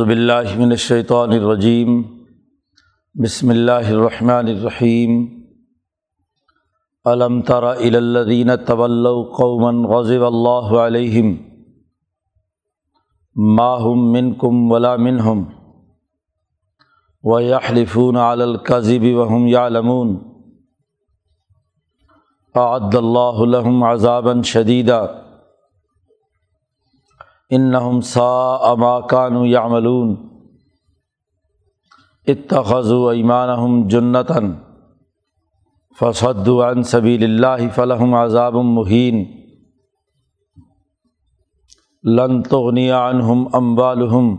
باللہ 0.00 0.56
من 0.56 0.70
الشیطان 0.70 1.32
الرجیم، 1.32 2.02
بسم 3.14 3.48
اللہ 3.48 3.88
الرحمن 3.88 4.46
الرحیم۔ 4.46 5.26
علم 7.04 7.40
تر 7.40 7.62
الدین 7.62 8.50
طول 8.56 9.08
قوما 9.36 9.70
غضب 9.88 10.24
اللہ 10.24 10.70
علیہم 10.80 11.34
ماہم 13.56 14.12
من 14.12 14.34
کم 14.34 14.72
ولا 14.72 14.96
منہم 14.96 15.44
و 17.22 17.40
یحلفون 17.40 18.16
علی 18.16 18.42
القذب 18.42 19.04
وهم 19.04 19.46
یعلمون۔ 19.46 20.16
اعد 22.54 22.94
اللہ 22.94 23.44
لهم 23.46 23.84
عذابا 23.84 24.42
شدیدا 27.50 27.78
انہم 27.78 28.00
سا 28.00 28.54
اما 28.54 29.00
کانو 29.00 29.46
یعملون۔ 29.46 30.16
اتخذوا 32.26 33.12
ایمانہم 33.12 33.88
جنتاً 33.88 34.52
فصدوا 36.00 36.70
عن 36.70 36.82
سبیل 36.82 37.24
اللہ 37.24 37.68
فلہم 37.74 38.14
عذاب 38.14 38.54
مہین۔ 38.54 39.24
لن 42.04 42.42
تغنی 42.42 42.90
عنہم 42.90 43.44
اموالہم 43.52 44.36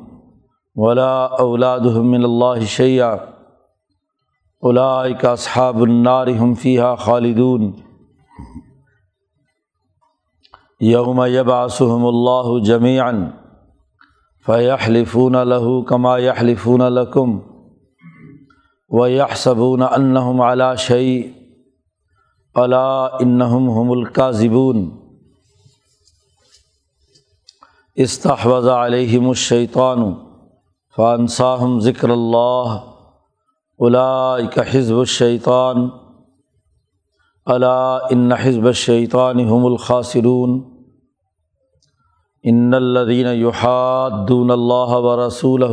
ولا 0.76 1.24
اولادہم 1.24 2.12
من 2.12 2.24
اللہ 2.24 2.66
شیئا۔ 2.66 3.16
اولئک 4.62 5.26
اصحاب 5.26 5.82
النار 5.82 6.28
ہم 6.28 6.54
فیہا 6.54 6.96
خالدون۔ 6.96 7.72
یوم 10.82 11.20
یبعثہم 11.28 12.06
اللہ 12.06 12.48
جمیعا 12.66 13.10
فیحلفون 14.46 15.36
له 15.48 15.74
کما 15.90 16.18
یحلفون 16.20 16.82
لکم 16.94 17.38
ویحسبون 18.92 19.84
انہم 19.90 20.42
علی 20.42 20.70
شیء 20.86 21.22
الا 22.56 22.88
انہم 23.20 23.70
هم 23.72 23.92
الکاذبون 23.92 24.90
استحوذ 27.98 28.68
علیہم 28.70 29.30
الشیطان 29.30 30.12
فانساہم 30.98 31.80
ذکر 31.80 32.10
اللہ 32.10 32.76
اولئک 33.80 34.60
حزب 34.74 35.00
الشیطان 35.00 35.88
الا 37.48 37.80
ان 38.12 38.32
حزب 38.42 38.66
الشیطان 38.68 39.40
هم 39.42 39.66
الخاسرون 39.66 40.62
ان 42.44 42.74
الدین 42.74 43.28
یحادون 43.36 44.52
اللہ 44.52 44.94
و 44.98 45.16
رسول 45.18 45.64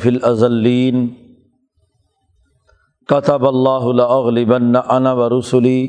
فی 0.00 0.08
الازلین 0.08 1.06
کتب 3.08 3.46
اللہ 3.48 4.02
اغلبن 4.08 4.76
انا 4.76 5.12
و 5.12 5.28
رسولی 5.28 5.86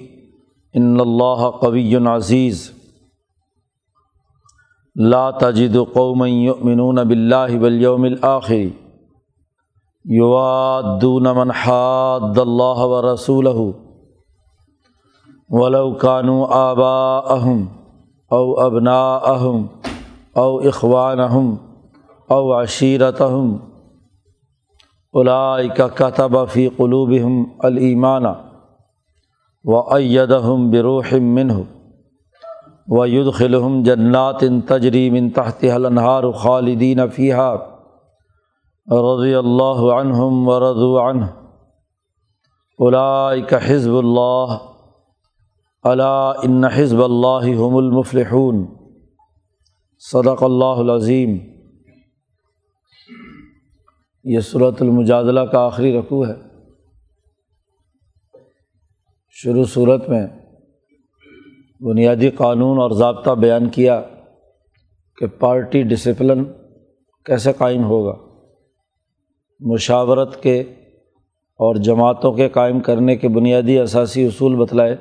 ان 0.73 0.99
اللہ 0.99 1.49
قوی 1.61 1.95
عزیز 2.11 2.69
لا 4.95 5.29
تجد 5.39 5.75
قوم 5.93 6.23
یؤمنون 6.25 7.07
باللہ 7.07 7.59
والیوم 7.61 8.03
الآخر 8.03 8.63
یوادون 10.05 11.27
من 11.35 11.51
حاد 11.63 12.37
اللہ 12.37 12.85
و 12.85 13.01
رسول 13.13 13.47
ولو 15.49 15.91
كانوا 15.95 16.47
آباءهم. 16.53 17.78
او 18.31 18.59
ابنا 18.61 19.01
اہم 19.25 19.65
او 20.35 20.57
اخوان 20.67 21.19
اہم 21.19 21.55
او 22.29 22.43
عشیرت 22.53 23.21
اہم 23.21 23.57
کا 25.75 25.87
کتب 25.95 26.35
فی 26.49 26.67
قلوبہم 26.77 27.43
الایمان 27.59 28.25
و 29.65 29.79
ایدہم 29.95 30.69
بروح 30.71 31.13
منہ 31.21 31.53
و 32.87 33.05
یدخلہم 33.07 33.81
جنات 33.83 34.43
تجری 34.67 35.09
من 35.09 35.29
تحت 35.31 35.63
الانہار 35.73 36.31
خالدین 36.37 36.99
فیہا 37.15 37.51
رضی 38.87 39.33
اللہ 39.35 39.85
عنہم 39.93 40.47
و 40.47 40.59
رضو 40.59 40.95
عنہ 40.99 41.25
اولئک 42.79 43.53
حزب 43.63 43.97
اللہ 43.97 44.57
علا 45.83 46.29
ان 46.29 46.65
حزب 46.65 47.03
اللہ 47.03 47.45
هم 47.55 47.75
المفلحون. 47.75 48.65
صدق 49.99 50.43
اللہ 50.43 50.65
العظیم. 50.65 51.37
یہ 54.23 54.39
صورت 54.39 54.81
المجادلہ 54.81 55.39
کا 55.39 55.59
آخری 55.59 55.99
رقوع 55.99 56.27
ہے. 56.27 56.33
شروع 59.29 59.63
صورت 59.63 60.09
میں 60.09 60.27
بنیادی 61.81 62.29
قانون 62.29 62.79
اور 62.79 62.91
ضابطہ 62.91 63.31
بیان 63.31 63.69
کیا 63.69 64.01
کہ 65.17 65.27
پارٹی 65.27 65.83
ڈسپلن 65.83 66.43
کیسے 67.25 67.53
قائم 67.57 67.83
ہوگا؟ 67.83 68.17
مشاورت 69.59 70.43
کے 70.43 70.61
اور 71.55 71.75
جماعتوں 71.75 72.33
کے 72.33 72.49
قائم 72.49 72.79
کرنے 72.79 73.15
کے 73.15 73.27
بنیادی 73.27 73.79
اثاثی 73.79 74.25
اصول 74.25 74.55
بتلائے 74.55 74.95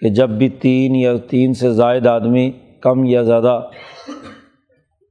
کہ 0.00 0.08
جب 0.08 0.30
بھی 0.30 0.48
تین 0.48 0.96
یا 0.96 1.12
تین 1.30 1.54
سے 1.54 1.72
زائد 1.72 2.06
آدمی، 2.06 2.50
کم 2.82 3.04
یا 3.04 3.22
زیادہ، 3.22 3.68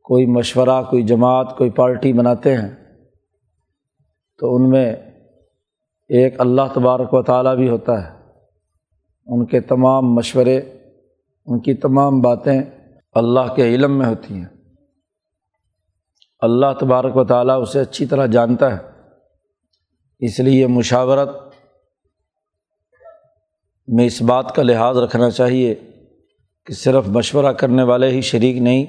کوئی 0.03 0.25
مشورہ، 0.25 0.83
کوئی 0.89 1.03
جماعت، 1.03 1.57
کوئی 1.57 1.69
پارٹی 1.69 2.13
بناتے 2.13 2.55
ہیں، 2.57 2.75
تو 4.39 4.55
ان 4.55 4.69
میں 4.69 4.95
ایک 6.09 6.41
اللہ 6.41 6.61
تبارک 6.73 7.13
و 7.13 7.23
تعالیٰ 7.23 7.55
بھی 7.55 7.69
ہوتا 7.69 8.03
ہے۔ 8.03 8.17
ان 9.27 9.45
کے 9.45 9.61
تمام 9.61 10.13
مشورے، 10.13 10.57
ان 11.45 11.59
کی 11.59 11.73
تمام 11.73 12.21
باتیں 12.21 12.61
اللہ 13.13 13.53
کے 13.55 13.67
علم 13.67 13.97
میں 13.97 14.05
ہوتی 14.05 14.33
ہیں۔ 14.33 14.45
اللہ 16.39 16.73
تبارک 16.79 17.17
و 17.17 17.23
تعالیٰ 17.23 17.61
اسے 17.61 17.79
اچھی 17.79 18.05
طرح 18.05 18.25
جانتا 18.25 18.77
ہے، 18.77 18.77
اس 20.19 20.39
لیے 20.39 20.67
مشاورت 20.67 21.46
میں 23.87 24.05
اس 24.05 24.21
بات 24.21 24.55
کا 24.55 24.63
لحاظ 24.63 24.97
رکھنا 24.97 25.29
چاہیے 25.29 25.75
کہ 26.65 26.73
صرف 26.73 27.07
مشورہ 27.07 27.51
کرنے 27.53 27.83
والے 27.83 28.09
ہی 28.09 28.21
شریک 28.21 28.57
نہیں 28.57 28.85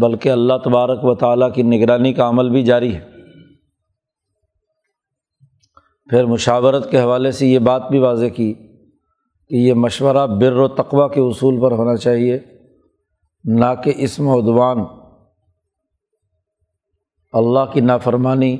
بلکہ 0.00 0.28
اللہ 0.28 0.54
تبارک 0.64 1.04
و 1.04 1.14
تعالیٰ 1.14 1.52
کی 1.54 1.62
نگرانی 1.62 2.12
کا 2.12 2.28
عمل 2.28 2.50
بھی 2.50 2.62
جاری 2.62 2.94
ہے۔ 2.94 3.00
پھر 6.10 6.24
مشاورت 6.24 6.90
کے 6.90 7.00
حوالے 7.00 7.32
سے 7.32 7.46
یہ 7.46 7.58
بات 7.58 7.90
بھی 7.90 7.98
واضح 7.98 8.26
کی 8.26 8.54
کہ 9.48 9.54
یہ 9.54 9.74
مشورہ 9.74 10.26
بر 10.26 10.52
و 10.52 10.68
تقوی 10.68 11.14
کے 11.14 11.20
اصول 11.20 11.60
پر 11.60 11.72
ہونا 11.72 11.96
چاہیے، 11.96 12.38
نہ 13.44 13.74
کہ 13.84 13.92
اسم 13.96 14.28
و 14.28 14.40
اللہ 17.32 17.72
کی 17.72 17.80
نافرمانی 17.80 18.56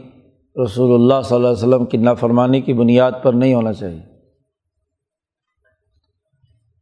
رسول 0.64 0.94
اللہ 0.94 1.22
صلی 1.24 1.36
اللہ 1.36 1.48
علیہ 1.48 1.58
وسلم 1.58 1.84
کی 1.84 1.96
نافرمانی 1.96 2.60
کی 2.60 2.72
بنیاد 2.72 3.12
پر 3.22 3.32
نہیں 3.32 3.54
ہونا 3.54 3.72
چاہیے۔ 3.72 4.09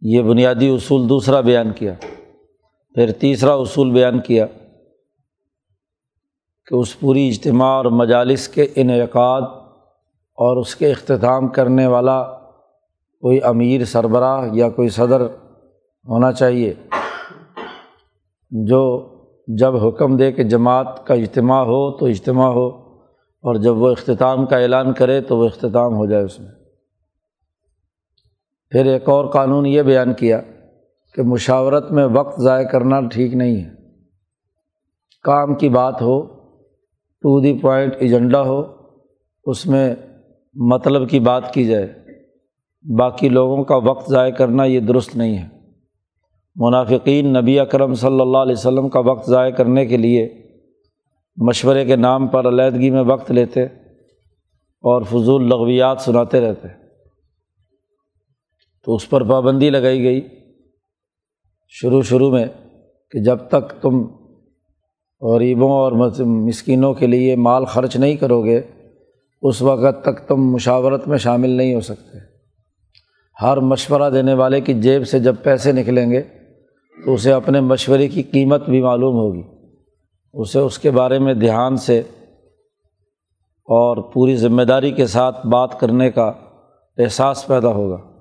یہ 0.03 0.22
بنیادی 0.22 0.69
اصول 0.69 1.09
دوسرا 1.09 1.41
بیان 1.41 1.72
کیا، 1.72 1.92
پھر 2.97 3.10
تیسرا 3.12 3.53
اصول 3.54 3.91
بیان 3.91 4.20
کیا 4.20 4.47
کہ 6.66 6.75
اس 6.75 6.98
پوری 7.00 7.28
اجتماع 7.28 7.70
اور 7.76 7.84
مجالس 7.84 8.48
کے 8.48 8.66
انعقاد 8.76 9.42
اور 10.38 10.56
اس 10.56 10.75
کے 10.76 10.91
اختتام 10.91 11.48
کرنے 11.48 11.87
والا 11.87 12.22
کوئی 13.22 13.41
امیر 13.42 13.84
سربراہ 13.84 14.48
یا 14.53 14.69
کوئی 14.69 14.88
صدر 14.88 15.20
ہونا 16.06 16.32
چاہیے، 16.32 16.72
جو 18.50 18.82
جب 19.48 19.76
حکم 19.76 20.16
دے 20.16 20.31
کہ 20.32 20.42
جماعت 20.44 21.06
کا 21.06 21.14
اجتماع 21.14 21.62
ہو 21.64 21.81
تو 21.99 22.06
اجتماع 22.06 22.50
ہو 22.50 22.69
اور 23.44 23.55
جب 23.55 23.76
وہ 23.76 23.90
اختتام 23.90 24.46
کا 24.46 24.58
اعلان 24.58 24.93
کرے 24.93 25.20
تو 25.20 25.37
وہ 25.38 25.46
اختتام 25.46 25.96
ہو 25.96 26.06
جائے 26.06 26.25
اس 26.25 26.38
میں۔ 26.40 26.49
پھر 28.70 28.87
ایک 28.87 29.09
اور 29.09 29.25
قانون 29.25 29.67
یہ 29.67 29.82
بیان 29.82 30.15
کیا 30.15 30.41
کہ 31.15 31.23
مشاورت 31.23 31.93
میں 31.93 32.05
وقت 32.05 32.41
ضائع 32.41 32.67
کرنا 32.67 33.00
ٹھیک 33.00 33.35
نہیں 33.35 33.56
ہے۔ 33.56 33.70
کام 35.23 35.55
کی 35.55 35.69
بات 35.69 36.03
ہو 36.03 36.23
ٹو 37.20 37.41
دی 37.41 37.59
پوائنٹ 37.62 37.94
ایجنڈا 37.99 38.43
ہو، 38.43 38.62
اس 39.44 39.67
میں 39.67 39.94
مطلب 40.55 41.11
کی 41.11 41.20
بات 41.20 41.55
کی 41.55 41.65
جائے۔ 41.65 41.94
باقی 42.99 43.29
لوگوں 43.29 43.65
کا 43.65 43.76
وقت 43.76 44.11
ضائع 44.11 44.32
کرنا 44.32 44.65
یہ 44.65 44.81
درست 44.81 45.17
نہیں 45.17 45.38
ہے۔ 45.38 45.49
منافقین 46.56 47.32
نبی 47.32 47.61
اکرم 47.61 47.94
صلی 47.94 48.20
اللہ 48.20 48.38
علیہ 48.38 48.53
وسلم 48.53 48.88
کا 48.88 49.00
وقت 49.00 49.31
ضائع 49.31 49.50
کرنے 49.50 49.87
کے 49.87 49.97
لیے 49.97 50.43
مشورے 51.37 51.85
کے 51.85 51.97
نام 51.97 52.29
پر 52.29 52.49
علیحدگی 52.49 52.91
میں 52.91 53.03
وقت 53.03 53.31
لیتے 53.31 53.62
اور 54.82 55.03
فضول 55.03 55.49
لغویات 55.49 56.00
سناتے 56.00 56.41
رہتے۔ 56.41 56.88
تو 58.84 58.94
اس 58.94 59.10
پر 59.10 59.25
پابندی 59.25 59.70
لگائی 59.70 60.02
گئی 60.02 60.20
شروع 61.69 62.02
شروع 62.02 62.30
میں 62.30 62.46
کہ 63.10 63.22
جب 63.22 63.36
تک 63.48 63.82
تم 63.82 64.06
غریبوں 65.20 65.70
اور 65.70 65.92
مسکینوں 66.26 66.94
کے 66.94 67.06
لیے 67.06 67.36
مال 67.36 67.64
خرچ 67.64 67.96
نہیں 67.96 68.16
کرو 68.16 68.44
گے، 68.44 68.60
اس 69.42 69.62
وقت 69.62 70.04
تک 70.04 70.28
تم 70.28 70.36
مشاورت 70.36 71.08
میں 71.08 71.19
شامل 71.19 71.50
نہیں 71.50 71.75
ہو 71.75 71.80
سکتے۔ 71.80 72.19
ہر 73.42 73.56
مشورہ 73.56 74.10
دینے 74.10 74.34
والے 74.34 74.60
کی 74.60 74.75
جیب 74.75 75.08
سے 75.08 75.19
جب 75.19 75.34
پیسے 75.42 75.72
نکلیں 75.72 76.10
گے، 76.10 76.22
تو 77.04 77.14
اسے 77.14 77.32
اپنے 77.32 77.60
مشورے 77.60 78.08
کی 78.08 78.22
قیمت 78.22 78.69
بھی 78.69 78.82
معلوم 78.82 79.14
ہوگی۔ 79.14 79.42
اسے 80.34 80.58
اس 80.58 80.78
کے 80.78 80.90
بارے 80.90 81.19
میں 81.19 81.34
دھیان 81.34 81.76
سے 81.76 81.98
اور 83.64 84.12
پوری 84.12 84.36
ذمہ 84.36 84.62
داری 84.62 84.90
کے 84.90 85.06
ساتھ 85.06 85.46
بات 85.46 85.81
کرنے 85.81 86.10
کا 86.10 86.32
احساس 86.98 87.46
پیدا 87.46 87.69
ہوگا۔ 87.69 88.18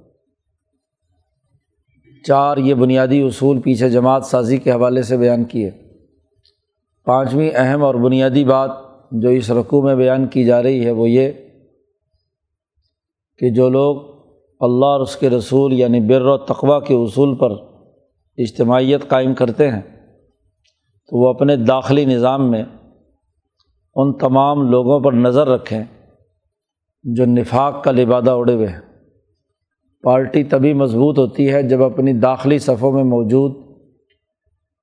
چار 2.28 2.58
یہ 2.58 2.74
بنیادی 2.74 3.22
اصول 3.22 3.62
پیچھے 3.62 3.90
جماعت 3.90 4.26
سازی 4.26 4.58
کے 4.58 4.72
حوالے 4.72 5.02
سے 5.02 5.18
بیان 5.18 5.44
کیے۔ 5.44 5.72
پانچویں 7.06 7.52
اہم 7.56 7.84
اور 7.84 7.96
بنیادی 7.96 8.46
بات 8.46 8.72
جو 9.12 9.30
اس 9.30 9.52
رقوع 9.52 9.82
میں 9.82 9.96
بیان 9.96 10.28
کی 10.28 10.46
جا 10.46 10.64
رہی 10.64 10.86
ہے 10.86 10.92
وہ 10.92 11.10
یہ 11.10 11.32
کہ 13.38 13.50
جو 13.50 13.70
لوگ 13.70 14.02
اللہ 14.60 14.86
اور 14.86 15.00
اس 15.00 15.16
کے 15.16 15.30
رسول 15.30 15.74
یعنی 15.74 16.00
بر 16.00 16.22
و 16.22 16.38
تقوا 16.38 16.80
کے 16.80 16.94
اصول 16.94 17.36
پر 17.36 17.52
اجتماعیت 18.38 19.08
قائم 19.08 19.34
کرتے 19.34 19.72
ہیں 19.72 19.82
تو 21.10 21.24
وہ 21.24 21.30
اپنے 21.30 21.56
داخلی 21.56 22.06
نظام 22.06 22.52
میں 22.52 22.64
ان 23.96 24.14
تمام 24.14 24.72
لوگوں 24.72 25.00
پر 25.00 25.14
نظر 25.14 25.48
رکھیں 25.48 25.84
جو 27.04 27.26
نفاق 27.26 27.84
کا 27.84 27.92
لبادہ 27.92 28.32
اڑے 28.32 28.54
ہوئے 28.54 28.68
ہیں۔ 28.68 28.87
پارٹی 30.04 30.44
تبھی 30.44 30.74
مضبوط 30.74 31.20
ہوتی 31.20 31.54
ہے 31.54 31.64
جب 31.64 31.84
اپنی 31.84 32.14
داخلی 32.14 32.60
صفوں 32.60 32.92
میں 32.92 33.04
موجود 33.04 33.68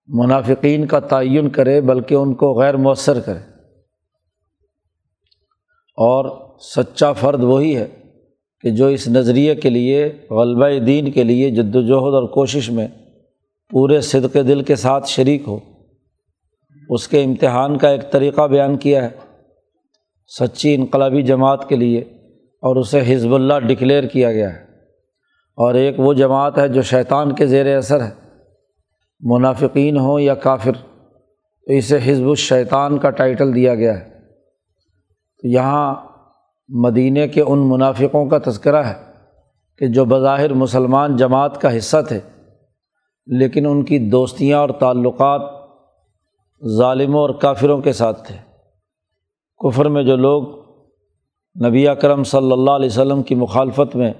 منافقین 0.09 0.87
کا 0.87 1.01
تعین 1.01 1.49
کرے، 1.49 1.81
بلکہ 1.81 2.15
ان 2.15 2.35
کو 2.35 2.55
غیر 2.61 2.77
مؤثر 2.77 3.21
کرے۔ 3.21 3.39
اور 5.97 6.49
سچا 6.59 7.13
فرد 7.13 7.43
وہی 7.43 7.77
ہے 7.77 7.87
کہ 8.61 8.71
جو 8.71 8.87
اس 8.87 9.09
نظریے 9.09 9.55
کے 9.55 9.71
لیے، 9.71 10.13
غلبہ 10.31 10.85
دین 10.85 11.11
کے 11.11 11.25
لیے 11.25 11.51
جد 11.51 11.77
وجہد 11.77 12.15
اور 12.15 12.29
کوشش 12.29 12.71
میں 12.71 12.89
پورے 13.71 14.01
صدق 14.01 14.35
دل 14.35 14.63
کے 14.63 14.77
ساتھ 14.77 15.09
شریک 15.09 15.43
ہو، 15.47 15.59
اس 16.89 17.09
کے 17.09 17.25
امتحان 17.25 17.79
کا 17.79 17.89
ایک 17.89 18.11
طریقہ 18.11 18.47
بیان 18.47 18.77
کیا 18.77 19.05
ہے۔ 19.05 19.11
سچی 20.39 20.75
انقلابی 20.75 21.23
جماعت 21.23 21.69
کے 21.69 21.77
لیے 21.77 21.99
اور 22.63 22.77
اسے 22.77 23.01
حزب 23.07 23.35
اللہ 23.35 23.59
ڈکلیئر 23.59 24.05
کیا 24.05 24.33
گیا 24.33 24.55
ہے۔ 24.55 24.64
اور 25.56 25.75
ایک 25.75 26.01
وہ 26.01 26.15
جماعت 26.15 26.59
ہے 26.59 26.69
جو 26.69 26.83
شیطان 26.83 27.35
کے 27.35 27.47
زیر 27.47 27.77
اثر 27.77 28.01
ہے۔ 28.01 28.11
منافقین 29.21 29.97
ہوں 29.97 30.21
یا 30.21 30.35
کافر، 30.35 30.73
تو 31.67 31.73
اسے 31.73 31.99
حزب 32.05 32.29
الشیطان 32.29 32.99
کا 32.99 33.11
ٹائٹل 33.11 33.55
دیا 33.55 33.75
گیا 33.75 34.01
ہے۔ 34.01 34.11
تو 35.43 35.49
یہاں 35.49 35.95
مدینہ 36.69 37.27
کے 37.35 37.41
ان 37.41 37.71
منافقوں 37.71 38.27
کا 38.27 38.39
تذکرہ 38.51 38.83
ہے 38.83 38.95
کہ 39.79 39.87
جو 39.87 40.05
بظاہر 40.05 40.55
مسلمان 40.55 41.17
جماعت 41.17 41.61
کا 41.61 41.77
حصہ 41.77 41.97
تھے، 42.09 42.21
لیکن 43.27 43.67
ان 43.67 43.85
کی 43.85 43.99
دوستیاں 43.99 44.59
اور 44.59 44.69
تعلقات 44.69 45.41
ظالموں 46.69 47.21
اور 47.21 47.31
کافروں 47.31 47.81
کے 47.81 47.93
ساتھ 47.93 48.27
تھے۔ 48.27 48.37
کفر 49.59 49.89
میں 49.89 50.03
جو 50.03 50.17
لوگ 50.17 50.65
نبی 51.67 51.89
اکرم 51.89 52.25
صلی 52.25 52.53
اللہ 52.53 52.71
علیہ 52.71 52.87
وسلم 52.87 53.23
کی 53.23 53.35
مخالفت 53.35 53.97
میں 53.97 54.12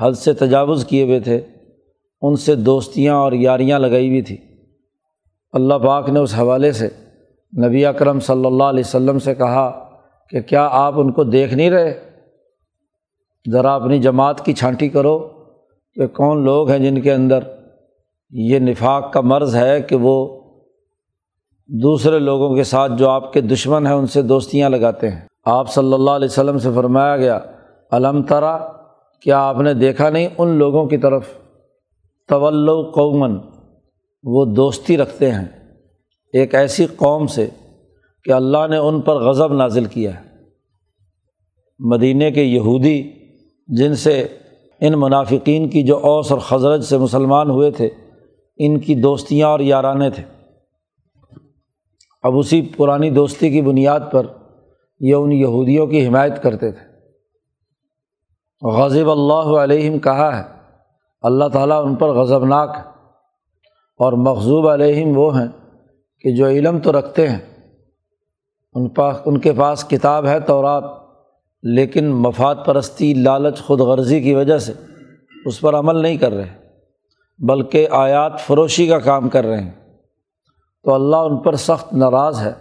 حد 0.00 0.12
سے 0.12 0.32
تجاوز 0.32 0.84
کیے 0.84 1.02
ہوئے 1.02 1.20
تھے، 1.20 1.40
ان 2.22 2.36
سے 2.36 2.54
دوستیاں 2.54 3.14
اور 3.14 3.32
یاریاں 3.32 3.78
لگائی 3.78 4.08
ہوئی 4.08 4.22
تھیں۔ 4.22 4.36
اللہ 5.52 5.74
پاک 5.74 6.10
نے 6.10 6.20
اس 6.20 6.34
حوالے 6.38 6.72
سے 6.72 6.88
نبی 7.66 7.86
اکرم 7.86 8.20
صلی 8.20 8.46
اللہ 8.46 8.64
علیہ 8.64 8.82
وسلم 8.86 9.18
سے 9.18 9.34
کہا 9.34 9.88
کہ 10.30 10.40
کیا 10.40 10.68
آپ 10.72 10.94
ان 10.96 11.12
کو 11.12 11.24
دیکھ 11.24 11.54
نہیں 11.54 11.70
رہے؟ 11.70 12.00
ذرا 13.52 13.74
اپنی 13.74 13.98
جماعت 13.98 14.44
کی 14.44 14.52
چھانٹی 14.52 14.88
کرو 14.88 15.18
کہ 15.94 16.06
کون 16.06 16.44
لوگ 16.44 16.70
ہیں 16.70 16.78
جن 16.78 17.00
کے 17.00 17.12
اندر 17.12 17.38
یہ 18.30 18.58
نفاق 18.58 19.12
کا 19.12 19.20
مرض 19.20 19.56
ہے 19.56 19.82
کہ 19.82 19.96
وہ 19.96 20.40
دوسرے 21.66 22.18
لوگوں 22.18 22.56
کے 22.56 22.64
ساتھ 22.64 22.92
جو 22.96 23.08
آپ 23.08 23.32
کے 23.32 23.40
دشمن 23.40 23.86
ہیں 23.86 23.94
ان 23.94 24.06
سے 24.06 24.22
دوستیاں 24.22 24.70
لگاتے 24.70 25.08
ہیں۔ 25.08 25.20
آپ 25.44 25.72
صلی 25.72 25.92
اللہ 25.92 26.10
علیہ 26.10 26.28
وسلم 26.30 26.58
سے 26.58 26.68
فرمایا 26.74 27.16
گیا 27.16 27.38
علم 27.92 28.22
ترا 28.22 28.72
کیا 29.22 29.38
آپ 29.38 29.60
نے 29.60 29.74
دیکھا 29.74 30.10
نہیں 30.10 30.28
ان 30.38 30.48
لوگوں 30.48 30.86
کی 30.86 30.96
طرف؟ 30.96 31.26
طول 32.28 32.68
قومن 32.90 33.38
وہ 34.22 34.44
دوستی 34.44 34.96
رکھتے 34.96 35.30
ہیں۔ 35.30 35.44
ایک 36.32 36.54
ایسی 36.54 36.86
قوم 36.86 37.26
سے 37.26 37.48
کہ 38.24 38.32
اللہ 38.32 38.66
نے 38.70 38.76
ان 38.76 39.00
پر 39.00 39.14
غضب 39.14 39.52
نازل 39.52 39.84
کیا 39.84 40.20
ہے۔ 40.20 40.26
مدینہ 41.78 42.24
کے 42.34 42.42
یہودی 42.42 43.10
جن 43.68 43.94
سے 43.94 44.26
ان 44.80 44.92
منافقین 44.96 45.68
کی 45.68 45.82
جو 45.82 45.96
اوس 45.96 46.32
اور 46.32 46.40
خزرت 46.40 46.84
سے 46.84 46.98
مسلمان 46.98 47.50
ہوئے 47.50 47.70
تھے، 47.70 47.88
ان 48.56 48.80
کی 48.80 48.94
دوستیاں 48.94 49.48
اور 49.48 49.60
یارانے 49.60 50.10
تھے۔ 50.10 50.22
اب 52.22 52.38
اسی 52.38 52.62
پرانی 52.62 53.10
دوستی 53.10 53.50
کی 53.50 53.62
بنیاد 53.62 54.00
پر 54.12 54.26
یہ 55.00 55.14
ان 55.14 55.32
یہودیوں 55.32 55.86
کی 55.86 56.06
حمایت 56.06 56.42
کرتے 56.42 56.72
تھے۔ 56.72 56.85
غضب 58.62 59.10
اللہ 59.10 59.58
علیہم 59.58 59.98
کہا 59.98 60.38
ہے۔ 60.38 60.44
اللہ 61.22 61.44
تعالیٰ 61.52 61.84
ان 61.84 61.94
پر 61.94 62.08
غضبناک 62.08 62.74
ہے۔ 62.76 62.82
اور 63.98 64.12
مغضوب 64.12 64.68
علیہم 64.68 65.18
وہ 65.18 65.40
ہیں 65.40 65.48
کہ 66.20 66.34
جو 66.34 66.46
علم 66.46 66.78
تو 66.78 66.92
رکھتے 66.92 67.28
ہیں۔ 67.28 67.38
ان 68.74 68.88
پاس، 68.88 69.16
ان 69.24 69.38
کے 69.38 69.52
پاس 69.52 69.84
کتاب 69.84 70.26
ہے 70.26 70.40
تورات، 70.40 70.84
لیکن 71.62 72.08
مفاد 72.08 72.54
پرستی، 72.64 73.14
لالچ، 73.14 73.58
خود 73.58 73.80
غرضی 73.80 74.20
کی 74.20 74.34
وجہ 74.34 74.58
سے 74.58 74.72
اس 75.44 75.60
پر 75.60 75.74
عمل 75.74 75.96
نہیں 75.96 76.16
کر 76.16 76.32
رہے، 76.32 76.54
بلکہ 77.38 77.88
آیات 77.90 78.40
فروشی 78.40 78.86
کا 78.86 78.98
کام 78.98 79.28
کر 79.28 79.46
رہے 79.46 79.60
ہیں۔ 79.60 79.72
تو 80.84 80.94
اللہ 80.94 81.16
ان 81.16 81.36
پر 81.36 81.56
سخت 81.56 81.92
ناراض 81.92 82.40
ہے۔ 82.40 82.52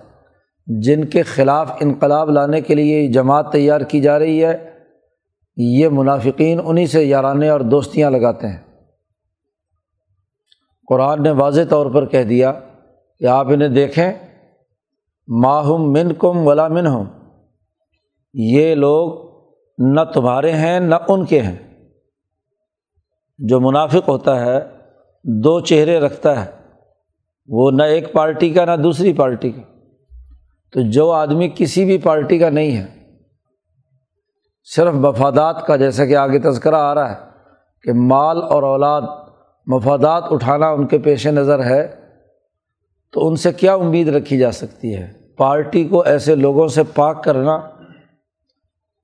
جن 0.68 1.06
کے 1.06 1.24
خلاف 1.24 1.72
انقلاب 1.80 2.30
لانے 2.30 2.62
کے 2.62 2.76
لیے 2.76 3.08
جماعت 3.08 3.52
تیار 3.52 3.82
کی 3.82 4.02
جا 4.02 4.20
رہی 4.20 4.46
ہے 4.46 4.75
یہ 5.58 5.88
منافقین 5.92 6.60
انہیں 6.66 6.86
سے 6.86 7.04
یارانے 7.04 7.50
اور 7.50 7.60
دوستیاں 7.60 8.12
لگاتے 8.12 8.48
ہیں۔ 8.48 8.60
قرآن 10.88 11.24
نے 11.24 11.32
واضح 11.32 11.62
طور 11.70 11.86
پر 11.86 12.06
کہہ 12.06 12.24
دیا 12.24 12.54
کہ 13.20 13.26
آپ 13.26 13.48
انہیں 13.50 13.70
دیکھیں۔ 13.70 14.14
ماہم 15.28 15.92
من 15.92 16.14
کم 16.14 16.48
ولا 16.48 16.68
من 16.68 16.88
ہوں 16.88 17.06
یہ 18.34 18.76
لوگ 18.76 19.26
نہ 19.78 20.02
تمہارے 20.14 20.52
ہیں 20.52 20.80
نہ 20.80 20.96
ان 21.08 21.26
کے 21.26 21.42
ہیں۔ 21.42 21.56
جو 23.38 23.60
منافق 23.60 24.10
ہوتا 24.10 24.46
ہے، 24.46 24.60
دو 25.24 25.60
چہرے 25.60 26.00
رکھتا 26.00 26.46
ہے۔ 26.46 26.52
وہ 27.48 27.72
نہ 27.72 27.84
ایک 27.84 28.14
پارٹی 28.14 28.50
کا 28.50 28.66
نہ 28.66 28.82
دوسری 28.84 29.14
پارٹی 29.14 29.52
کا۔ 29.52 29.62
تو 30.72 30.92
جو 30.92 31.12
آدمی 31.12 31.50
کسی 31.56 31.86
بھی 31.86 31.98
پارٹی 31.98 32.40
کا 32.40 32.50
نہیں 32.50 32.78
ہے 32.78 32.95
صرف 34.70 34.94
مفادات 34.94 35.66
کا 35.68 35.76
جیسا 35.76 36.06
کہ 36.06 36.16
آگے 36.16 36.40
تذکرہ 36.40 36.76
آ 36.76 36.94
رہا 36.96 37.12
ہے 37.12 37.16
کہ 37.86 37.94
مال 37.94 38.42
اور 38.44 38.64
اولاد 38.64 39.02
مفادات 39.68 40.24
اٹھانا 40.30 40.70
ان 40.70 40.88
کے 40.88 40.98
پیش 40.98 41.28
نظر 41.28 41.64
ہے، 41.64 41.88
تو 43.14 43.28
ان 43.28 43.36
سے 43.36 43.52
کیا 43.54 43.74
امید 43.74 44.08
رکھی 44.08 44.38
جا 44.38 44.52
سکتی 44.52 44.96
ہے؟ 44.96 45.08
پارٹی 45.38 45.84
کو 45.84 46.02
ایسے 46.02 46.36
لوگوں 46.36 46.68
سے 46.68 46.84
پاک 46.84 47.24
کرنا 47.24 47.54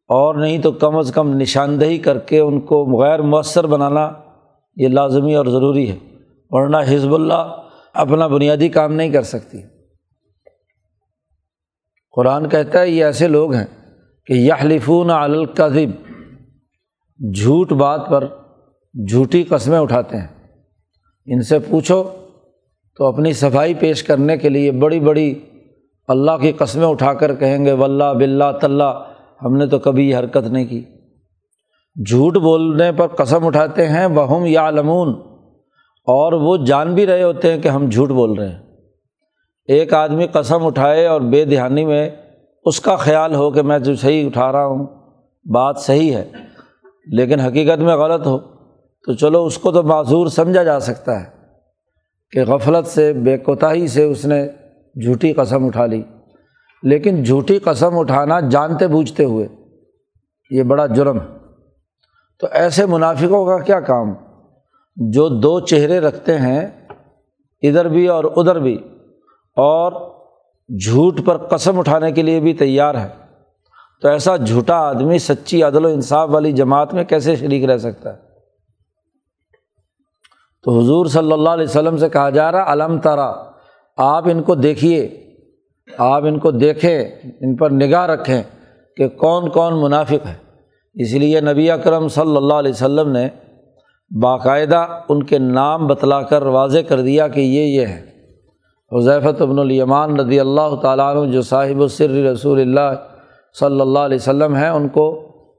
اور 0.09 0.35
نہیں 0.35 0.61
تو 0.61 0.71
کم 0.71 0.97
از 0.97 1.11
کم 1.15 1.33
نشاندہی 1.33 1.97
کر 1.97 2.19
کے 2.19 2.39
ان 2.39 2.59
کو 2.61 2.83
غیر 3.01 3.21
مؤثر 3.21 3.67
بنانا 3.67 4.09
یہ 4.77 4.87
لازمی 4.87 5.35
اور 5.35 5.45
ضروری 5.45 5.89
ہے، 5.91 5.97
ورنہ 6.51 6.77
حزب 6.87 7.13
اللہ 7.13 7.55
اپنا 7.93 8.27
بنیادی 8.27 8.69
کام 8.69 8.93
نہیں 8.93 9.11
کر 9.11 9.23
سکتی۔ 9.23 9.61
قرآن 12.15 12.49
کہتا 12.49 12.79
ہے 12.79 12.89
یہ 12.89 13.05
ایسے 13.05 13.27
لوگ 13.27 13.53
ہیں 13.53 13.65
کہ 14.25 14.33
یحلفون 14.33 15.09
القذب 15.09 16.11
جھوٹ 17.33 17.73
بات 17.73 18.01
پر 18.09 18.27
جھوٹی 18.93 19.43
قسمیں 19.43 19.79
اٹھاتے 19.79 20.17
ہیں۔ 20.17 20.27
ان 21.25 21.41
سے 21.41 21.59
پوچھو 21.59 22.03
تو 22.97 23.05
اپنی 23.05 23.33
صفائی 23.33 23.73
پیش 23.73 24.03
کرنے 24.03 24.37
کے 24.37 24.49
لیے 24.49 24.71
بڑی 24.71 24.99
بڑی 24.99 25.39
اللہ 26.07 26.31
کی 26.41 26.51
قسمیں 26.51 26.87
اٹھا 26.87 27.13
کر 27.13 27.35
کہیں 27.35 27.65
گے 27.65 27.71
ولہ 27.71 28.03
بلّہ 28.03 28.51
طلّہ 28.61 29.05
ہم 29.41 29.57
نے 29.57 29.67
تو 29.67 29.79
کبھی 29.79 30.09
یہ 30.09 30.15
حرکت 30.15 30.47
نہیں 30.47 30.65
کی۔ 30.65 30.85
جھوٹ 32.09 32.37
بولنے 32.37 32.91
پر 32.91 33.07
قسم 33.07 33.45
اٹھاتے 33.45 33.87
ہیں 33.87 34.07
بہم 34.07 34.45
یا 34.45 34.71
لمون 34.71 35.09
اور 36.05 36.33
وہ 36.33 36.57
جان 36.57 36.95
بھی 36.95 37.05
رہے 37.05 37.23
ہوتے 37.23 37.53
ہیں 37.53 37.61
کہ 37.61 37.67
ہم 37.67 37.89
جھوٹ 37.89 38.09
بول 38.09 38.33
رہے 38.33 38.49
ہیں۔ 38.49 38.59
ایک 39.65 39.93
آدمی 39.93 40.27
قسم 40.27 40.65
اٹھائے 40.65 41.05
اور 41.05 41.21
بے 41.21 41.45
دہانی 41.45 41.85
میں 41.85 42.09
اس 42.65 42.79
کا 42.79 42.95
خیال 42.95 43.35
ہو 43.35 43.51
کہ 43.51 43.61
میں 43.61 43.79
جو 43.79 43.95
صحیح 43.95 44.25
اٹھا 44.25 44.51
رہا 44.51 44.65
ہوں، 44.65 44.85
بات 45.51 45.77
صحیح 45.77 46.15
ہے، 46.15 46.31
لیکن 47.07 47.39
حقیقت 47.39 47.79
میں 47.79 47.95
غلط 47.95 48.27
ہو، 48.27 48.39
تو 49.05 49.13
چلو 49.13 49.45
اس 49.45 49.57
کو 49.57 49.71
تو 49.71 49.83
معذور 49.83 50.27
سمجھا 50.27 50.63
جا 50.63 50.79
سکتا 50.79 51.19
ہے 51.19 51.25
کہ 52.31 52.43
غفلت 52.43 52.87
سے، 52.87 53.13
بے 53.13 53.37
کوتاہی 53.37 53.87
سے 53.87 54.03
اس 54.03 54.25
نے 54.25 54.47
جھوٹی 54.95 55.33
قسم 55.33 55.65
اٹھا 55.65 55.85
لی۔ 55.85 56.03
لیکن 56.83 57.23
جھوٹی 57.23 57.59
قسم 57.59 57.99
اٹھانا 57.99 58.39
جانتے 58.39 58.87
بوجھتے 58.87 59.23
ہوئے 59.23 59.47
یہ 60.51 60.63
بڑا 60.63 60.85
جرم 60.85 61.19
ہے۔ 61.19 61.37
تو 62.39 62.47
ایسے 62.51 62.85
منافقوں 62.85 63.45
کا 63.45 63.57
کیا 63.57 63.79
کام؟ 63.79 64.13
جو 64.95 65.29
دو 65.29 65.59
چہرے 65.59 65.99
رکھتے 65.99 66.37
ہیں، 66.37 66.67
ادھر 67.61 67.87
بھی 67.87 68.07
اور 68.07 68.23
ادھر 68.23 68.59
بھی، 68.59 68.75
اور 69.55 70.10
جھوٹ 70.79 71.25
پر 71.25 71.37
قسم 71.37 71.79
اٹھانے 71.79 72.11
کے 72.11 72.21
لیے 72.21 72.39
بھی 72.39 72.53
تیار 72.53 72.95
ہے۔ 72.95 73.07
تو 74.01 74.07
ایسا 74.07 74.37
جھوٹا 74.37 74.75
آدمی 74.75 75.17
سچی 75.17 75.63
عدل 75.63 75.85
و 75.85 75.87
انصاف 75.87 76.29
والی 76.31 76.51
جماعت 76.51 76.93
میں 76.93 77.03
کیسے 77.03 77.35
شریک 77.35 77.63
رہ 77.63 77.77
سکتا 77.77 78.13
ہے؟ 78.13 78.17
تو 80.63 80.79
حضور 80.79 81.05
صلی 81.05 81.31
اللہ 81.31 81.49
علیہ 81.49 81.63
وسلم 81.63 81.97
سے 81.97 82.09
کہا 82.09 82.29
جا 82.29 82.51
رہا 82.51 82.73
علم 82.73 82.99
ترا، 82.99 83.33
آپ 83.97 84.23
ان 84.27 84.43
کو 84.43 84.55
دیکھیے، 84.55 85.27
آپ 85.97 86.23
ان 86.23 86.39
کو 86.39 86.51
دیکھیں، 86.51 86.99
ان 87.41 87.55
پر 87.55 87.71
نگاہ 87.71 88.05
رکھیں 88.05 88.43
کہ 88.97 89.07
کون 89.07 89.49
کون 89.49 89.81
منافق 89.81 90.27
ہے۔ 90.27 90.35
اس 90.93 91.13
لیے 91.13 91.41
نبی 91.41 91.71
اکرم 91.71 92.07
صلی 92.07 92.37
اللہ 92.37 92.53
علیہ 92.53 92.71
وسلم 92.71 93.11
نے 93.11 93.29
باقاعدہ 94.21 94.87
ان 95.09 95.23
کے 95.23 95.39
نام 95.39 95.87
بتلا 95.87 96.21
کر 96.21 96.41
واضح 96.41 96.79
کر 96.87 97.01
دیا 97.01 97.27
کہ 97.27 97.39
یہ 97.39 97.81
یہ 97.81 97.85
ہے۔ 97.85 98.10
حضیفت 98.91 99.41
ابن 99.41 99.59
الیمان 99.59 100.19
رضی 100.19 100.39
اللہ 100.39 100.75
تعالیٰ 100.81 101.15
عنہ 101.15 101.31
جو 101.31 101.41
صاحب 101.41 101.81
السر 101.81 102.09
رسول 102.23 102.59
اللہ 102.61 102.95
صلی 103.55 103.81
اللہ 103.81 103.99
علیہ 103.99 104.17
وسلم 104.17 104.55
ہیں، 104.55 104.69
ان 104.69 104.87
کو 104.87 105.05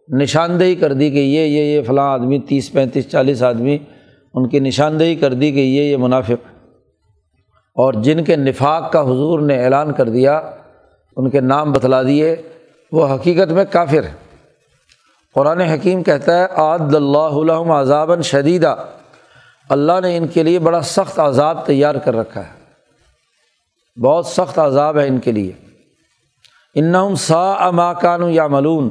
نشاندہی 0.08 0.74
کر 0.74 0.92
دی 0.92 1.10
کہ 1.10 1.18
یہ 1.18 1.46
یہ 1.46 1.64
یہ 1.64 1.82
فلاں 1.82 2.12
آدمی، 2.12 2.38
تیس، 2.38 2.72
پینتیس، 2.72 3.10
چالیس 3.10 3.42
آدمی، 3.42 3.78
ان 4.34 4.48
کی 4.48 4.60
نشاندہی 4.60 5.14
کر 5.16 5.34
دی 5.34 5.50
کہ 5.52 5.60
یہ 5.60 5.82
یہ 5.82 5.96
منافق 5.96 6.46
اور 7.76 7.94
جن 8.02 8.24
کے 8.24 8.36
نفاق 8.36 8.92
کا 8.92 9.00
حضور 9.00 9.40
نے 9.40 9.62
اعلان 9.64 9.92
کر 9.92 10.08
دیا، 10.08 10.40
ان 11.16 11.30
کے 11.30 11.40
نام 11.40 11.72
بتلا 11.72 12.02
دیے، 12.02 12.34
وہ 12.92 13.06
حقیقت 13.06 13.52
میں 13.52 13.64
کافر 13.70 14.04
ہے 14.04 14.14
قرآن 15.36 15.60
حکیم 15.60 16.02
کہتا 16.02 16.38
ہے، 16.38 16.46
آد 16.56 16.94
اللہ 16.94 17.38
علم 17.40 17.70
عذابً 17.70 18.22
شدیدہ 18.22 18.74
اللہ 19.70 20.00
نے 20.02 20.16
ان 20.16 20.26
کے 20.26 20.42
لیے 20.42 20.58
بڑا 20.58 20.80
سخت 20.86 21.18
عذاب 21.18 21.64
تیار 21.66 21.94
کر 21.94 22.16
رکھا 22.16 22.40
ہے۔ 22.40 22.61
بہت 24.00 24.26
سخت 24.26 24.58
عذاب 24.58 24.98
ہے 24.98 25.08
ان 25.08 25.18
کے 25.18 25.32
لیے۔ 25.32 25.52
انہم 26.74 27.14
سا 27.14 27.52
اماکان 27.52 28.30
یا 28.30 28.46
ملون 28.46 28.90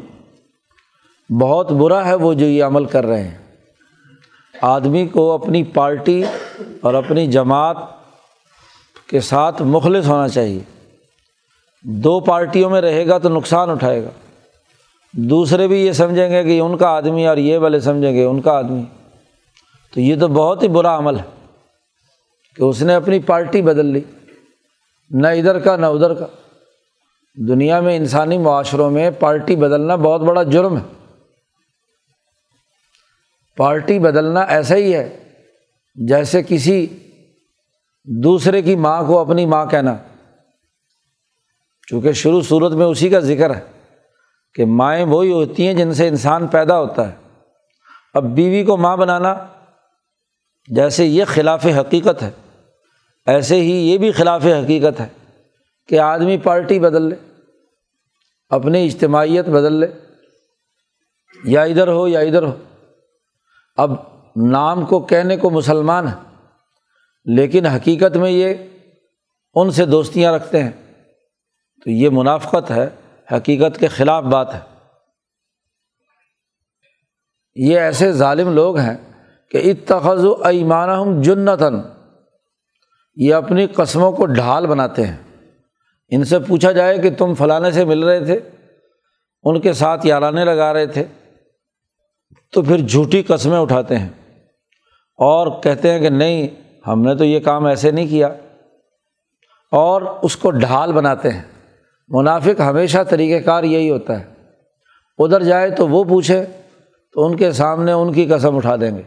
بہت 1.41 1.71
برا 1.71 2.05
ہے 2.05 2.15
وہ 2.15 2.33
جو 2.33 2.45
یہ 2.45 2.63
عمل 2.63 2.85
کر 2.85 3.05
رہے 3.05 3.23
ہیں۔ 3.23 3.37
آدمی 4.61 5.07
کو 5.07 5.31
اپنی 5.31 5.63
پارٹی 5.63 6.23
اور 6.81 6.93
اپنی 6.93 7.27
جماعت 7.27 7.77
کے 9.07 9.19
ساتھ 9.19 9.61
مخلص 9.61 10.07
ہونا 10.07 10.27
چاہیے۔ 10.27 10.59
دو 11.83 12.19
پارٹیوں 12.19 12.69
میں 12.69 12.81
رہے 12.81 13.07
گا 13.07 13.17
تو 13.17 13.29
نقصان 13.29 13.69
اٹھائے 13.69 14.03
گا۔ 14.03 14.09
دوسرے 15.13 15.67
بھی 15.67 15.85
یہ 15.85 15.91
سمجھیں 15.91 16.29
گے 16.29 16.43
کہ 16.43 16.59
ان 16.59 16.77
کا 16.77 16.87
آدمی 16.87 17.27
اور 17.27 17.37
یہ 17.37 17.57
والے 17.57 17.79
سمجھیں 17.79 18.13
گے 18.13 18.23
ان 18.23 18.41
کا 18.41 18.51
آدمی۔ 18.51 18.83
تو 19.93 20.01
یہ 20.01 20.15
تو 20.19 20.27
بہت 20.27 20.63
ہی 20.63 20.67
برا 20.67 20.97
عمل 20.97 21.19
ہے 21.19 21.47
کہ 22.55 22.63
اس 22.63 22.81
نے 22.81 22.95
اپنی 22.95 23.19
پارٹی 23.19 23.61
بدل 23.61 23.85
لی۔ 23.85 24.01
نہ 25.13 25.27
ادھر 25.27 25.59
کا 25.59 25.75
نہ 25.75 25.85
ادھر 25.85 26.13
کا۔ 26.13 26.25
دنیا 27.47 27.79
میں 27.79 27.95
انسانی 27.95 28.37
معاشروں 28.37 28.91
میں 28.91 29.11
پارٹی 29.11 29.55
بدلنا 29.55 29.95
بہت 29.95 30.21
بڑا 30.21 30.43
جرم 30.43 30.77
ہے۔ 30.77 31.09
پارٹی 33.57 33.99
بدلنا 33.99 34.41
ایسا 34.41 34.75
ہی 34.75 34.95
ہے 34.95 35.33
جیسے 35.95 36.43
کسی 36.47 36.87
دوسرے 38.03 38.61
کی 38.61 38.75
ماں 38.75 39.03
کو 39.03 39.19
اپنی 39.19 39.45
ماں 39.45 39.65
کہنا۔ 39.65 39.97
چونکہ 41.87 42.11
شروع 42.11 42.41
صورت 42.41 42.71
میں 42.71 42.85
اسی 42.85 43.09
کا 43.09 43.19
ذکر 43.19 43.55
ہے 43.55 43.61
کہ 44.53 44.65
مائیں 44.65 45.05
وہی 45.05 45.31
ہوتی 45.31 45.67
ہیں 45.67 45.73
جن 45.73 45.93
سے 45.93 46.07
انسان 46.07 46.47
پیدا 46.47 46.79
ہوتا 46.79 47.11
ہے۔ 47.11 47.15
اب 48.13 48.23
بیوی 48.23 48.63
کو 48.63 48.77
ماں 48.77 48.97
بنانا 48.97 49.35
جیسے 50.67 51.05
یہ 51.05 51.25
خلاف 51.27 51.65
حقیقت 51.65 52.23
ہے۔ 52.23 52.31
ایسے 53.25 53.55
ہی 53.55 53.91
یہ 53.91 53.97
بھی 53.97 54.11
خلاف 54.11 54.45
حقیقت 54.45 55.01
ہے 55.01 55.07
کہ 55.87 55.99
آدمی 55.99 56.37
پارٹی 56.37 56.79
بدل 56.79 57.01
لے، 57.01 57.15
اپنی 58.49 58.85
اجتماعیت 58.85 59.45
بدل 59.45 59.73
لے، 59.73 59.87
یا 61.43 61.61
ادھر 61.61 61.87
ہو 61.87 62.07
یا 62.07 62.19
ادھر 62.19 62.43
ہو۔ 62.43 62.55
اب 63.77 63.91
نام 64.35 64.85
کو 64.85 64.99
کہنے 64.99 65.37
کو 65.37 65.49
مسلمان 65.49 66.07
ہے، 66.07 66.35
لیکن 67.25 67.65
حقیقت 67.65 68.17
میں 68.17 68.31
یہ 68.31 68.53
ان 69.55 69.71
سے 69.71 69.85
دوستیاں 69.85 70.33
رکھتے 70.33 70.63
ہیں۔ 70.63 70.71
تو 71.83 71.89
یہ 71.89 72.09
منافقت 72.09 72.71
ہے، 72.71 72.89
حقیقت 73.35 73.79
کے 73.79 73.87
خلاف 73.87 74.23
بات 74.23 74.53
ہے۔ 74.53 74.59
یہ 77.55 77.79
ایسے 77.79 78.11
ظالم 78.11 78.53
لوگ 78.55 78.77
ہیں 78.77 78.97
کہ 79.51 79.57
اتخذ 79.57 80.25
و 80.25 80.43
ایمان 80.43 81.21
جنتن 81.21 82.00
یہ 83.15 83.33
اپنی 83.33 83.67
قسموں 83.67 84.11
کو 84.11 84.25
ڈھال 84.25 84.67
بناتے 84.67 85.05
ہیں۔ 85.05 85.17
ان 86.09 86.23
سے 86.23 86.39
پوچھا 86.39 86.71
جائے 86.71 86.97
کہ 86.97 87.09
تم 87.17 87.33
فلانے 87.33 87.71
سے 87.71 87.85
مل 87.85 88.03
رہے 88.03 88.25
تھے، 88.25 88.39
ان 89.43 89.61
کے 89.61 89.73
ساتھ 89.73 90.05
یارانے 90.05 90.45
لگا 90.45 90.73
رہے 90.73 90.85
تھے، 90.85 91.03
تو 92.51 92.61
پھر 92.61 92.77
جھوٹی 92.77 93.23
قسمیں 93.23 93.59
اٹھاتے 93.59 93.97
ہیں۔ 93.97 94.09
اور 95.17 95.61
کہتے 95.63 95.91
ہیں 95.91 95.99
کہ 95.99 96.09
نہیں، 96.09 96.47
ہم 96.87 97.01
نے 97.01 97.15
تو 97.15 97.25
یہ 97.25 97.39
کام 97.39 97.65
ایسے 97.65 97.91
نہیں 97.91 98.07
کیا۔ 98.07 98.27
اور 99.71 100.01
اس 100.01 100.37
کو 100.37 100.51
ڈھال 100.51 100.93
بناتے 100.93 101.29
ہیں۔ 101.29 101.41
منافق 102.07 102.61
ہمیشہ 102.61 102.97
طریقۂ 103.09 103.45
کار 103.45 103.63
یہی 103.63 103.89
ہوتا 103.89 104.19
ہے۔ 104.19 104.25
ادھر 105.17 105.43
جائے 105.43 105.69
تو 105.69 105.87
وہ 105.87 106.03
پوچھے، 106.03 106.45
تو 107.13 107.25
ان 107.25 107.35
کے 107.35 107.51
سامنے 107.51 107.91
ان 107.91 108.13
کی 108.13 108.25
قسم 108.25 108.55
اٹھا 108.55 108.75
دیں 108.75 108.97
گے۔ 108.97 109.01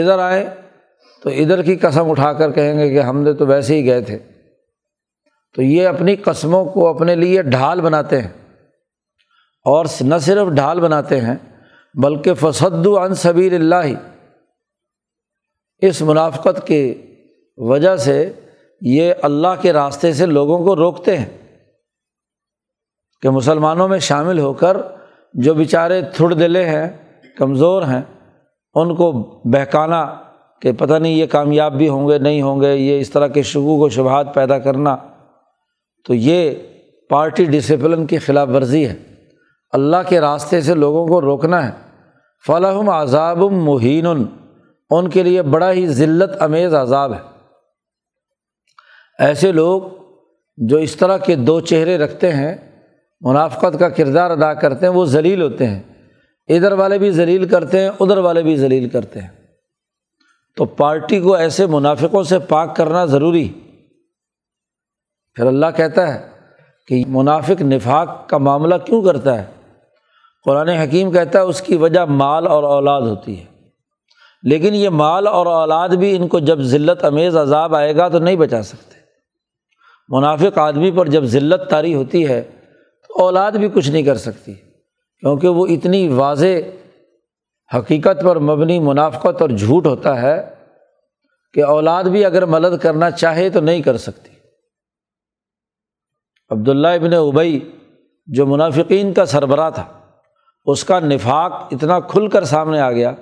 ادھر 0.00 0.18
آئے 0.18 0.50
تو 1.22 1.30
ادھر 1.30 1.62
کی 1.62 1.76
قسم 1.76 2.10
اٹھا 2.10 2.32
کر 2.32 2.52
کہیں 2.52 2.78
گے 2.78 2.90
کہ 2.90 3.00
ہم 3.00 3.20
نے 3.20 3.32
تو 3.32 3.46
ویسے 3.46 3.74
ہی 3.74 3.86
گئے 3.86 4.00
تھے۔ 4.00 4.18
تو 5.54 5.62
یہ 5.62 5.86
اپنی 5.86 6.16
قسموں 6.16 6.64
کو 6.64 6.86
اپنے 6.88 7.14
لیے 7.14 7.42
ڈھال 7.42 7.80
بناتے 7.80 8.20
ہیں۔ 8.20 8.28
اور 9.64 9.84
نہ 10.00 10.14
صرف 10.20 10.48
ڈھال 10.48 10.80
بناتے 10.80 11.20
ہیں، 11.20 11.36
بلکہ 11.94 12.34
فسد 12.34 12.86
عن 12.86 13.14
صبیر 13.14 13.52
اللہ 13.52 13.74
ہی 13.84 13.94
اس 15.78 16.02
منافقت 16.02 16.66
کی 16.66 17.02
وجہ 17.56 17.96
سے 17.96 18.32
یہ 18.80 19.14
اللہ 19.22 19.48
کے 19.60 19.72
راستے 19.72 20.12
سے 20.12 20.26
لوگوں 20.26 20.58
کو 20.58 20.76
روکتے 20.76 21.18
ہیں۔ 21.18 21.58
کہ 23.22 23.30
مسلمانوں 23.30 23.88
میں 23.88 23.98
شامل 23.98 24.38
ہو 24.38 24.52
کر 24.52 24.76
جو 25.34 25.54
بیچارے 25.54 26.02
تھڑ 26.02 26.32
دلے 26.32 26.64
ہیں، 26.64 26.88
کمزور 27.38 27.82
ہیں، 27.82 28.02
ان 28.74 28.94
کو 28.94 29.12
بہکانا 29.44 30.16
کہ 30.60 30.72
پتہ 30.72 30.94
نہیں 30.94 31.12
یہ 31.12 31.26
کامیاب 31.26 31.74
بھی 31.74 31.88
ہوں 31.88 32.08
گے، 32.08 32.18
نہیں 32.18 32.42
ہوں 32.42 32.60
گے، 32.60 32.76
یہ 32.76 33.00
اس 33.00 33.10
طرح 33.10 33.26
کے 33.26 33.42
شکوک 33.42 33.82
و 33.82 33.88
شبہات 33.88 34.34
پیدا 34.34 34.58
کرنا۔ 34.58 34.96
تو 36.06 36.14
یہ 36.14 36.54
پارٹی 37.08 37.44
ڈسپلن 37.44 38.06
کی 38.06 38.18
خلاف 38.18 38.48
ورزی 38.48 38.88
ہے۔ 38.88 38.96
اللہ 39.72 39.96
کے 40.08 40.20
راستے 40.20 40.60
سے 40.60 40.74
لوگوں 40.74 41.06
کو 41.06 41.20
روکنا 41.20 41.66
ہے۔ 41.66 41.72
فلاحم 42.46 42.88
عذاب 42.88 43.38
مہین 43.38 44.06
ان 44.90 45.08
کے 45.08 45.22
لیے 45.22 45.42
بڑا 45.42 45.72
ہی 45.72 45.86
ذلت، 45.86 46.42
امیز 46.42 46.74
عذاب 46.74 47.12
ہے۔ 47.12 47.18
ایسے 49.18 49.52
لوگ 49.52 49.82
جو 50.56 50.76
اس 50.76 50.96
طرح 50.96 51.16
کے 51.16 51.34
دو 51.34 51.60
چہرے 51.60 51.98
رکھتے 51.98 52.32
ہیں، 52.32 52.56
منافقت 53.20 53.78
کا 53.78 53.88
کردار 53.88 54.30
ادا 54.30 54.54
کرتے 54.54 54.86
ہیں، 54.86 54.92
وہ 54.92 55.04
ذلیل 55.04 55.42
ہوتے 55.42 55.66
ہیں۔ 55.66 55.82
ادھر 56.48 56.72
والے 56.72 56.98
بھی 56.98 57.10
ذلیل 57.10 57.48
کرتے 57.48 57.80
ہیں، 57.80 57.90
ادھر 58.00 58.18
والے 58.18 58.42
بھی 58.42 58.56
ذلیل 58.56 58.88
کرتے 58.88 59.20
ہیں۔ 59.20 59.39
تو 60.56 60.64
پارٹی 60.64 61.20
کو 61.20 61.34
ایسے 61.34 61.66
منافقوں 61.66 62.22
سے 62.22 62.38
پاک 62.38 62.76
کرنا 62.76 63.04
ضروری۔ 63.04 63.48
پھر 65.34 65.46
اللہ 65.46 65.66
کہتا 65.76 66.14
ہے 66.14 66.28
کہ 66.86 67.04
منافق 67.08 67.62
نفاق 67.62 68.28
کا 68.28 68.38
معاملہ 68.38 68.74
کیوں 68.84 69.02
کرتا 69.02 69.42
ہے؟ 69.42 69.46
قرآن 70.44 70.68
حکیم 70.68 71.12
کہتا 71.12 71.38
ہے 71.38 71.44
اس 71.44 71.62
کی 71.62 71.76
وجہ 71.76 72.00
مال 72.00 72.46
اور 72.46 72.62
اولاد 72.62 73.02
ہوتی 73.02 73.40
ہے۔ 73.40 73.44
لیکن 74.42 74.74
یہ 74.74 74.88
مال 74.88 75.26
اور 75.26 75.46
اولاد 75.46 75.88
بھی 75.88 76.16
ان 76.16 76.28
کو 76.28 76.38
جب 76.38 76.60
ذلت، 76.60 77.04
امیز، 77.04 77.36
عذاب 77.36 77.74
آئے 77.74 77.96
گا 77.96 78.08
تو 78.08 78.18
نہیں 78.18 78.36
بچا 78.36 78.62
سکتے۔ 78.62 78.98
منافق 80.08 80.58
آدمی 80.58 80.90
پر 80.90 81.08
جب 81.08 81.24
ذلت 81.24 81.70
طاری 81.70 81.94
ہوتی 81.94 82.28
ہے 82.28 82.42
تو 83.08 83.22
اولاد 83.22 83.52
بھی 83.52 83.68
کچھ 83.68 83.90
نہیں 83.90 84.02
کر 84.02 84.16
سکتی، 84.16 84.54
کیونکہ 85.20 85.48
وہ 85.48 85.66
اتنی 85.66 86.08
واضح 86.08 86.46
حقیقت 87.74 88.22
پر 88.24 88.38
مبنی 88.38 88.78
منافقت 88.80 89.42
اور 89.42 89.50
جھوٹ 89.50 89.86
ہوتا 89.86 90.22
ہے 90.22 90.54
کہ 91.54 91.64
اولاد 91.64 92.04
بھی 92.04 92.24
اگر 92.24 92.44
مدد 92.44 92.82
کرنا 92.82 93.10
چاہے 93.10 93.50
تو 93.50 93.60
نہیں 93.60 93.82
کر 93.82 93.96
سکتی۔ 93.96 94.30
عبداللہ 96.50 96.88
ابن 96.88 97.14
ابئی 97.14 97.72
جو 98.26 98.46
منافقین 98.46 99.12
کا 99.12 99.24
سربراہ 99.26 99.70
تھا، 99.70 99.84
اس 100.66 100.84
کا 100.84 101.00
نفاق 101.00 101.52
اتنا 101.70 102.00
کھل 102.00 102.28
کر 102.28 102.44
سامنے 102.44 102.80
آ 102.80 102.92
گیا 102.92 103.12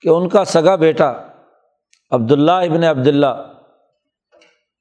کہ 0.00 0.08
ان 0.08 0.28
کا 0.28 0.44
سگا 0.44 0.76
بیٹا 0.76 1.12
عبداللہ 2.10 2.52
ابن 2.52 2.84
عبداللہ، 2.84 3.34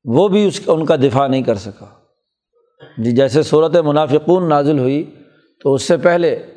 وہ 0.05 0.27
بھی 0.27 0.45
اس 0.45 0.61
ان 0.67 0.85
کا 0.85 0.95
دفاع 0.95 1.27
نہیں 1.27 1.41
کر 1.41 1.55
سکا۔ 1.55 1.85
جی 2.97 3.11
جیسے 3.11 3.43
صورت 3.43 3.75
منافقون 3.75 4.49
نازل 4.49 4.79
ہوئی، 4.79 5.15
تو 5.61 5.73
اس 5.73 5.83
سے 5.83 5.97
پہلے 5.97 6.52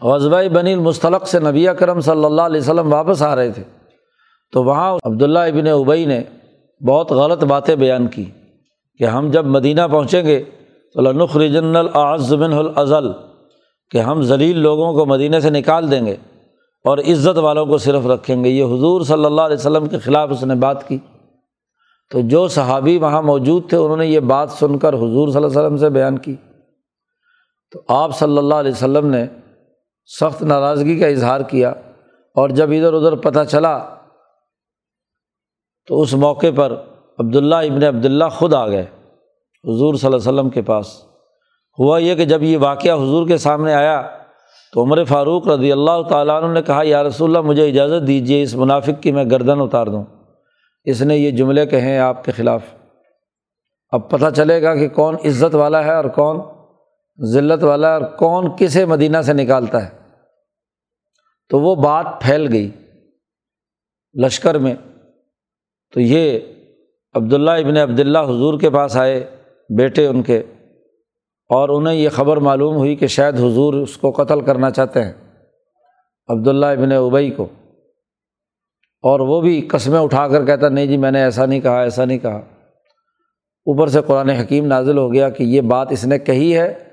غزبۂ 0.00 0.48
بنی 0.48 0.72
المستلق 0.72 1.28
سے 1.28 1.40
نبی 1.40 1.66
کرم 1.78 2.00
صلی 2.00 2.24
اللہ 2.24 2.42
علیہ 2.42 2.60
وسلم 2.60 2.92
واپس 2.92 3.22
آ 3.22 3.36
رہے 3.36 3.50
تھے۔ 3.50 3.62
تو 4.52 4.64
وہاں 4.64 4.98
عبداللہ 5.04 5.38
ابن 5.38 5.66
ابئی 5.66 6.04
نے 6.04 6.22
بہت 6.86 7.12
غلط 7.12 7.44
باتیں 7.44 7.76
بیان 7.76 8.06
کی 8.06 8.24
کہ 8.98 9.04
ہم 9.04 9.30
جب 9.30 9.46
مدینہ 9.46 9.80
پہنچیں 9.90 10.22
گے 10.22 10.44
تو 10.94 11.00
لنخ 11.00 11.36
رجن 11.36 11.76
العظمن 11.76 12.52
الازل، 12.52 13.08
کہ 13.90 13.98
ہم 13.98 14.22
ذلیل 14.22 14.58
لوگوں 14.58 14.92
کو 14.92 15.06
مدینہ 15.06 15.38
سے 15.38 15.50
نکال 15.50 15.90
دیں 15.90 16.06
گے 16.06 16.16
اور 16.84 16.98
عزت 16.98 17.38
والوں 17.38 17.66
کو 17.66 17.78
صرف 17.78 18.06
رکھیں 18.06 18.44
گے۔ 18.44 18.48
یہ 18.48 18.64
حضور 18.64 19.00
صلی 19.00 19.24
اللہ 19.24 19.42
علیہ 19.42 19.56
وسلم 19.56 19.86
کے 19.86 19.98
خلاف 19.98 20.28
اس 20.30 20.42
نے 20.42 20.54
بات 20.54 20.88
کی۔ 20.88 20.98
تو 22.10 22.20
جو 22.20 22.48
صحابی 22.48 22.98
وہاں 22.98 23.22
موجود 23.22 23.68
تھے، 23.68 23.76
انہوں 23.76 23.96
نے 23.96 24.06
یہ 24.06 24.20
بات 24.20 24.50
سن 24.50 24.78
کر 24.78 24.94
حضور 24.94 25.28
صلی 25.28 25.36
اللہ 25.36 25.46
علیہ 25.46 25.58
وسلم 25.58 25.76
سے 25.76 25.88
بیان 25.88 26.18
کی۔ 26.18 26.36
تو 27.72 27.80
آپ 27.88 28.18
صلی 28.18 28.38
اللہ 28.38 28.54
علیہ 28.54 28.70
وسلم 28.70 29.06
نے 29.06 29.26
سخت 30.06 30.42
ناراضگی 30.42 30.98
کا 30.98 31.06
اظہار 31.06 31.40
کیا 31.40 31.70
اور 32.34 32.48
جب 32.48 32.70
ادھر 32.70 32.92
ادھر 32.92 33.16
پتہ 33.16 33.44
چلا 33.48 33.78
تو 35.88 36.00
اس 36.00 36.14
موقع 36.14 36.46
پر 36.56 36.72
عبداللہ 37.18 37.54
ابن 37.54 37.82
عبداللہ 37.82 38.24
خود 38.24 38.54
آ 38.54 38.68
گئے۔ 38.68 38.84
حضور 39.64 39.94
صلی 39.94 40.12
اللہ 40.12 40.16
علیہ 40.16 40.16
وسلم 40.16 40.50
کے 40.50 40.62
پاس۔ 40.62 41.02
ہوا 41.78 41.98
یہ 41.98 42.14
کہ 42.14 42.24
جب 42.24 42.42
یہ 42.42 42.58
واقعہ 42.58 42.94
حضور 42.94 43.28
کے 43.28 43.36
سامنے 43.36 43.74
آیا 43.74 44.08
تو 44.72 44.82
عمر 44.82 45.04
فاروق 45.04 45.48
رضی 45.48 45.72
اللہ 45.72 46.02
تعالیٰ 46.08 46.42
عنہ 46.42 46.52
نے 46.52 46.62
کہا، 46.62 46.80
یا 46.84 47.02
رسول 47.02 47.36
اللہ، 47.36 47.48
مجھے 47.48 47.68
اجازت 47.68 48.06
دیجیے 48.06 48.42
اس 48.42 48.54
منافق 48.54 49.02
کی 49.02 49.12
میں 49.12 49.24
گردن 49.30 49.60
اتار 49.60 49.86
دوں۔ 49.86 50.04
اس 50.84 51.02
نے 51.02 51.16
یہ 51.16 51.30
جملے 51.30 51.66
کہیں 51.66 51.98
آپ 51.98 52.24
کے 52.24 52.32
خلاف۔ 52.32 52.62
اب 53.90 54.10
پتہ 54.10 54.24
چلے 54.36 54.62
گا 54.62 54.74
کہ 54.74 54.88
کون 54.88 55.14
عزت 55.24 55.54
والا 55.54 55.84
ہے 55.84 55.94
اور 55.94 56.04
کون 56.04 56.40
ذلت 57.24 57.64
والا 57.64 57.92
اور 57.96 58.00
کون 58.00 58.46
کسے 58.58 58.84
مدینہ 58.84 59.20
سے 59.20 59.32
نکالتا 59.32 59.84
ہے؟ 59.84 59.90
تو 61.48 61.60
وہ 61.60 61.74
بات 61.74 62.06
پھیل 62.20 62.52
گئی 62.52 62.70
لشکر 64.26 64.58
میں۔ 64.58 64.74
تو 65.94 66.00
یہ 66.00 66.38
عبداللہ 67.14 67.50
ابن 67.50 67.76
عبداللہ 67.76 68.18
حضور 68.18 68.60
کے 68.60 68.70
پاس 68.70 68.96
آئے 68.96 69.36
بیٹے 69.78 70.06
ان 70.06 70.22
کے 70.22 70.38
اور 71.48 71.68
انہیں 71.68 71.94
یہ 71.94 72.08
خبر 72.08 72.36
معلوم 72.36 72.76
ہوئی 72.76 72.96
کہ 72.96 73.06
شاید 73.06 73.34
حضور 73.34 73.74
اس 73.74 73.96
کو 73.96 74.10
قتل 74.10 74.40
کرنا 74.40 74.70
چاہتے 74.70 75.02
ہیں 75.02 75.12
عبداللہ 76.28 76.66
ابن 76.66 76.92
ابئی 76.92 77.30
کو۔ 77.30 77.46
اور 79.02 79.20
وہ 79.20 79.40
بھی 79.40 79.60
قسمیں 79.60 80.00
اٹھا 80.00 80.28
کر 80.28 80.46
کہتا، 80.46 80.68
نہیں 80.68 80.86
جی 80.86 80.96
میں 80.96 81.10
نے 81.10 81.22
ایسا 81.22 81.46
نہیں 81.46 81.60
کہا، 81.60 81.82
ایسا 81.82 82.04
نہیں 82.04 82.18
کہا۔ 82.18 82.36
اوپر 83.66 83.88
سے 83.88 84.00
قرآن 84.06 84.30
حکیم 84.30 84.66
نازل 84.66 84.98
ہو 84.98 85.12
گیا 85.12 85.30
کہ 85.30 85.42
یہ 85.42 85.60
بات 85.60 85.88
اس 85.90 86.04
نے 86.04 86.18
کہی 86.18 86.58
ہے 86.58 86.85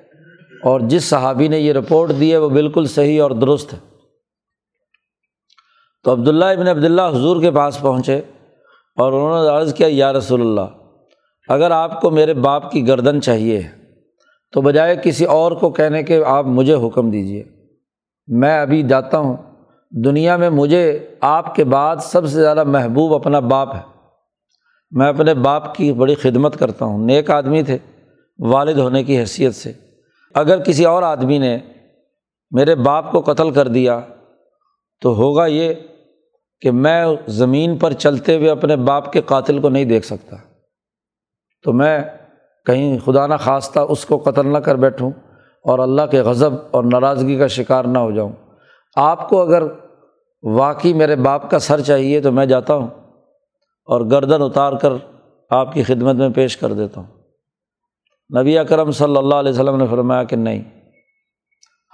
اور 0.63 0.79
جس 0.79 1.03
صحابی 1.03 1.48
نے 1.48 1.60
یہ 1.60 1.74
رپورٹ 1.74 2.12
دی 2.20 2.32
ہے 2.32 2.38
وہ 2.38 2.50
بالکل 2.50 2.86
صحیح 2.86 3.22
اور 3.22 3.32
درست 3.32 3.74
ہے۔ 3.74 3.77
تو 6.03 6.12
عبداللہ 6.12 6.46
ابن 6.46 6.67
عبداللہ 6.67 7.01
حضور 7.01 7.41
کے 7.41 7.51
پاس 7.51 7.82
پہنچے 7.82 8.22
اور 8.96 9.13
انہوں 9.13 9.43
نے 9.43 9.50
عرض 9.50 9.74
کیا، 9.74 9.88
یا 9.91 10.13
رسول 10.13 10.41
اللہ، 10.41 10.84
اگر 11.48 11.72
آپ 11.72 12.01
کو 12.01 12.12
میرے 12.12 12.34
باپ 12.34 12.72
کی 12.72 12.88
گردن 12.88 13.22
چاہیے 13.22 13.62
تو 14.51 14.62
بجائے 14.62 14.96
کسی 15.03 15.25
اور 15.25 15.51
کو 15.51 15.70
کہنے 15.70 16.03
کے 16.03 16.24
آپ 16.25 16.46
مجھے 16.46 16.74
حکم 16.74 17.12
دیجیے 17.12 17.43
میں 18.27 18.62
ابھی 18.62 18.84
جاتا 18.84 19.17
ہوں۔ 19.17 19.38
دنیا 20.05 20.38
میں 20.38 20.50
مجھے 20.50 21.08
آپ 21.22 21.55
کے 21.55 21.63
بعد 21.63 21.96
سب 22.01 22.22
سے 22.22 22.41
زیادہ 22.41 22.63
محبوب 22.63 23.13
اپنا 23.13 23.39
باپ 23.39 23.75
ہے۔ 23.75 23.82
میں 24.91 25.10
اپنے 25.10 25.34
باپ 25.34 25.75
کی 25.75 25.93
بڑی 25.93 26.15
خدمت 26.15 26.60
کرتا 26.60 26.86
ہوں۔ 26.86 27.05
نیک 27.05 27.32
آدمی 27.32 27.63
تھے، 27.63 27.77
والد 28.39 28.77
ہونے 28.77 29.03
کی 29.03 29.17
حیثیت 29.17 29.55
سے۔ 29.55 29.72
اگر 30.34 30.60
کسی 30.60 30.86
اور 30.86 31.04
آدمی 31.04 31.38
نے 31.38 31.58
میرے 32.52 32.76
باپ 32.76 33.12
کو 33.12 33.22
قتل 33.22 33.52
کر 33.52 33.67
دیا 33.67 34.00
تو 35.02 35.15
ہوگا 35.15 35.46
یہ 35.46 35.74
کہ 36.62 36.72
میں 36.72 37.06
زمین 37.28 37.78
پر 37.78 37.93
چلتے 37.93 38.38
ہوئے 38.38 38.50
اپنے 38.50 38.76
باپ 38.76 39.13
کے 39.13 39.22
قاتل 39.22 39.60
کو 39.60 39.69
نہیں 39.69 39.86
دیکھ 39.86 40.06
سکتا۔ 40.06 40.36
تو 41.63 41.74
میں 41.74 42.00
کہیں 42.65 42.98
خدا 43.06 43.28
نہ 43.28 43.34
خواستہ 43.43 43.80
اس 43.80 44.06
کو 44.06 44.17
قتل 44.17 44.48
نہ 44.48 44.58
کر 44.58 44.76
بیٹھوں 44.76 45.12
اور 45.63 45.80
اللہ 45.80 46.02
کے 46.12 46.22
غضب 46.22 46.54
اور 46.72 46.84
ناراضگی 46.84 47.38
کا 47.38 47.48
شکار 47.48 47.86
نہ 47.86 47.98
ہو 47.98 48.12
جاؤں۔ 48.12 48.32
آپ 48.96 49.30
کو 49.30 49.41
اگر 49.41 49.63
واقعی 50.43 50.93
میرے 50.93 51.15
باپ 51.15 51.52
کا 51.52 51.60
سر 51.60 51.82
چاہیے 51.82 52.22
تو 52.22 52.32
میں 52.32 52.46
جاتا 52.46 52.76
ہوں 52.76 52.88
اور 53.86 54.02
گردن 54.02 54.41
اتار 54.41 54.74
کر 54.74 54.93
آپ 55.50 55.74
کی 55.74 55.84
خدمت 55.84 56.15
میں 56.15 56.30
پیش 56.30 56.58
کر 56.58 56.74
دیتا 56.74 57.02
ہوں۔ 57.02 57.22
نبی 58.29 58.57
اکرم 58.57 58.91
صلی 58.91 59.17
اللہ 59.17 59.36
علیہ 59.36 59.51
وسلم 59.51 59.75
نے 59.75 59.86
فرمایا 59.91 60.23
کہ 60.23 60.36
نہیں، 60.36 60.62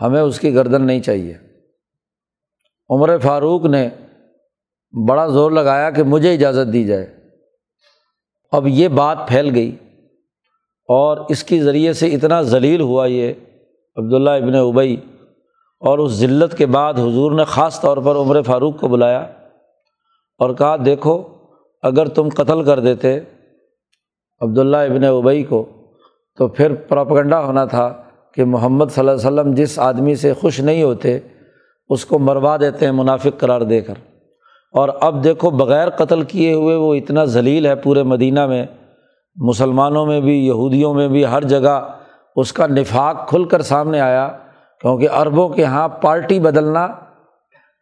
ہمیں 0.01 0.21
اس 0.21 0.39
کی 0.39 0.55
گردن 0.55 0.85
نہیں 0.87 1.01
چاہیے۔ 1.01 1.33
عمر 2.89 3.17
فاروق 3.17 3.65
نے 3.65 3.89
بڑا 5.07 5.27
زور 5.27 5.51
لگایا 5.51 5.89
کہ 5.89 6.03
مجھے 6.03 6.33
اجازت 6.33 6.73
دی 6.73 6.83
جائے۔ 6.83 7.05
اب 8.51 8.67
یہ 8.67 8.87
بات 8.87 9.27
پھیل 9.27 9.53
گئی 9.55 9.75
اور 10.89 11.17
اس 11.29 11.43
کے 11.43 11.61
ذریعے 11.63 11.93
سے 11.93 12.07
اتنا 12.07 12.41
ذلیل 12.41 12.81
ہوا 12.81 13.05
یہ 13.05 13.33
عبداللہ 13.97 14.29
ابن 14.29 14.55
ابئی 14.55 14.95
اور 15.81 15.99
اس 15.99 16.11
ذلت 16.11 16.57
کے 16.57 16.65
بعد 16.65 16.93
حضور 16.93 17.31
نے 17.31 17.43
خاص 17.43 17.79
طور 17.81 17.97
پر 17.97 18.15
عمر 18.15 18.41
فاروق 18.41 18.79
کو 18.79 18.87
بلایا 18.87 19.19
اور 20.39 20.53
کہا، 20.53 20.75
دیکھو، 20.85 21.23
اگر 21.83 22.07
تم 22.07 22.29
قتل 22.29 22.63
کر 22.63 22.79
دیتے 22.79 23.19
عبداللہ 24.41 24.77
ابن 24.77 25.03
ابئی 25.03 25.43
کو 25.43 25.65
تو 26.39 26.47
پھر 26.47 26.75
پراپگنڈا 26.75 27.45
ہونا 27.45 27.65
تھا 27.65 27.93
کہ 28.33 28.45
محمد 28.45 28.85
صلی 28.89 29.09
اللہ 29.09 29.27
علیہ 29.27 29.39
وسلم 29.39 29.53
جس 29.53 29.79
آدمی 29.79 30.15
سے 30.15 30.33
خوش 30.33 30.59
نہیں 30.59 30.83
ہوتے، 30.83 31.19
اس 31.89 32.05
کو 32.05 32.19
مروا 32.19 32.57
دیتے 32.57 32.85
ہیں 32.85 32.91
منافق 32.91 33.39
قرار 33.39 33.61
دے 33.61 33.81
کر۔ 33.81 33.93
اور 34.71 34.89
اب 35.01 35.23
دیکھو، 35.23 35.49
بغیر 35.49 35.89
قتل 35.89 36.21
کیے 36.21 36.53
ہوئے 36.53 36.75
وہ 36.75 36.95
اتنا 36.95 37.25
ذلیل 37.25 37.65
ہے 37.65 37.75
پورے 37.75 38.03
مدینہ 38.03 38.45
میں۔ 38.45 38.65
مسلمانوں 39.35 40.05
میں 40.05 40.21
بھی، 40.21 40.47
یہودیوں 40.47 40.93
میں 40.93 41.07
بھی، 41.07 41.25
ہر 41.25 41.43
جگہ 41.43 41.87
اس 42.35 42.53
کا 42.53 42.67
نفاق 42.67 43.29
کھل 43.29 43.43
کر 43.43 43.61
سامنے 43.61 43.99
آیا۔ 43.99 44.27
کیونکہ 44.81 45.07
عربوں 45.11 45.49
کے 45.49 45.61
یہاں 45.61 45.87
پارٹی 45.87 46.39
بدلنا، 46.39 46.87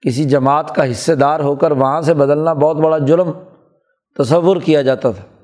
کسی 0.01 0.23
جماعت 0.23 0.75
کا 0.75 0.91
حصے 0.91 1.15
دار 1.15 1.39
ہو 1.39 1.55
کر 1.55 1.71
وہاں 1.71 2.01
سے 2.01 2.13
بدلنا 2.13 2.53
بہت 2.53 2.77
بڑا 2.77 2.97
جرم 2.97 3.31
تصور 4.17 4.57
کیا 4.57 4.81
جاتا 4.81 5.11
تھا۔ 5.11 5.36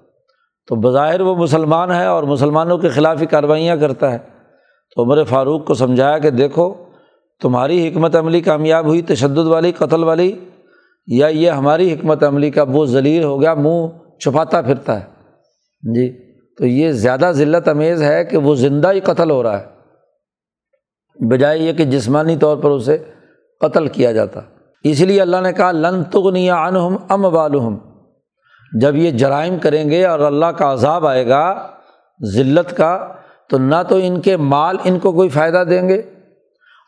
تو 0.68 0.76
بظاہر 0.76 1.22
وہ 1.22 1.36
مسلمان 1.36 1.92
ہے 1.92 2.06
اور 2.06 2.24
مسلمانوں 2.24 2.78
کے 2.78 2.90
خلاف 2.90 3.22
ہی 3.22 3.26
کاروائیاں 3.26 3.76
کرتا 3.76 4.12
ہے۔ 4.12 4.18
تو 4.96 5.04
عمر 5.04 5.24
فاروق 5.24 5.66
کو 5.66 5.74
سمجھایا 5.74 6.18
کہ 6.18 6.30
دیکھو، 6.30 6.74
تمہاری 7.42 7.88
حکمت 7.88 8.16
عملی 8.16 8.42
کامیاب 8.42 8.86
ہوئی، 8.86 9.02
تشدد 9.02 9.38
والی، 9.38 9.72
قتل 9.72 10.04
والی، 10.04 10.40
یا 11.08 11.28
یہ 11.28 11.52
ہماری 11.52 11.94
حکمت 11.94 12.24
عملی 12.24 12.52
کا 12.52 12.64
وہ 12.64 12.86
ذلیل 12.86 13.24
ہو 13.24 13.42
گیا، 13.42 13.54
منہ 13.54 13.88
چھپاتا 14.20 14.62
پھرتا 14.62 15.00
ہے۔ 15.00 15.06
جی 15.82 16.34
تو 16.58 16.66
یہ 16.66 16.92
زیادہ 16.92 17.32
ذلت 17.34 17.68
امیز 17.68 18.04
ہے 18.04 18.26
کہ 18.26 18.38
وہ 18.38 18.56
زندہ 18.56 18.92
ہی 18.92 19.00
قتل 19.00 19.32
ہو 19.32 19.44
رہا 19.44 19.60
ہے۔ 19.60 19.66
بجائے 21.26 21.60
یہ 21.60 21.74
کہ 21.74 21.86
جسمانی 21.86 22.38
طور 22.38 22.58
پر 22.58 22.70
اسے 22.70 22.98
قتل 23.60 23.88
کیا 23.88 24.12
جاتا۔ 24.12 24.40
اس 24.84 25.02
لیے 25.02 25.22
اللہ 25.22 25.38
نے 25.38 25.54
کہا، 25.54 25.72
لن 25.72 26.04
تغنیا 26.04 26.68
عنہم 26.68 26.96
ام 27.10 27.26
والم 27.26 27.78
جب 28.82 28.96
یہ 28.96 29.12
جرائم 29.12 29.58
کریں 29.58 29.90
گے 29.90 30.06
اور 30.06 30.20
اللہ 30.20 30.46
کا 30.46 30.74
عذاب 30.74 31.08
آئے 31.08 31.28
گا، 31.28 31.72
ذلت 32.34 32.78
کا، 32.78 33.14
تو 33.50 33.58
نہ 33.58 33.76
تو 33.90 34.00
ان 34.02 34.22
کے 34.22 34.38
مال 34.38 34.78
ان 34.84 35.00
کو 35.00 35.12
کوئی 35.12 35.30
فائدہ 35.30 35.64
دیں 35.70 35.90
گے۔ 35.90 36.02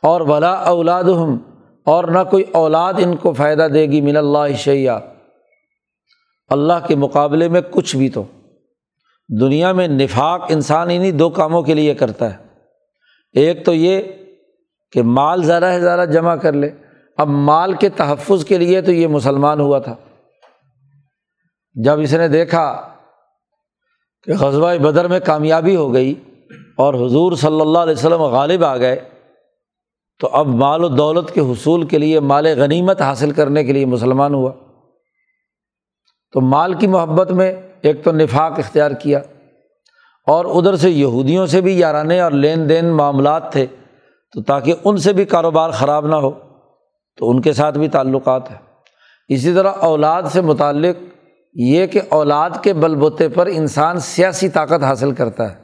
اور 0.03 0.21
ولا 0.21 0.53
اولاد 0.53 1.03
ہم 1.03 1.37
اور 1.85 2.03
نہ 2.03 2.19
کوئی 2.29 2.43
اولاد 2.51 2.93
ان 2.97 3.15
کو 3.15 3.33
فائدہ 3.33 3.67
دے 3.73 3.85
گی 3.85 4.01
من 4.01 4.17
اللہ 4.17 4.55
شیا 4.57 4.99
اللہ 6.47 6.73
کے 6.87 6.95
مقابلے 6.95 7.47
میں 7.47 7.61
کچھ 7.71 7.95
بھی 7.95 8.09
تو۔ 8.09 8.23
دنیا 9.39 9.71
میں 9.71 9.87
نفاق 9.87 10.45
انسان 10.49 10.87
انہیں 10.91 11.11
دو 11.11 11.29
کاموں 11.29 11.61
کے 11.61 11.73
لیے 11.73 11.93
کرتا 11.93 12.33
ہے۔ 12.33 12.37
ایک 13.33 13.65
تو 13.65 13.73
یہ 13.73 14.01
کہ 14.91 15.01
مال 15.01 15.43
زیادہ 15.43 15.71
سے 15.75 15.79
زیادہ 15.79 16.09
جمع 16.09 16.35
کر 16.35 16.53
لے۔ 16.53 16.69
اب 17.17 17.27
مال 17.27 17.73
کے 17.73 17.89
تحفظ 17.89 18.45
کے 18.45 18.57
لیے 18.57 18.81
تو 18.81 18.91
یہ 18.91 19.07
مسلمان 19.07 19.59
ہوا 19.59 19.79
تھا۔ 19.79 19.95
جب 21.83 21.99
اس 21.99 22.13
نے 22.13 22.27
دیکھا 22.27 22.89
کہ 24.23 24.31
غزوہ 24.39 24.77
بدر 24.77 25.07
میں 25.07 25.19
کامیابی 25.19 25.75
ہو 25.75 25.93
گئی 25.93 26.15
اور 26.77 26.93
حضور 26.93 27.31
صلی 27.31 27.61
اللہ 27.61 27.79
علیہ 27.79 27.93
وسلم 27.93 28.21
غالب 28.21 28.65
آ 28.65 28.77
گئے، 28.77 29.09
تو 30.19 30.29
اب 30.31 30.47
مال 30.47 30.83
و 30.83 30.87
دولت 30.87 31.31
کے 31.31 31.41
حصول 31.41 31.87
کے 31.87 31.97
لیے، 31.97 32.19
مال 32.19 32.47
غنیمت 32.57 33.01
حاصل 33.01 33.31
کرنے 33.31 33.63
کے 33.63 33.73
لیے 33.73 33.85
مسلمان 33.85 34.33
ہوا۔ 34.33 34.51
تو 36.31 36.41
مال 36.41 36.73
کی 36.73 36.87
محبت 36.87 37.31
میں 37.31 37.53
ایک 37.81 38.03
تو 38.03 38.11
نفاق 38.11 38.59
اختیار 38.59 38.91
کیا 38.91 39.19
اور 40.27 40.45
ادھر 40.45 40.75
سے 40.75 40.89
یہودیوں 40.89 41.45
سے 41.45 41.61
بھی 41.61 41.79
یارانے 41.79 42.19
اور 42.19 42.31
لین 42.31 42.69
دین 42.69 42.85
معاملات 42.85 43.51
تھے، 43.51 43.65
تو 44.33 44.41
تاکہ 44.41 44.73
ان 44.83 44.97
سے 44.97 45.13
بھی 45.13 45.25
کاروبار 45.25 45.69
خراب 45.69 46.07
نہ 46.07 46.15
ہو، 46.15 46.31
تو 47.17 47.29
ان 47.29 47.41
کے 47.41 47.53
ساتھ 47.53 47.77
بھی 47.77 47.87
تعلقات 47.87 48.51
ہیں۔ 48.51 48.57
اسی 49.27 49.53
طرح 49.53 49.71
اولاد 49.71 50.23
سے 50.31 50.41
متعلق 50.41 51.14
یہ 51.55 51.85
کہ 51.85 52.01
اولاد 52.09 52.49
کے 52.61 52.73
بل 52.73 52.95
بوتے 52.95 53.29
پر 53.29 53.45
انسان 53.45 53.99
سیاسی 53.99 54.49
طاقت 54.49 54.83
حاصل 54.83 55.11
کرتا 55.11 55.49
ہے۔ 55.49 55.55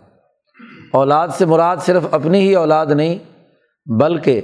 اولاد 0.94 1.28
سے 1.28 1.46
مراد 1.46 1.78
صرف 1.78 2.04
اپنی 2.12 2.40
ہی 2.40 2.56
اولاد 2.56 2.86
نہیں، 2.86 3.18
بلکہ 4.00 4.42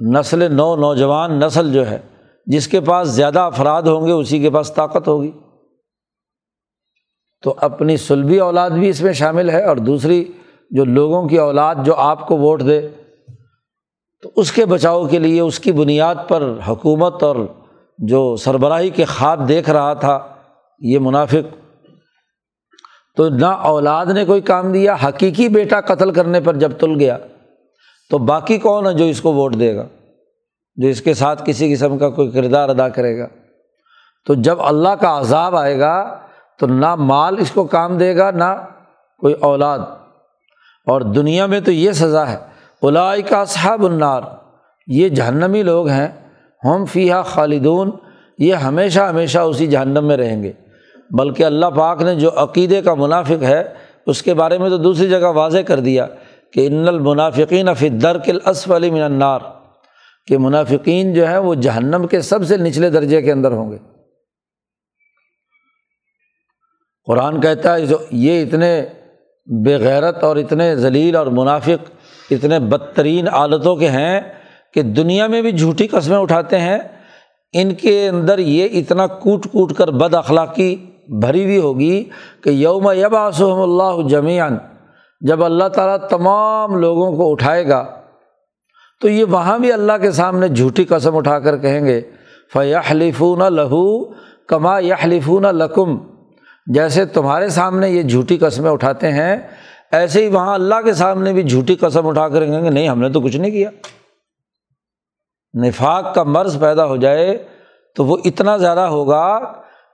نسل 0.00 0.54
نو 0.54 0.76
نوجوان 0.76 1.38
نسل 1.38 1.72
جو 1.72 1.90
ہے، 1.90 1.98
جس 2.46 2.68
کے 2.68 2.80
پاس 2.80 3.08
زیادہ 3.08 3.40
افراد 3.40 3.82
ہوں 3.82 4.06
گے، 4.06 4.12
اسی 4.12 4.38
کے 4.38 4.50
پاس 4.50 4.74
طاقت 4.74 5.08
ہوگی۔ 5.08 5.30
تو 7.42 7.54
اپنی 7.56 7.96
سلبی 7.96 8.38
اولاد 8.38 8.70
بھی 8.70 8.88
اس 8.88 9.02
میں 9.02 9.12
شامل 9.12 9.50
ہے 9.50 9.64
اور 9.64 9.76
دوسری 9.76 10.24
جو 10.70 10.84
لوگوں 10.84 11.28
کی 11.28 11.38
اولاد 11.38 11.74
جو 11.84 11.94
آپ 11.94 12.28
کو 12.28 12.38
ووٹ 12.38 12.62
دے، 12.62 12.88
تو 14.22 14.30
اس 14.36 14.52
کے 14.52 14.64
بچاؤ 14.64 15.06
کے 15.06 15.18
لیے 15.18 15.40
اس 15.40 15.58
کی 15.58 15.72
بنیاد 15.72 16.14
پر 16.28 16.52
حکومت 16.68 17.22
اور 17.22 17.36
جو 17.98 18.36
سربراہی 18.36 18.90
کے 18.90 19.04
خواب 19.04 19.48
دیکھ 19.48 19.70
رہا 19.70 19.94
تھا 19.94 20.31
یہ 20.82 20.98
منافق۔ 20.98 21.54
تو 23.16 23.28
نہ 23.28 23.46
اولاد 23.46 24.06
نے 24.06 24.24
کوئی 24.24 24.40
کام 24.40 24.72
دیا، 24.72 24.94
حقیقی 24.94 25.48
بیٹا 25.48 25.80
قتل 25.80 26.10
کرنے 26.10 26.40
پر 26.40 26.56
جب 26.56 26.72
تل 26.72 26.90
گیا، 26.98 27.18
تو 28.10 28.18
باقی 28.18 28.58
کون 28.58 28.86
ہے 28.86 28.92
جو 28.92 29.04
اس 29.04 29.20
کو 29.20 29.32
ووٹ 29.32 29.56
دے 29.60 29.76
گا؟ 29.76 29.86
جو 30.76 30.88
اس 30.88 31.00
کے 31.00 31.14
ساتھ 31.14 31.42
کسی 31.46 31.74
قسم 31.74 31.98
کا 31.98 32.10
کوئی 32.10 32.30
کردار 32.30 32.68
ادا 32.68 32.88
کرے 32.88 33.18
گا؟ 33.18 33.26
تو 34.26 34.34
جب 34.34 34.62
اللہ 34.62 34.88
کا 34.88 35.18
عذاب 35.18 35.56
آئے 35.56 35.78
گا، 35.78 36.18
تو 36.58 36.66
نہ 36.66 36.94
مال 36.94 37.36
اس 37.38 37.50
کو 37.50 37.64
کام 37.64 37.98
دے 37.98 38.16
گا، 38.16 38.30
نہ 38.30 38.66
کوئی 39.18 39.34
اولاد۔ 39.34 39.78
اور 40.86 41.00
دنیا 41.00 41.46
میں 41.46 41.60
تو 41.60 41.72
یہ 41.72 41.92
سزا 41.92 42.30
ہے 42.30 42.38
الائی 42.82 43.22
کا 43.22 43.44
صحاب 43.44 43.84
النار۔ 43.84 44.22
یہ 44.86 45.08
جہنمی 45.08 45.62
لوگ 45.62 45.88
ہیں، 45.88 46.08
ہم 46.64 46.84
فیحہ 46.84 47.22
خالدون، 47.22 47.90
یہ 48.38 48.54
ہمیشہ 48.54 49.00
ہمیشہ 49.00 49.38
اسی 49.38 49.66
جہنم 49.66 50.04
میں 50.04 50.16
رہیں 50.16 50.42
گے۔ 50.42 50.52
بلکہ 51.18 51.42
اللہ 51.42 51.66
پاک 51.66 52.02
نے 52.02 52.14
جو 52.14 52.30
عقیدے 52.36 52.82
کا 52.82 52.94
منافق 52.94 53.42
ہے، 53.42 53.74
اس 54.06 54.22
کے 54.22 54.34
بارے 54.34 54.58
میں 54.58 54.70
تو 54.70 54.76
دوسری 54.76 55.08
جگہ 55.08 55.26
واضح 55.26 55.58
کر 55.58 55.80
دیا 55.80 56.06
کہ 56.52 56.66
ان 56.66 56.88
المنافقین 56.88 57.74
فی 57.74 57.88
درکل 57.88 58.38
اصف 58.44 58.70
علی 58.70 58.90
من 58.90 59.02
النار، 59.02 59.40
کہ 60.26 60.38
منافقین 60.38 61.14
جو 61.14 61.28
ہے 61.28 61.38
وہ 61.38 61.54
جہنم 61.54 62.06
کے 62.06 62.20
سب 62.20 62.46
سے 62.46 62.56
نچلے 62.56 62.90
درجے 62.90 63.22
کے 63.22 63.32
اندر 63.32 63.52
ہوں 63.52 63.72
گے۔ 63.72 63.78
قرآن 67.06 67.40
کہتا 67.40 67.74
ہے، 67.74 67.86
جو 67.86 67.98
یہ 68.10 68.42
اتنے 68.42 68.86
بےغیرت 69.64 70.24
اور 70.24 70.36
اتنے 70.36 70.76
ذلیل 70.76 71.16
اور 71.16 71.26
منافق، 71.26 71.90
اتنے 72.30 72.58
بدترین 72.58 73.28
عادتوں 73.28 73.76
کے 73.76 73.88
ہیں 73.88 74.20
کہ 74.74 74.82
دنیا 74.82 75.26
میں 75.26 75.42
بھی 75.42 75.52
جھوٹی 75.52 75.86
قسمیں 75.86 76.18
اٹھاتے 76.18 76.58
ہیں۔ 76.58 76.78
ان 77.52 77.74
کے 77.74 78.08
اندر 78.08 78.38
یہ 78.38 78.68
اتنا 78.72 79.06
کوٹ 79.06 79.46
کوٹ 79.46 79.72
کر 79.72 79.88
بد 79.88 80.14
اخلاقی 80.14 80.76
بھری 81.08 81.44
ہوئی 81.44 81.58
ہوگی 81.58 82.04
کہ 82.44 82.50
یوم 82.50 82.90
یب 82.90 83.16
آسم 83.16 83.60
اللہ 83.60 84.06
جمیان 84.08 84.56
جب 85.20 85.44
اللہ 85.44 85.68
تعالیٰ 85.68 85.96
تمام 86.08 86.76
لوگوں 86.76 87.10
کو 87.16 87.30
اٹھائے 87.32 87.68
گا، 87.68 87.84
تو 89.00 89.08
یہ 89.08 89.24
وہاں 89.24 89.58
بھی 89.58 89.72
اللہ 89.72 89.98
کے 90.02 90.10
سامنے 90.12 90.48
جھوٹی 90.48 90.84
قسم 90.84 91.16
اٹھا 91.16 91.38
کر 91.40 91.56
کہیں 91.58 91.84
گے 91.86 92.00
فیحلفون 92.52 93.52
لہو 93.52 93.84
کما 94.48 94.78
یحلفون 94.78 95.44
لکم 95.54 95.96
جیسے 96.66 97.04
تمہارے 97.06 97.48
سامنے 97.48 97.88
یہ 97.90 98.02
جھوٹی 98.02 98.38
قسمیں 98.38 98.70
اٹھاتے 98.70 99.12
ہیں، 99.12 99.36
ایسے 99.92 100.24
ہی 100.24 100.28
وہاں 100.28 100.54
اللہ 100.54 100.80
کے 100.84 100.92
سامنے 100.94 101.32
بھی 101.32 101.42
جھوٹی 101.42 101.76
قسم 101.76 102.06
اٹھا 102.06 102.28
کر 102.28 102.44
کہیں 102.46 102.62
گے، 102.64 102.70
نہیں، 102.70 102.88
ہم 102.88 103.00
نے 103.00 103.08
تو 103.08 103.20
کچھ 103.20 103.36
نہیں 103.36 103.50
کیا۔ 103.50 103.70
نفاق 105.54 106.14
کا 106.14 106.22
مرض 106.24 106.58
پیدا 106.60 106.86
ہو 106.86 106.96
جائے 106.96 107.36
تو 107.96 108.04
وہ 108.04 108.16
اتنا 108.24 108.56
زیادہ 108.56 108.80
ہوگا 108.80 109.24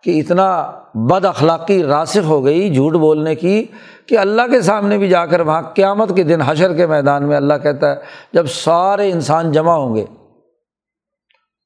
کہ 0.03 0.21
اتنا 0.21 0.73
بد 0.95 1.25
اخلاقی 1.25 1.85
راسخ 1.85 2.25
ہو 2.25 2.45
گئی 2.45 2.75
جھوٹ 2.75 2.93
بولنے 2.93 3.35
کی 3.35 3.67
کہ 4.07 4.19
اللہ 4.19 4.43
کے 4.51 4.61
سامنے 4.61 4.99
بھی 4.99 5.09
جا 5.09 5.27
کر 5.27 5.41
وہاں 5.41 5.63
قیامت 5.63 6.17
کے 6.17 6.23
دن 6.23 6.41
حشر 6.43 6.75
کے 6.75 6.87
میدان 6.87 7.29
میں 7.29 7.37
اللہ 7.37 7.55
کہتا 7.63 7.91
ہے، 7.91 7.97
جب 8.33 8.47
سارے 8.47 9.11
انسان 9.11 9.53
جمع 9.53 9.73
ہوں 9.73 9.95
گے۔ 9.95 10.05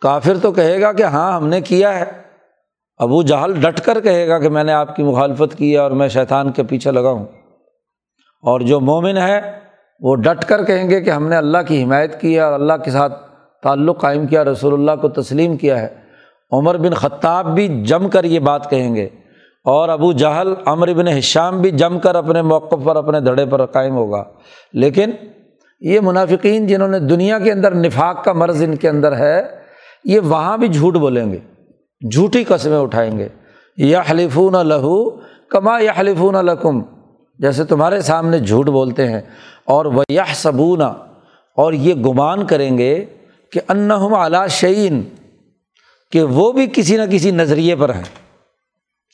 کافر 0.01 0.33
تو 0.43 0.53
کہے 0.53 0.81
گا 0.81 0.93
کہ 0.93 1.03
ہاں 1.03 1.33
ہم 1.33 1.47
نے 1.47 1.61
کیا 1.61 1.99
ہے۔ 1.99 2.05
ابو 2.97 3.23
جہل 3.23 3.53
ڈٹ 3.61 3.81
کر 3.81 4.01
کہے 4.01 4.29
گا 4.29 4.39
کہ 4.39 4.49
میں 4.49 4.65
نے 4.65 4.73
آپ 4.73 4.97
کی 4.97 5.03
مخالفت 5.03 5.59
کی 5.59 5.73
ہے 5.73 5.79
اور 5.79 5.91
میں 5.91 6.09
شیطان 6.09 6.53
کے 6.53 6.63
پیچھے 6.63 6.93
لگا 6.93 7.11
ہوں۔ 7.11 7.27
اور 8.43 8.61
جو 8.61 8.81
مومن 8.81 9.17
ہے، 9.17 9.53
وہ 10.01 10.17
ڈٹ 10.17 10.45
کر 10.45 10.65
کہیں 10.65 10.91
گے 10.91 11.01
کہ 11.01 11.11
ہم 11.11 11.29
نے 11.29 11.37
اللہ 11.37 11.59
کی 11.69 11.85
حمایت 11.85 12.21
کی 12.21 12.35
ہے 12.35 12.41
اور 12.41 12.53
اللہ 12.53 12.73
کے 12.85 12.91
ساتھ 12.91 13.31
تعلق 13.63 14.01
قائم 14.01 14.27
کیا، 14.27 14.45
رسول 14.45 14.73
اللہ 14.73 15.01
کو 15.01 15.09
تسلیم 15.09 15.57
کیا 15.57 15.81
ہے۔ 15.81 16.02
عمر 16.53 16.77
بن 16.77 16.95
خطاب 16.95 17.55
بھی 17.55 17.83
جم 17.85 18.09
کر 18.09 18.25
یہ 18.25 18.39
بات 18.39 18.71
کہیں 18.71 18.95
گے 18.95 19.09
اور 19.65 19.89
ابو 19.89 20.13
جہل، 20.13 20.55
عمر 20.67 20.95
بن 20.95 21.09
حشام 21.09 21.63
بھی 21.63 21.71
جم 21.71 21.99
کر 21.99 22.15
اپنے 22.15 22.43
موقع 22.43 22.77
پر، 22.85 22.97
اپنے 22.97 23.21
دھڑے 23.21 23.47
پر 23.47 23.67
قائم 23.67 23.95
ہوگا۔ 23.95 24.25
لیکن 24.73 25.11
یہ 25.81 26.01
منافقین 26.03 26.67
جنہوں 26.67 26.89
نے 26.89 26.99
دنیا 26.99 27.39
کے 27.39 27.53
اندر 27.53 27.75
نفاق 27.75 28.25
کا 28.25 28.33
مرض 28.33 28.63
ان 28.63 28.77
کے 28.77 28.89
اندر 28.89 29.17
ہے، 29.17 29.43
یہ 30.05 30.21
وہاں 30.21 30.59
بھی 30.59 30.69
جھوٹ 30.69 30.95
بولیں 30.95 31.33
گے، 31.33 31.39
جھوٹی 32.13 32.45
قسمیں 32.45 32.79
اٹھائیں 32.79 33.19
گے۔ 33.19 33.29
یا 33.77 34.03
حلیفون 34.11 34.67
لہو 34.67 35.11
کما 35.49 35.79
یا 35.81 35.93
حلیفون 36.01 36.35
لکم، 36.35 36.83
جیسے 37.39 37.65
تمہارے 37.65 38.01
سامنے 38.01 38.39
جھوٹ 38.39 38.67
بولتے 38.67 39.11
ہیں۔ 39.11 39.21
اور 39.65 39.85
وہ 39.85 40.03
یہ 40.09 40.21
صبونا 40.35 40.87
اور 41.57 41.73
یہ 41.73 41.95
گمان 41.95 42.47
کریں 42.47 42.79
گے 42.79 43.05
کہ 43.53 43.61
انہم 43.69 44.15
اعلیٰ 44.15 44.49
شعین 44.49 45.03
کہ 46.13 46.23
وہ 46.23 46.53
بھی 46.53 46.67
کسی 46.73 46.97
نہ 46.97 47.03
کسی 47.11 47.31
نظریے 47.31 47.77
پر 47.77 47.95
ہیں 47.95 48.05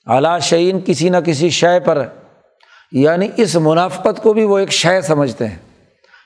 اعلیٰ 0.06 0.40
شعین 0.40 0.80
کسی 0.87 1.08
نہ 1.08 1.16
کسی 1.16 1.50
شے 1.50 1.80
پر 1.80 2.00
ہے۔ 2.00 2.08
یعنی 2.92 3.28
اس 3.37 3.56
منافقت 3.56 4.22
کو 4.22 4.32
بھی 4.32 4.44
وہ 4.44 4.58
ایک 4.58 4.70
شے 4.70 5.00
سمجھتے 5.00 5.46
ہیں۔ 5.46 5.56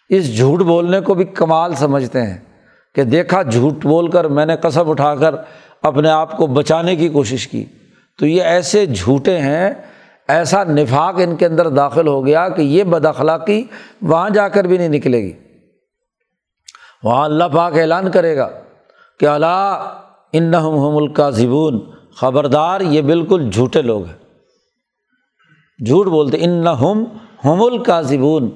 اس 0.09 0.37
جھوٹ 0.37 0.61
بولنے 0.61 1.01
کو 1.01 1.15
بھی 1.15 1.25
کمال 1.25 1.75
سمجھتے 1.75 2.23
ہیں 2.23 2.39
کہ 2.95 3.03
دیکھا 3.03 3.43
جھوٹ 3.43 3.87
بول 3.87 4.11
کر 4.11 4.25
میں 4.25 4.47
نے 4.47 4.57
قسم 4.57 4.91
اٹھا 4.91 5.15
کر 5.15 5.35
اپنے 5.83 6.11
آپ 6.11 6.37
کو 6.37 6.47
بچانے 6.47 6.97
کی 6.97 7.09
کوشش 7.09 7.49
کی۔ 7.49 7.65
تو 8.19 8.27
یہ 8.27 8.43
ایسے 8.43 8.87
جھوٹے 8.87 9.39
ہیں، 9.39 9.75
ایسا 10.29 10.65
نفاق 10.65 11.15
ان 11.19 11.37
کے 11.37 11.47
اندر 11.47 11.69
داخل 11.69 12.07
ہو 12.07 12.27
گیا 12.27 12.49
کہ 12.49 12.63
یہ 12.63 12.85
بد 12.85 13.07
اخلاقی 13.07 13.65
وہاں 14.03 14.31
جا 14.31 14.49
کر 14.49 14.65
بھی 14.65 14.79
نہیں 14.79 14.89
نکلے 14.89 15.23
گی۔ 15.23 15.33
وہاں 17.03 17.25
اللہ 17.25 17.45
پاک 17.45 17.79
اعلان 17.79 18.11
کرے 18.11 18.37
گا 18.37 18.49
کہ 19.21 19.27
اللہ 19.27 19.99
ان 20.33 20.53
ملک 20.95 21.17
کا 21.17 21.31
زبون 21.31 21.81
خبردار 22.17 22.81
یہ 22.81 23.03
بالکل 23.03 23.51
جھوٹے 23.51 23.83
لوگ 23.83 24.05
ہیں۔ 24.05 24.15
جھوٹ 25.87 26.07
بولتے 26.07 26.37
ان 26.41 26.67
ہم 26.67 27.05
ہم 27.45 27.83
کا 27.83 28.01
زبون 28.01 28.51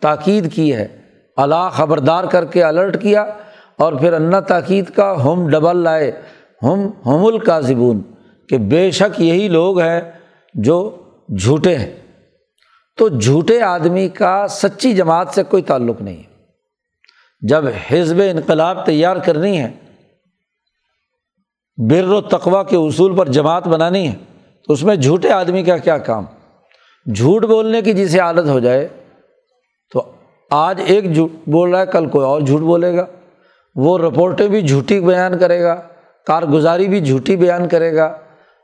تاکید 0.00 0.52
کی 0.52 0.74
ہے۔ 0.74 1.00
اللہ 1.36 1.68
خبردار 1.72 2.24
کر 2.24 2.44
کے 2.44 2.64
الرٹ 2.64 3.02
کیا 3.02 3.22
اور 3.78 3.92
پھر 3.92 4.12
اللہ 4.12 4.40
تاکید 4.40 4.90
کا 4.90 5.24
ہم 5.24 5.48
ڈبل 5.48 5.76
لائے۔ 5.76 6.12
ہم 6.62 6.80
ہم 7.06 7.38
کا 7.38 7.60
زبون 7.60 8.00
کہ 8.48 8.58
بے 8.58 8.90
شک 8.90 9.20
یہی 9.20 9.48
لوگ 9.48 9.80
ہیں 9.80 10.00
جو 10.54 10.96
جھوٹے 11.38 11.78
ہیں۔ 11.78 11.92
تو 12.96 13.08
جھوٹے 13.08 13.62
آدمی 13.62 14.08
کا 14.08 14.46
سچی 14.48 14.92
جماعت 14.92 15.28
سے 15.30 15.42
کوئی 15.42 15.62
تعلق 15.62 16.02
نہیں۔ 16.02 16.16
ہے 16.16 16.32
جب 17.40 17.64
حزب 17.90 18.22
انقلاب 18.30 18.86
تیار 18.86 19.16
کرنی 19.16 19.60
ہے 19.60 19.72
بر 21.78 22.04
و 22.04 22.20
تقوا 22.20 22.62
کے 22.62 22.76
اصول 22.76 23.16
پر 23.16 23.28
جماعت 23.28 23.68
بنانی 23.68 24.08
ہے، 24.08 24.14
تو 24.68 24.72
اس 24.72 24.82
میں 24.82 24.96
جھوٹے 24.96 25.30
آدمی 25.30 25.62
کا 25.62 25.76
کیا 25.76 25.98
کام؟ 25.98 26.24
جھوٹ 27.06 27.44
بولنے 27.44 27.80
کی 27.82 27.92
جسے 27.92 28.18
عادت 28.20 28.48
ہو 28.48 28.58
جائے، 28.60 28.88
تو 29.92 30.02
آج 30.50 30.80
ایک 30.84 31.14
جھوٹ 31.14 31.30
بول 31.46 31.70
رہا 31.70 31.80
ہے، 31.80 31.86
کل 31.86 32.06
کوئی 32.06 32.26
اور 32.26 32.40
جھوٹ 32.40 32.60
بولے 32.60 32.94
گا۔ 32.94 33.06
وہ 33.76 33.98
رپورٹیں 33.98 34.48
بھی 34.48 34.60
جھوٹی 34.62 35.00
بیان 35.00 35.38
کرے 35.38 35.62
گا، 35.62 35.74
کارگزاری 36.26 36.88
بھی 36.88 37.00
جھوٹی 37.00 37.36
بیان 37.36 37.68
کرے 37.68 37.94
گا۔ 37.96 38.16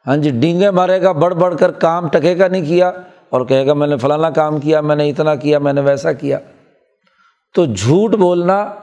ہاں 0.07 0.17
جی 0.17 0.31
ڈینگے 0.31 0.71
مارے 0.71 1.03
گا، 1.03 1.13
بڑھ 1.13 1.35
بڑھ 1.35 1.57
کر 1.57 1.71
کام 1.71 2.09
ٹکے 2.09 2.35
کا 2.35 2.49
نہیں 2.49 2.67
کیا، 2.67 2.93
اور 3.31 3.45
کہے 3.47 3.67
گا، 3.67 3.73
میں 3.73 3.87
نے 3.87 3.97
فلانا 3.97 4.31
کام 4.31 4.61
کیا، 4.61 4.81
میں 4.81 4.97
نے 4.97 5.09
اتنا 5.11 5.35
کیا، 5.35 5.59
میں 5.59 5.73
نے 5.73 5.81
ویسا 5.81 6.13
کیا۔ 6.13 6.39
تو 7.55 7.65
جھوٹ 7.65 8.15
بولنا 8.15 8.75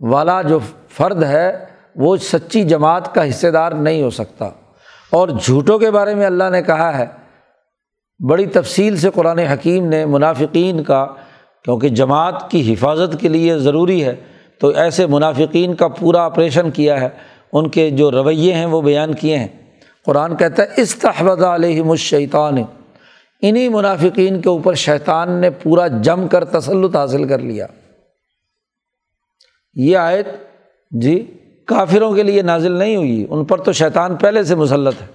والا 0.00 0.42
جو 0.42 0.58
فرد 0.88 1.22
ہے 1.22 1.64
وہ 2.00 2.16
سچی 2.16 2.64
جماعت 2.64 3.14
کا 3.14 3.28
حصے 3.28 3.50
دار 3.50 3.72
نہیں 3.72 4.02
ہو 4.02 4.10
سکتا۔ 4.10 4.50
اور 5.10 5.28
جھوٹوں 5.28 5.78
کے 5.78 5.90
بارے 5.90 6.14
میں 6.14 6.26
اللہ 6.26 6.44
نے 6.50 6.62
کہا 6.62 6.98
ہے، 6.98 7.06
بڑی 8.28 8.46
تفصیل 8.46 8.96
سے 8.96 9.10
قرآن 9.14 9.38
حکیم 9.38 9.86
نے 9.86 10.06
منافقین 10.06 10.82
کا، 10.82 11.06
کیونکہ 11.64 11.88
جماعت 11.88 12.50
کی 12.50 12.72
حفاظت 12.72 13.20
کے 13.20 13.28
لیے 13.28 13.58
ضروری 13.58 14.04
ہے، 14.04 14.16
تو 14.58 14.68
ایسے 14.68 15.06
منافقین 15.06 15.74
کا 15.74 15.88
پورا 15.88 16.20
آپریشن 16.20 16.70
کیا 16.70 17.00
ہے۔ 17.00 17.08
ان 17.52 17.68
کے 17.68 17.90
جو 17.90 18.10
رویے 18.10 18.54
ہیں 18.54 18.66
وہ 18.66 18.80
بیان 18.80 19.14
کیے 19.14 19.38
ہیں۔ 19.38 19.48
قرآن 20.06 20.36
کہتا 20.36 20.62
ہے 20.62 20.68
استحبد 20.76 21.42
علیہ 21.42 21.82
الشیطان۔ 21.82 22.56
انہیں 23.42 23.68
منافقین 23.68 24.40
کے 24.40 24.48
اوپر 24.48 24.74
شیطان 24.74 25.30
نے 25.30 25.50
پورا 25.50 25.86
جم 25.86 26.28
کر 26.28 26.44
تسلط 26.44 26.96
حاصل 26.96 27.24
کر 27.24 27.38
لیا۔ 27.38 27.66
یہ 29.74 29.96
آیت 29.96 30.26
جی 30.90 31.36
کافروں 31.70 32.14
کے 32.14 32.22
لیے 32.22 32.42
نازل 32.42 32.72
نہیں 32.72 32.96
ہوئی۔ 32.96 33.26
ان 33.30 33.44
پر 33.44 33.58
تو 33.60 33.72
شیطان 33.72 34.16
پہلے 34.16 34.44
سے 34.44 34.54
مسلط 34.54 35.02
ہے۔ 35.02 35.06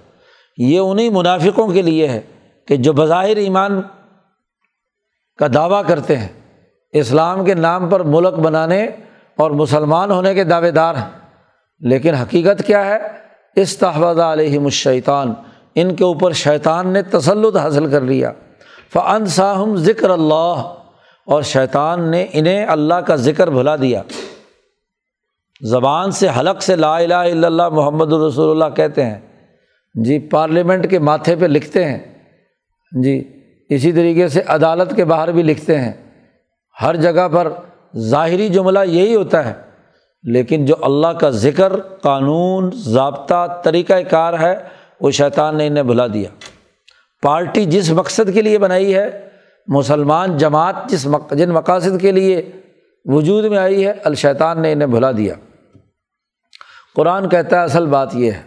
یہ 0.56 0.78
انہیں 0.78 1.10
منافقوں 1.10 1.68
کے 1.68 1.82
لیے 1.82 2.08
ہے 2.08 2.20
کہ 2.68 2.76
جو 2.76 2.92
بظاہر 2.92 3.36
ایمان 3.36 3.82
کا 5.38 5.46
دعویٰ 5.54 5.82
کرتے 5.86 6.16
ہیں، 6.16 6.28
اسلام 6.92 7.44
کے 7.44 7.54
نام 7.54 7.88
پر 7.88 8.00
ملک 8.00 8.34
بنانے 8.34 8.88
اور 9.36 9.50
مسلمان 9.50 10.10
ہونے 10.10 10.34
کے 10.34 10.44
دعوے 10.44 10.70
دار 10.70 10.94
ہیں۔ 10.94 11.10
لیکن 11.80 12.14
حقیقت 12.14 12.62
کیا 12.66 12.84
ہے؟ 12.84 12.98
استحفظ 13.56 14.18
علیہم 14.18 14.64
الشیطان، 14.64 15.34
ان 15.74 15.94
کے 15.94 16.04
اوپر 16.04 16.32
شیطان 16.32 16.88
نے 16.88 17.02
تسلط 17.02 17.56
حاصل 17.56 17.90
کر 17.90 18.00
لیا۔ 18.00 18.32
فن 18.92 19.76
ذکر 19.76 20.10
اللہ 20.10 20.74
اور 21.26 21.42
شیطان 21.42 22.10
نے 22.10 22.26
انہیں 22.32 22.66
اللہ 22.66 22.94
کا 22.94 23.16
ذکر 23.16 23.50
بھلا 23.50 23.76
دیا۔ 23.76 24.02
زبان 25.60 26.10
سے 26.10 26.28
حلق 26.38 26.62
سے 26.62 26.76
لا 26.76 26.96
الہ 26.96 27.14
الا 27.14 27.46
اللہ 27.46 27.68
محمد 27.68 28.12
الرسول 28.12 28.62
اللہ 28.62 28.74
کہتے 28.74 29.04
ہیں۔ 29.04 29.18
جی 29.94 30.18
پارلیمنٹ 30.18 30.90
کے 30.90 30.98
ماتھے 30.98 31.36
پہ 31.36 31.46
لکھتے 31.46 31.84
ہیں۔ 31.84 31.98
جی 33.02 33.42
اسی 33.68 33.92
طریقے 33.92 34.28
سے 34.28 34.40
عدالت 34.46 34.96
کے 34.96 35.04
باہر 35.04 35.32
بھی 35.32 35.42
لکھتے 35.42 35.78
ہیں۔ 35.78 35.92
ہر 36.82 36.96
جگہ 36.96 37.28
پر 37.28 37.52
ظاہری 37.96 38.48
جملہ 38.48 38.78
یہی 38.86 39.14
ہوتا 39.14 39.44
ہے۔ 39.44 39.52
لیکن 40.22 40.64
جو 40.64 40.74
اللہ 40.82 41.06
کا 41.06 41.30
ذکر، 41.30 41.80
قانون، 41.80 42.70
ضابطہ 42.74 43.60
طریقۂ 43.64 43.94
کار 44.10 44.38
ہے، 44.38 44.56
وہ 45.00 45.10
شیطان 45.10 45.56
نے 45.56 45.66
انہیں 45.66 45.84
بھلا 45.84 46.06
دیا۔ 46.06 46.28
پارٹی 47.22 47.64
جس 47.64 47.90
مقصد 47.90 48.34
کے 48.34 48.42
لیے 48.42 48.58
بنائی 48.58 48.94
ہے، 48.94 49.28
مسلمان 49.66 50.36
جماعت 50.36 50.74
جس 50.88 51.08
جن 51.30 51.50
مقاصد 51.50 52.00
کے 52.00 52.12
لیے 52.12 52.50
وجود 53.06 53.44
میں 53.44 53.58
آئی 53.58 53.86
ہے 53.86 53.92
الشیطان 54.04 54.62
نے 54.62 54.72
انہیں 54.72 54.88
بھلا 54.88 55.10
دیا۔ 55.12 55.34
قرآن 56.96 57.28
کہتا 57.28 57.58
ہے، 57.58 57.64
اصل 57.64 57.86
بات 57.86 58.14
یہ 58.14 58.30
ہے 58.32 58.42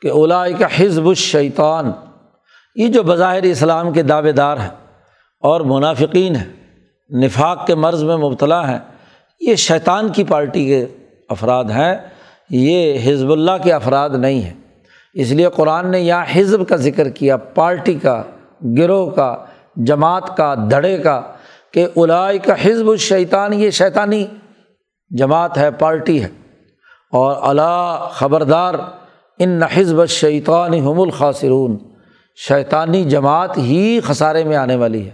کہ 0.00 0.10
اولا 0.10 0.44
کا 0.58 0.66
حزب 0.78 1.06
الشیطان، 1.06 1.92
یہ 2.76 2.88
جو 2.88 3.02
بظاہر 3.02 3.42
اسلام 3.42 3.92
کے 3.92 4.02
دعوے 4.02 4.32
دار 4.32 4.56
ہیں 4.56 4.74
اور 5.40 5.60
منافقین 5.60 6.36
ہیں، 6.36 6.52
نفاق 7.24 7.66
کے 7.66 7.74
مرض 7.74 8.02
میں 8.02 8.16
مبتلا 8.16 8.70
ہیں، 8.70 8.78
یہ 9.40 9.54
شیطان 9.54 10.08
کی 10.08 10.24
پارٹی 10.24 10.64
کے 10.64 10.86
افراد 11.28 11.64
ہیں، 11.64 11.96
یہ 12.50 12.98
حزب 13.04 13.32
اللہ 13.32 13.62
کے 13.62 13.72
افراد 13.72 14.10
نہیں 14.10 14.40
ہیں۔ 14.40 14.54
اس 15.14 15.30
لیے 15.30 15.48
قرآن 15.54 15.90
نے 15.90 16.00
یہاں 16.00 16.24
حزب 16.36 16.68
کا 16.68 16.76
ذکر 16.76 17.08
کیا، 17.08 17.36
پارٹی 17.36 17.94
کا، 17.94 18.22
گروہ 18.78 19.10
کا، 19.10 19.44
جماعت 19.76 20.36
کا، 20.36 20.54
دھڑے 20.70 20.98
کا۔ 20.98 21.22
کہ 21.74 21.86
الائی 21.96 22.38
کا 22.38 22.54
حزب 22.62 22.90
الشیطان، 22.90 23.52
یہ 23.52 23.70
شیطانی 23.70 24.26
جماعت 25.10 25.58
ہے، 25.58 25.70
پارٹی 25.70 26.22
ہے۔ 26.22 26.28
اور 27.12 27.36
اللہ 27.40 28.08
خبردار، 28.12 28.74
ان 29.38 29.62
حزب 29.62 30.00
الشیطان 30.00 30.74
ہم 30.74 31.00
الخاصرون 31.00 31.78
شیطانی 32.36 33.04
جماعت 33.04 33.58
ہی 33.58 34.00
خسارے 34.00 34.44
میں 34.44 34.56
آنے 34.56 34.76
والی 34.76 35.06
ہے۔ 35.06 35.10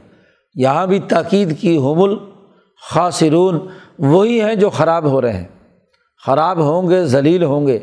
یہاں 0.55 0.87
بھی 0.87 1.01
تاکید 1.01 1.61
کی 1.61 1.79
ہم 1.79 2.03
الخاصرون 2.03 3.67
وہی 3.99 4.41
ہیں 4.41 4.55
جو 4.55 4.71
خراب 4.71 5.05
ہو 5.05 5.23
رہے 5.23 5.33
ہیں۔ 5.33 5.49
خراب 6.27 6.59
ہوں 6.59 6.91
گے، 6.91 7.05
ذلیل 7.05 7.43
ہوں 7.43 7.67
گے، 7.67 7.79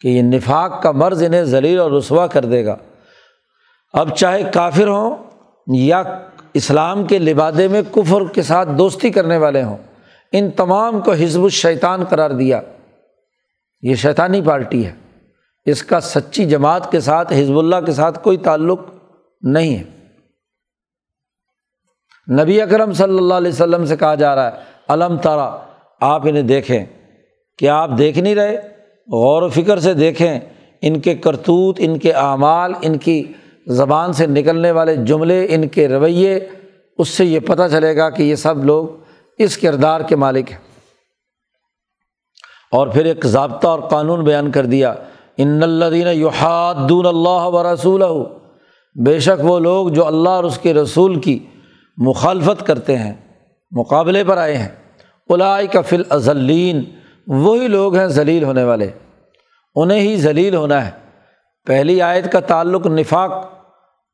کہ 0.00 0.08
یہ 0.08 0.22
نفاق 0.22 0.82
کا 0.82 0.90
مرض 0.90 1.22
انہیں 1.22 1.44
ذلیل 1.44 1.78
اور 1.78 1.90
رسوا 1.90 2.26
کر 2.26 2.44
دے 2.44 2.64
گا۔ 2.64 2.76
اب 3.92 4.16
چاہے 4.16 4.42
کافر 4.54 4.88
ہوں 4.88 5.16
یا 5.66 6.02
اسلام 6.54 7.04
کے 7.04 7.18
لبادے 7.18 7.68
میں 7.68 7.82
کفر 7.92 8.32
کے 8.32 8.42
ساتھ 8.42 8.68
دوستی 8.78 9.10
کرنے 9.10 9.36
والے 9.36 9.62
ہوں۔ 9.62 9.76
ان 10.32 10.50
تمام 10.50 11.00
کو 11.00 11.12
حزب 11.12 11.42
الشیطان 11.42 12.04
قرار 12.04 12.30
دیا۔ 12.30 12.60
یہ 13.82 13.94
شیطانی 13.94 14.42
پارٹی 14.42 14.86
ہے۔ 14.86 14.92
اس 15.64 15.82
کا 15.82 16.00
سچی 16.00 16.44
جماعت 16.44 16.90
کے 16.90 17.00
ساتھ، 17.00 17.32
حزب 17.32 17.58
اللہ 17.58 17.76
کے 17.86 17.92
ساتھ 17.92 18.18
کوئی 18.22 18.36
تعلق 18.36 18.80
نہیں 19.40 19.76
ہے۔ 19.76 19.82
نبی 22.42 22.60
اکرم 22.60 22.92
صلی 22.92 23.18
اللہ 23.18 23.34
علیہ 23.34 23.52
وسلم 23.52 23.84
سے 23.84 23.96
کہا 23.96 24.14
جا 24.14 24.34
رہا 24.34 24.52
ہے، 24.52 24.60
علم 24.88 25.16
تارا 25.16 25.58
آپ 26.00 26.26
انہیں 26.26 26.42
دیکھیں۔ 26.42 26.84
کیا 27.58 27.76
آپ 27.76 27.90
دیکھ 27.98 28.18
نہیں 28.18 28.34
رہے؟ 28.34 28.56
غور 29.12 29.42
و 29.42 29.48
فکر 29.48 29.78
سے 29.78 29.94
دیکھیں۔ 29.94 30.40
ان 30.82 31.00
کے 31.00 31.14
کرتوت، 31.14 31.76
ان 31.78 31.98
کے 31.98 32.12
اعمال، 32.12 32.72
ان 32.82 32.96
کی 32.96 33.32
زبان 33.66 34.12
سے 34.12 34.26
نکلنے 34.26 34.70
والے 34.70 34.96
جملے 34.96 35.46
ان 35.50 35.68
کے 35.68 35.88
رویے، 35.88 36.48
اس 36.98 37.08
سے 37.08 37.24
یہ 37.24 37.40
پتہ 37.40 37.62
چلے 37.70 37.96
گا 37.96 38.10
کہ 38.10 38.22
یہ 38.22 38.34
سب 38.34 38.64
لوگ 38.64 38.88
اس 39.38 39.58
کردار 39.58 40.00
کے 40.00 40.16
مالک 40.16 40.52
ہیں۔ 40.52 40.58
اور 42.72 42.86
پھر 42.86 43.04
ایک 43.04 43.26
ضابطہ 43.26 43.66
اور 43.68 43.80
قانون 43.80 44.24
بیان 44.24 44.50
کر 44.50 44.66
دیا، 44.66 44.94
ان 45.36 45.62
الدین 45.62 46.06
یحادون 46.06 47.06
اللہ 47.06 47.46
و 47.46 47.74
رسول 47.74 48.02
بے 49.04 49.18
شک 49.18 49.44
وہ 49.44 49.58
لوگ 49.58 49.88
جو 49.88 50.06
اللہ 50.06 50.28
اور 50.28 50.44
اس 50.44 50.58
کے 50.58 50.74
رسول 50.74 51.20
کی 51.20 51.38
مخالفت 51.96 52.66
کرتے 52.66 52.96
ہیں، 52.96 53.14
مقابلے 53.70 54.24
پر 54.24 54.36
آئے 54.36 54.58
ہیں۔ 54.58 54.68
الائی 55.28 55.66
کا 55.66 55.80
فل 55.80 56.02
ازلین 56.08 56.84
وہی 57.26 57.66
لوگ 57.68 57.96
ہیں 57.96 58.06
ذلیل 58.06 58.44
ہونے 58.44 58.64
والے۔ 58.64 58.90
انہیں 59.74 60.00
ہی 60.00 60.16
ذلیل 60.16 60.54
ہونا 60.54 60.86
ہے۔ 60.86 60.90
پہلی 61.66 62.02
آیت 62.02 62.32
کا 62.32 62.40
تعلق 62.40 62.86
نفاق 62.86 63.51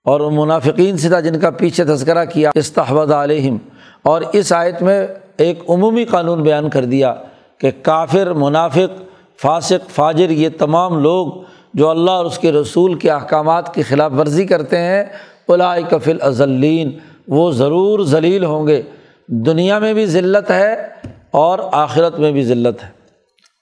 اور 0.05 0.21
منافقین 0.21 0.97
سے 0.97 1.09
تھا 1.09 1.21
جن 1.21 1.41
کا 1.41 1.51
پیچھے 1.51 1.85
تذکرہ 1.85 2.25
کیا 2.25 2.51
استحبد 2.55 3.11
علیہم۔ 3.11 3.57
اور 4.03 4.23
اس 4.33 4.53
آیت 4.53 4.83
میں 4.83 5.07
ایک 5.37 5.63
عمومی 5.69 6.05
قانون 6.05 6.43
بیان 6.43 6.71
کر 6.71 6.85
دیا 6.85 7.15
کہ 7.61 7.71
کافر، 7.83 8.33
منافق، 8.33 9.03
فاسق، 9.43 9.91
فاجر، 9.91 10.31
یہ 10.31 10.49
تمام 10.59 11.03
لوگ 11.03 11.33
جو 11.75 11.89
اللہ 11.89 12.11
اور 12.11 12.25
اس 12.25 12.39
کے 12.39 12.53
رسول 12.53 12.95
کے 12.95 13.11
احکامات 13.11 13.75
کی 13.75 13.83
خلاف 13.83 14.13
ورزی 14.19 14.47
کرتے 14.47 14.79
ہیں 14.79 15.05
الائی 15.49 15.85
کفل 15.91 16.17
ازلین 16.21 16.99
وہ 17.29 17.51
ضرور 17.51 18.05
ذلیل 18.05 18.45
ہوں 18.45 18.67
گے۔ 18.67 18.83
دنیا 19.29 19.79
میں 19.79 19.95
بھی 19.95 20.07
ذلت 20.07 20.51
ہے 20.51 20.89
اور 21.31 21.59
آخرت 21.73 22.19
میں 22.19 22.33
بھی 22.33 22.45
ذلت 22.45 22.85
ہے۔ 22.85 22.89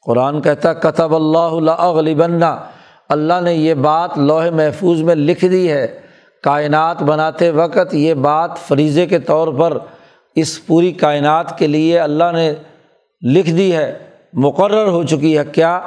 قرآن 0.06 0.40
کہتا 0.40 0.72
کتب 0.72 1.14
اللہ 1.14 1.86
غلیبنا 1.86 2.56
اللہ 3.08 3.40
نے 3.42 3.54
یہ 3.54 3.74
بات 3.74 4.18
لوہے 4.18 4.50
محفوظ 4.50 5.02
میں 5.02 5.14
لکھ 5.14 5.44
دی 5.44 5.72
ہے۔ 5.72 6.05
کائنات 6.46 7.02
بناتے 7.02 7.50
وقت 7.50 7.94
یہ 7.94 8.14
بات 8.14 8.58
فریضے 8.58 9.06
کے 9.06 9.18
طور 9.18 9.48
پر 9.48 9.78
اس 10.34 10.66
پوری 10.66 10.92
کائنات 10.92 11.58
کے 11.58 11.66
لیے 11.66 11.98
اللہ 11.98 12.24
نے 12.32 12.54
لکھ 13.22 13.50
دی 13.50 13.76
ہے، 13.76 13.98
مقرر 14.32 14.86
ہو 14.86 15.02
چکی 15.02 15.38
ہے۔ 15.38 15.44
کیا؟ 15.44 15.80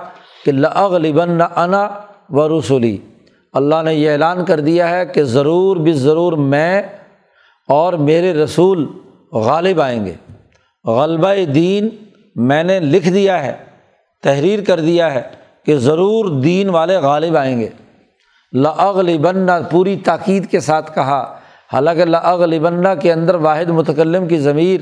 کہ 0.45 0.51
لغلبن 0.51 1.41
انا 1.55 1.89
و 2.29 2.59
رسولی 2.59 2.97
اللہ 3.53 3.75
نے 3.83 3.93
یہ 3.93 4.11
اعلان 4.11 4.45
کر 4.45 4.59
دیا 4.59 4.89
ہے 4.89 5.05
کہ 5.05 5.23
ضرور 5.23 5.77
بھی 5.77 5.91
ضرور 5.91 6.33
میں 6.33 6.81
اور 7.67 7.93
میرے 7.93 8.33
رسول 8.33 8.87
غالب 9.31 9.81
آئیں 9.81 10.05
گے۔ 10.05 10.13
غلبہ 10.85 11.51
دین 11.55 11.89
میں 12.35 12.63
نے 12.63 12.79
لکھ 12.79 13.09
دیا 13.09 13.45
ہے، 13.45 13.53
تحریر 14.23 14.63
کر 14.63 14.79
دیا 14.79 15.13
ہے 15.13 15.21
کہ 15.65 15.75
ضرور 15.75 16.25
دین 16.41 16.69
والے 16.69 16.97
غالب 16.97 17.37
آئیں 17.37 17.59
گے۔ 17.59 17.69
لغلبن 18.53 19.47
پوری 19.71 19.95
تاکید 20.05 20.49
کے 20.51 20.59
ساتھ 20.59 20.93
کہا، 20.95 21.21
حالانکہ 21.71 22.05
لغلبن 22.05 22.83
کے 23.01 23.11
اندر 23.13 23.35
واحد 23.37 23.69
متکلم 23.71 24.27
کی 24.27 24.37
ضمیر 24.39 24.81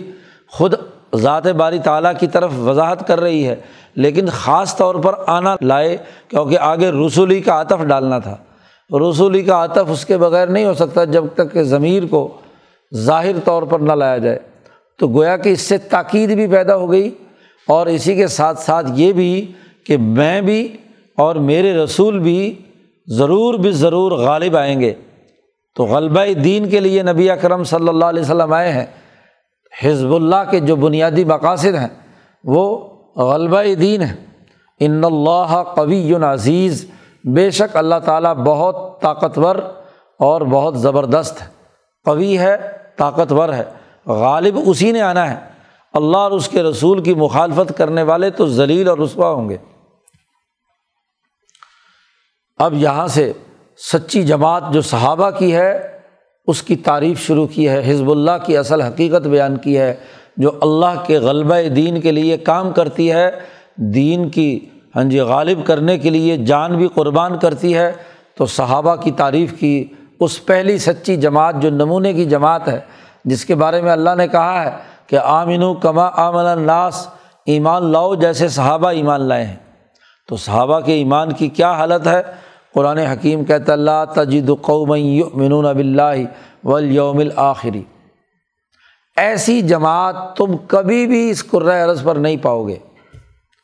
خود 0.54 0.74
ذات 1.16 1.48
باری 1.58 1.80
تعالیٰ 1.84 2.12
کی 2.20 2.28
طرف 2.28 2.52
وضاحت 2.60 3.08
کر 3.08 3.20
رہی 3.20 3.46
ہے، 3.48 3.56
لیکن 3.96 4.30
خاص 4.34 4.76
طور 4.76 4.96
پر 5.04 5.14
آنا 5.28 5.56
لائے 5.62 5.96
کیونکہ 6.30 6.60
آگے 6.62 6.92
رسولی 6.92 7.40
کا 7.42 7.60
عطف 7.62 7.84
ڈالنا 7.88 8.20
تھا، 8.20 8.36
رسولی 8.90 9.42
کا 9.44 9.64
عطف 9.64 9.92
اس 9.92 10.06
کے 10.06 10.18
بغیر 10.18 10.48
نہیں 10.48 10.66
ہو 10.66 10.74
سکتا 10.74 11.04
جب 11.06 11.26
تک 11.36 11.54
کہ 11.54 11.64
ضمیر 11.66 12.06
کو 12.10 12.28
ظاہر 12.92 13.40
طور 13.46 13.64
پر 13.64 13.80
نہ 13.80 13.94
لایا 13.94 14.18
جائے، 14.18 14.40
تو 15.00 15.08
گویا 15.08 15.36
کہ 15.38 15.50
اس 15.50 15.62
سے 15.62 15.78
تاکید 15.90 16.34
بھی 16.36 16.48
پیدا 16.48 16.76
ہو 16.76 16.92
گئی، 16.92 17.10
اور 17.68 17.88
اسی 17.88 18.16
کے 18.16 18.28
ساتھ 18.28 18.60
ساتھ 18.60 18.92
یہ 18.96 19.12
بھی 19.14 19.52
کہ 19.86 19.98
میں 19.98 20.42
بھی 20.42 20.68
اور 21.18 21.36
میرے 21.48 21.74
رسول 21.74 22.20
بھی 22.20 22.54
ضرور 23.08 23.54
بھی 23.54 23.72
ضرور 23.72 24.12
غالب 24.12 24.58
آئیں 24.58 24.82
گے۔ 24.82 24.94
تو 25.76 25.86
غلبہ 25.86 26.34
دین 26.34 26.70
کے 26.70 26.80
لیے 26.80 27.04
نبی 27.04 27.30
اکرم 27.30 27.64
صلی 27.64 27.88
اللہ 27.88 28.06
علیہ 28.06 28.22
وسلم 28.22 28.54
آئے 28.54 28.72
ہیں۔ 28.72 28.86
حزب 29.84 30.16
اللہ 30.16 30.52
کے 30.52 30.60
جو 30.60 30.76
بنیادی 30.76 31.24
مقاصد 31.24 31.76
ہیں، 31.76 31.88
وہ 32.44 32.78
غلبہ 33.16 33.74
دین 33.80 34.02
ہے 34.02 34.16
ان 34.80 35.04
اللہ 35.04 35.64
قوی 35.76 36.14
عزیز، 36.14 36.86
بے 37.24 37.52
شک 37.52 37.78
اللہ 37.78 37.96
تعالیٰ 38.06 38.36
بہت 38.36 39.02
طاقتور 39.02 39.56
اور 40.20 40.42
بہت 40.42 40.80
زبردست 40.80 41.42
ہے۔ 41.42 41.48
قوی 42.06 42.38
ہے، 42.38 42.58
طاقتور 42.98 43.50
ہے۔ 43.50 43.64
غالب 44.06 44.60
اسی 44.66 44.92
نے 44.92 45.02
آنا 45.02 45.32
ہے۔ 45.32 45.36
اللہ 45.94 46.18
اور 46.18 46.32
اس 46.32 46.50
کے 46.50 46.64
رسول 46.64 47.04
کی 47.04 47.14
مخالفت 47.14 47.78
کرنے 47.78 48.04
والے 48.04 48.30
تو 48.30 48.48
ذلیل 48.48 48.88
اور 48.88 48.98
رسوا 48.98 49.30
ہوں 49.30 49.50
گے۔ 49.50 49.58
اب 52.58 52.74
یہاں 52.74 53.08
سے 53.08 53.32
سچی 53.94 54.24
جماعت 54.24 54.64
جو 54.72 54.82
صحابہ 54.82 55.30
کی 55.30 55.56
ہے، 55.56 56.00
اس 56.48 56.64
کی 56.64 56.76
تعریف 56.76 57.20
شروع 57.20 57.48
کی 57.48 57.70
ہے، 57.70 57.92
حزب 57.92 58.12
اللہ 58.12 58.32
کی 58.46 58.58
اصل 58.58 58.82
حقیقت 58.82 59.28
بیان 59.28 59.58
کی 59.58 59.78
ہے، 59.78 59.96
جو 60.38 60.52
اللہ 60.62 61.04
کے 61.06 61.20
غلبہ 61.20 61.68
دین 61.68 62.02
کے 62.02 62.12
لیے 62.12 62.38
کام 62.38 62.72
کرتی 62.72 63.12
ہے، 63.12 63.32
دین 63.76 64.30
کی 64.30 64.60
ہاں 64.96 65.04
جی 65.04 65.20
غالب 65.20 65.66
کرنے 65.66 65.98
کے 65.98 66.10
لیے 66.10 66.38
جان 66.38 66.78
بھی 66.78 66.88
قربان 66.94 67.38
کرتی 67.38 67.78
ہے۔ 67.78 67.92
تو 68.36 68.46
صحابہ 68.46 68.96
کی 68.96 69.12
تعریف 69.12 69.60
کی 69.60 69.86
اس 70.20 70.46
پہلی 70.46 70.78
سچی 70.78 71.16
جماعت 71.16 71.56
جو 71.60 71.70
نمونے 71.70 72.14
کی 72.14 72.26
جماعت 72.26 72.68
ہے، 72.68 72.80
جس 73.26 73.46
کے 73.46 73.56
بارے 73.56 73.82
میں 73.82 73.92
اللہ 73.92 74.16
نے 74.18 74.28
کہا 74.28 74.66
ہے 74.66 74.72
کہ 75.08 75.20
آمین 75.24 75.64
و 75.64 75.74
کما 75.74 76.10
آمن 76.14 76.46
الناس، 76.46 77.08
ایمان 77.46 77.92
لاؤ 77.92 78.16
جیسے 78.16 78.48
صحابہ 78.48 78.88
ایمان 78.88 79.22
لائے 79.22 79.46
ہیں۔ 79.46 79.56
تو 80.28 80.36
صحابہ 80.36 80.80
کے 80.80 80.94
ایمان 80.94 81.34
کی 81.34 81.48
کیا 81.48 81.72
حالت 81.72 82.08
ہے؟ 82.08 82.47
قرآن 82.78 82.98
حکیم 82.98 83.46
کہتا 83.46 83.74
اللہ 83.74 84.06
تجد 84.16 84.50
قوم 84.62 84.94
یؤمنون 84.96 85.64
باللہ 85.64 86.24
والیوم 86.64 87.18
الآخری 87.18 87.84
ایسی 89.18 89.62
جماعت 89.62 90.16
تم 90.38 90.58
کبھی 90.58 91.08
بھی 91.08 91.30
اس 91.30 91.46
عرض 91.54 92.04
پر 92.04 92.16
نہیں 92.16 92.38
پاؤ 92.38 92.68
گے۔ 92.68 92.78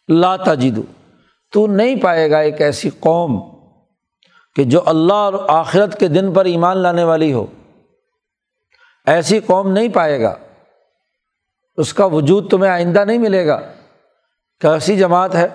لا 0.07 0.35
تجد۔ 0.35 0.79
تو 1.51 1.67
نہیں 1.67 1.95
پائے 1.95 2.31
گا 2.31 2.37
ایک 2.37 2.61
ایسی 2.61 2.89
قوم 2.99 3.41
کہ 4.55 4.63
جو 4.63 4.81
اللہ 4.85 5.13
اور 5.13 5.33
آخرت 5.47 5.99
کے 5.99 6.07
دن 6.07 6.33
پر 6.33 6.45
ایمان 6.45 6.77
لانے 6.77 7.03
والی 7.03 7.33
ہو۔ 7.33 7.45
ایسی 9.05 9.39
قوم 9.39 9.71
نہیں 9.71 9.89
پائے 9.89 10.21
گا۔ 10.21 10.35
اس 11.77 11.93
کا 11.93 12.05
وجود 12.05 12.49
تمہیں 12.49 12.71
آئندہ 12.71 13.05
نہیں 13.05 13.17
ملے 13.17 13.47
گا۔ 13.47 13.61
کیسی 14.61 14.97
جماعت 14.97 15.35
ہے؟ 15.35 15.47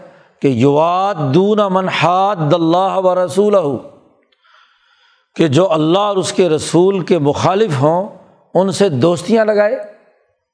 کہ 0.43 0.49
یوات 0.49 1.35
دون 1.35 1.59
منحاد 1.71 2.37
اللہ 2.37 2.97
و 2.97 3.27
رسول 3.27 3.55
کہ 5.37 5.49
جو 5.49 5.73
اللہ 5.73 5.99
اور 5.99 6.17
اس 6.17 6.33
کے 6.33 6.49
رسول 6.49 7.05
کے 7.05 7.19
مخالف 7.19 7.71
ہوں، 7.81 8.09
ان 8.55 8.73
سے 8.73 8.89
دوستیاں 8.89 9.45
لگائے۔ 9.45 9.77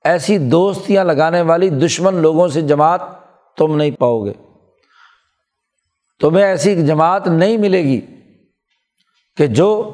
ایسی 0.05 0.38
دوستیاں 0.38 1.05
لگانے 1.05 1.40
والی 1.40 1.70
دشمن 1.70 2.14
لوگوں 2.14 2.49
سے 2.49 2.61
جماعت 2.61 3.01
تم 3.57 3.77
نہیں 3.77 3.90
پاؤ 3.90 4.25
گے۔ 4.25 4.33
تمہیں 6.20 6.44
ایسی 6.44 6.87
جماعت 6.87 7.27
نہیں 7.27 7.57
ملے 7.57 7.85
گی 7.85 8.01
کہ 9.37 9.47
جو 9.47 9.92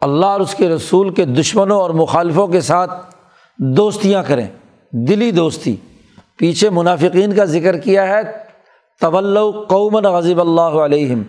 اللہ 0.00 0.26
اور 0.26 0.40
اس 0.40 0.54
کے 0.54 0.68
رسول 0.68 1.14
کے 1.14 1.24
دشمنوں 1.24 1.80
اور 1.80 1.90
مخالفوں 1.90 2.46
کے 2.46 2.60
ساتھ 2.60 3.14
دوستیاں 3.58 4.22
کریں۔ 4.26 4.48
دلی 4.92 5.30
دوستی۔ 5.30 5.76
پیچھے 6.38 6.70
منافقین 6.70 7.32
کا 7.32 7.44
ذکر 7.44 7.76
کیا 7.76 8.08
ہے 8.08 8.20
طول 9.00 9.38
قومن 9.68 10.04
غضب 10.04 10.40
اللہ 10.40 10.60
علیہم۔ 10.60 11.22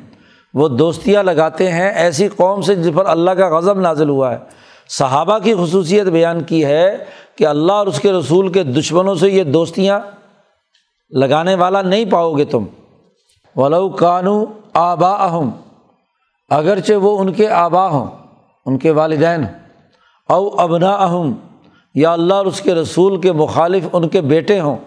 وہ 0.54 0.68
دوستیاں 0.68 1.24
لگاتے 1.24 1.72
ہیں 1.72 1.92
ایسی 1.92 2.28
قوم 2.28 2.62
سے 2.62 2.76
جس 2.76 2.92
پر 2.96 3.06
اللہ 3.06 3.32
کا 3.32 3.58
غضب 3.58 3.80
نازل 3.80 4.10
ہوا 4.10 4.32
ہے۔ 4.32 4.38
صحابہ 4.90 5.40
کی 5.40 5.54
خصوصیت 5.54 6.08
بیان 6.08 6.44
کی 6.44 6.66
ہے 6.66 6.98
کہ 7.36 7.48
اللہ 7.48 7.72
اور 7.72 7.88
اس 7.88 8.00
کے 8.00 8.12
رسول 8.12 8.52
کے 8.52 8.64
دشمنوں 8.64 9.16
سے 9.16 9.30
یہ 9.30 9.44
دوستیاں 9.44 10.00
لگانے 11.12 11.56
والا 11.56 11.82
نہیں 11.82 12.06
پاؤ 12.12 12.38
گے 12.38 12.46
تم۔ 12.46 12.66
ولو 13.56 13.90
کانو 13.90 14.46
آبا 14.74 15.12
اہم 15.12 15.50
اگرچہ 16.50 16.94
وہ 16.94 17.20
ان 17.20 17.34
کے 17.34 17.48
آبا 17.48 17.88
ہوں، 17.88 18.08
ان 18.66 18.78
کے 18.78 18.92
والدین۔ 18.92 19.44
او 20.30 20.50
ابنا 20.58 20.92
اہم 20.92 21.34
یا 21.96 22.14
اللہ 22.14 22.34
اور 22.34 22.46
اس 22.46 22.62
کے 22.62 22.76
رسول 22.76 23.22
کے 23.22 23.32
مخالف 23.32 23.88
ان 23.94 24.08
کے 24.08 24.22
بیٹے 24.22 24.60
ہوں۔ 24.60 24.78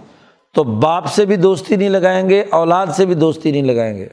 تو 0.55 0.65
باپ 0.65 1.07
سے 1.07 1.25
بھی 1.25 1.37
دوستی 1.37 1.77
نہیں 1.77 1.89
لگائیں 1.89 2.29
گے، 2.29 2.45
اولاد 2.51 2.87
سے 2.87 3.07
بھی 3.07 3.15
دوستی 3.15 3.51
نہیں 3.51 3.63
لگائیں 3.63 3.99
گے۔ 3.99 4.09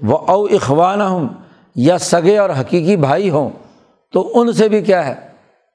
وہ 0.00 0.18
او 0.18 0.44
اخوان 0.44 1.00
ہوں 1.00 1.28
یا 1.74 1.98
سگے 1.98 2.38
اور 2.38 2.50
حقیقی 2.50 2.96
بھائی 2.96 3.30
ہوں، 3.30 3.50
تو 4.12 4.32
ان 4.34 4.52
سے 4.52 4.68
بھی 4.68 4.82
کیا 4.82 5.06
ہے؟ 5.06 5.14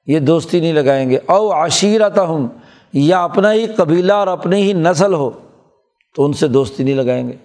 یہ 0.06 0.18
دوستی 0.18 0.60
نہیں 0.60 0.72
لگائیں 0.72 1.10
گے۔ 1.10 1.18
او 1.26 1.52
عشیرت 1.52 2.18
ہوں 2.18 2.48
یا 2.92 3.24
اپنا 3.24 3.52
ہی 3.52 3.66
قبیلہ 3.66 4.12
اور 4.12 4.26
اپنی 4.26 4.62
ہی 4.62 4.72
نسل 4.72 5.14
ہو، 5.14 5.30
تو 6.16 6.24
ان 6.24 6.32
سے 6.32 6.48
دوستی 6.48 6.84
نہیں 6.84 6.94
لگائیں 6.94 7.28
گے۔ 7.28 7.36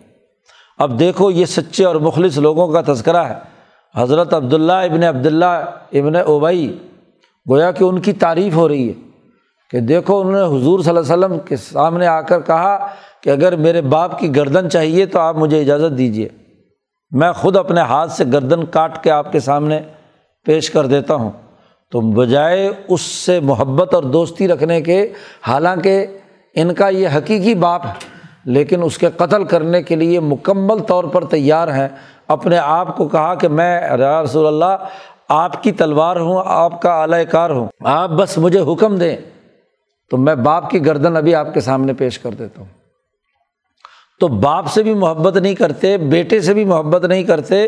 اب 0.77 0.99
دیکھو، 0.99 1.31
یہ 1.31 1.45
سچے 1.45 1.85
اور 1.85 1.95
مخلص 1.95 2.37
لوگوں 2.37 2.67
کا 2.67 2.93
تذکرہ 2.93 3.23
ہے۔ 3.23 3.55
حضرت 3.95 4.33
عبداللہ 4.33 4.73
ابن 4.73 5.03
عبداللہ 5.03 5.45
ابن 5.93 6.15
اوبئی 6.15 6.77
گویا 7.49 7.71
کہ 7.71 7.83
ان 7.83 7.99
کی 7.99 8.13
تعریف 8.13 8.55
ہو 8.55 8.67
رہی 8.67 8.89
ہے۔ 8.89 8.93
کہ 9.71 9.79
دیکھو 9.79 10.19
انہوں 10.19 10.33
نے 10.33 10.61
حضور 10.61 10.79
صلی 10.79 10.97
اللہ 10.97 11.13
علیہ 11.13 11.25
وسلم 11.25 11.39
کے 11.39 11.55
سامنے 11.55 12.07
آ 12.07 12.21
کر 12.21 12.41
کہا 12.41 12.87
کہ 13.21 13.29
اگر 13.29 13.55
میرے 13.55 13.81
باپ 13.81 14.19
کی 14.19 14.35
گردن 14.35 14.69
چاہیے 14.69 15.05
تو 15.05 15.19
آپ 15.19 15.35
مجھے 15.35 15.61
اجازت 15.61 15.97
دیجیے 15.97 16.27
میں 17.11 17.31
خود 17.31 17.57
اپنے 17.57 17.81
ہاتھ 17.81 18.11
سے 18.11 18.23
گردن 18.33 18.65
کاٹ 18.65 19.03
کے 19.03 19.11
آپ 19.11 19.31
کے 19.31 19.39
سامنے 19.39 19.79
پیش 20.45 20.69
کر 20.69 20.85
دیتا 20.85 21.15
ہوں۔ 21.15 21.31
تو 21.91 22.01
بجائے 22.01 22.69
اس 22.87 23.01
سے 23.01 23.39
محبت 23.39 23.93
اور 23.93 24.03
دوستی 24.03 24.47
رکھنے 24.47 24.81
کے، 24.81 25.13
حالانکہ 25.47 26.05
ان 26.55 26.73
کا 26.73 26.89
یہ 26.89 27.07
حقیقی 27.15 27.55
باپ 27.55 27.85
ہے، 27.85 27.91
لیکن 28.45 28.83
اس 28.83 28.97
کے 28.97 29.07
قتل 29.17 29.43
کرنے 29.43 29.83
کے 29.83 29.95
لیے 29.95 30.19
مکمل 30.19 30.79
طور 30.79 31.03
پر 31.03 31.25
تیار 31.25 31.67
ہیں۔ 31.67 31.87
اپنے 32.27 32.57
آپ 32.57 32.97
کو 32.97 33.07
کہا 33.07 33.35
کہ 33.35 33.47
میں 33.47 33.89
رسول 33.89 34.47
اللہ، 34.47 34.85
آپ 35.29 35.63
کی 35.63 35.71
تلوار 35.71 36.15
ہوں، 36.15 36.41
آپ 36.45 36.81
کا 36.81 37.01
اعلی 37.01 37.25
کار 37.25 37.49
ہوں۔ 37.49 37.67
آپ 37.85 38.09
بس 38.09 38.37
مجھے 38.37 38.59
حکم 38.59 38.95
دیں۔ 38.95 39.17
تو 40.09 40.17
میں 40.17 40.35
باپ 40.35 40.69
کی 40.69 40.85
گردن 40.85 41.17
ابھی 41.17 41.35
آپ 41.35 41.53
کے 41.53 41.59
سامنے 41.59 41.93
پیش 41.93 42.19
کر 42.19 42.31
دیتا 42.31 42.61
ہوں۔ 42.61 42.67
تو 44.19 44.27
باپ 44.27 44.67
سے 44.67 44.83
بھی 44.83 44.93
محبت 44.93 45.37
نہیں 45.37 45.55
کرتے، 45.55 45.97
بیٹے 45.97 46.41
سے 46.41 46.53
بھی 46.53 46.65
محبت 46.65 47.05
نہیں 47.05 47.23
کرتے، 47.23 47.67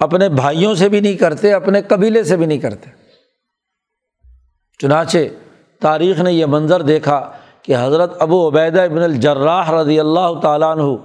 اپنے 0.00 0.28
بھائیوں 0.28 0.74
سے 0.74 0.88
بھی 0.88 1.00
نہیں 1.00 1.16
کرتے، 1.16 1.52
اپنے 1.52 1.82
قبیلے 1.82 2.24
سے 2.24 2.36
بھی 2.36 2.46
نہیں 2.46 2.58
کرتے۔ 2.58 2.90
چنانچہ 4.78 5.18
تاریخ 5.80 6.20
نے 6.20 6.32
یہ 6.32 6.46
منظر 6.46 6.82
دیکھا 6.82 7.30
کہ 7.62 7.76
حضرت 7.80 8.22
ابو 8.22 8.48
عبیدہ 8.48 8.80
ابن 8.80 8.98
الجراح 8.98 9.70
رضی 9.70 10.00
اللہ 10.00 10.40
تعالیٰ 10.42 10.76
عنہ، 10.76 10.96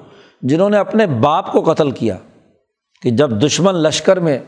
جنہوں 0.42 0.70
نے 0.70 0.78
اپنے 0.78 1.08
باپ 1.08 1.52
کو 1.52 1.74
قتل 1.74 1.92
کیا 1.92 2.18
کہ 3.02 3.10
جب 3.10 3.32
دشمن 3.32 3.76
لشکر 3.76 4.20
میں 4.20 4.40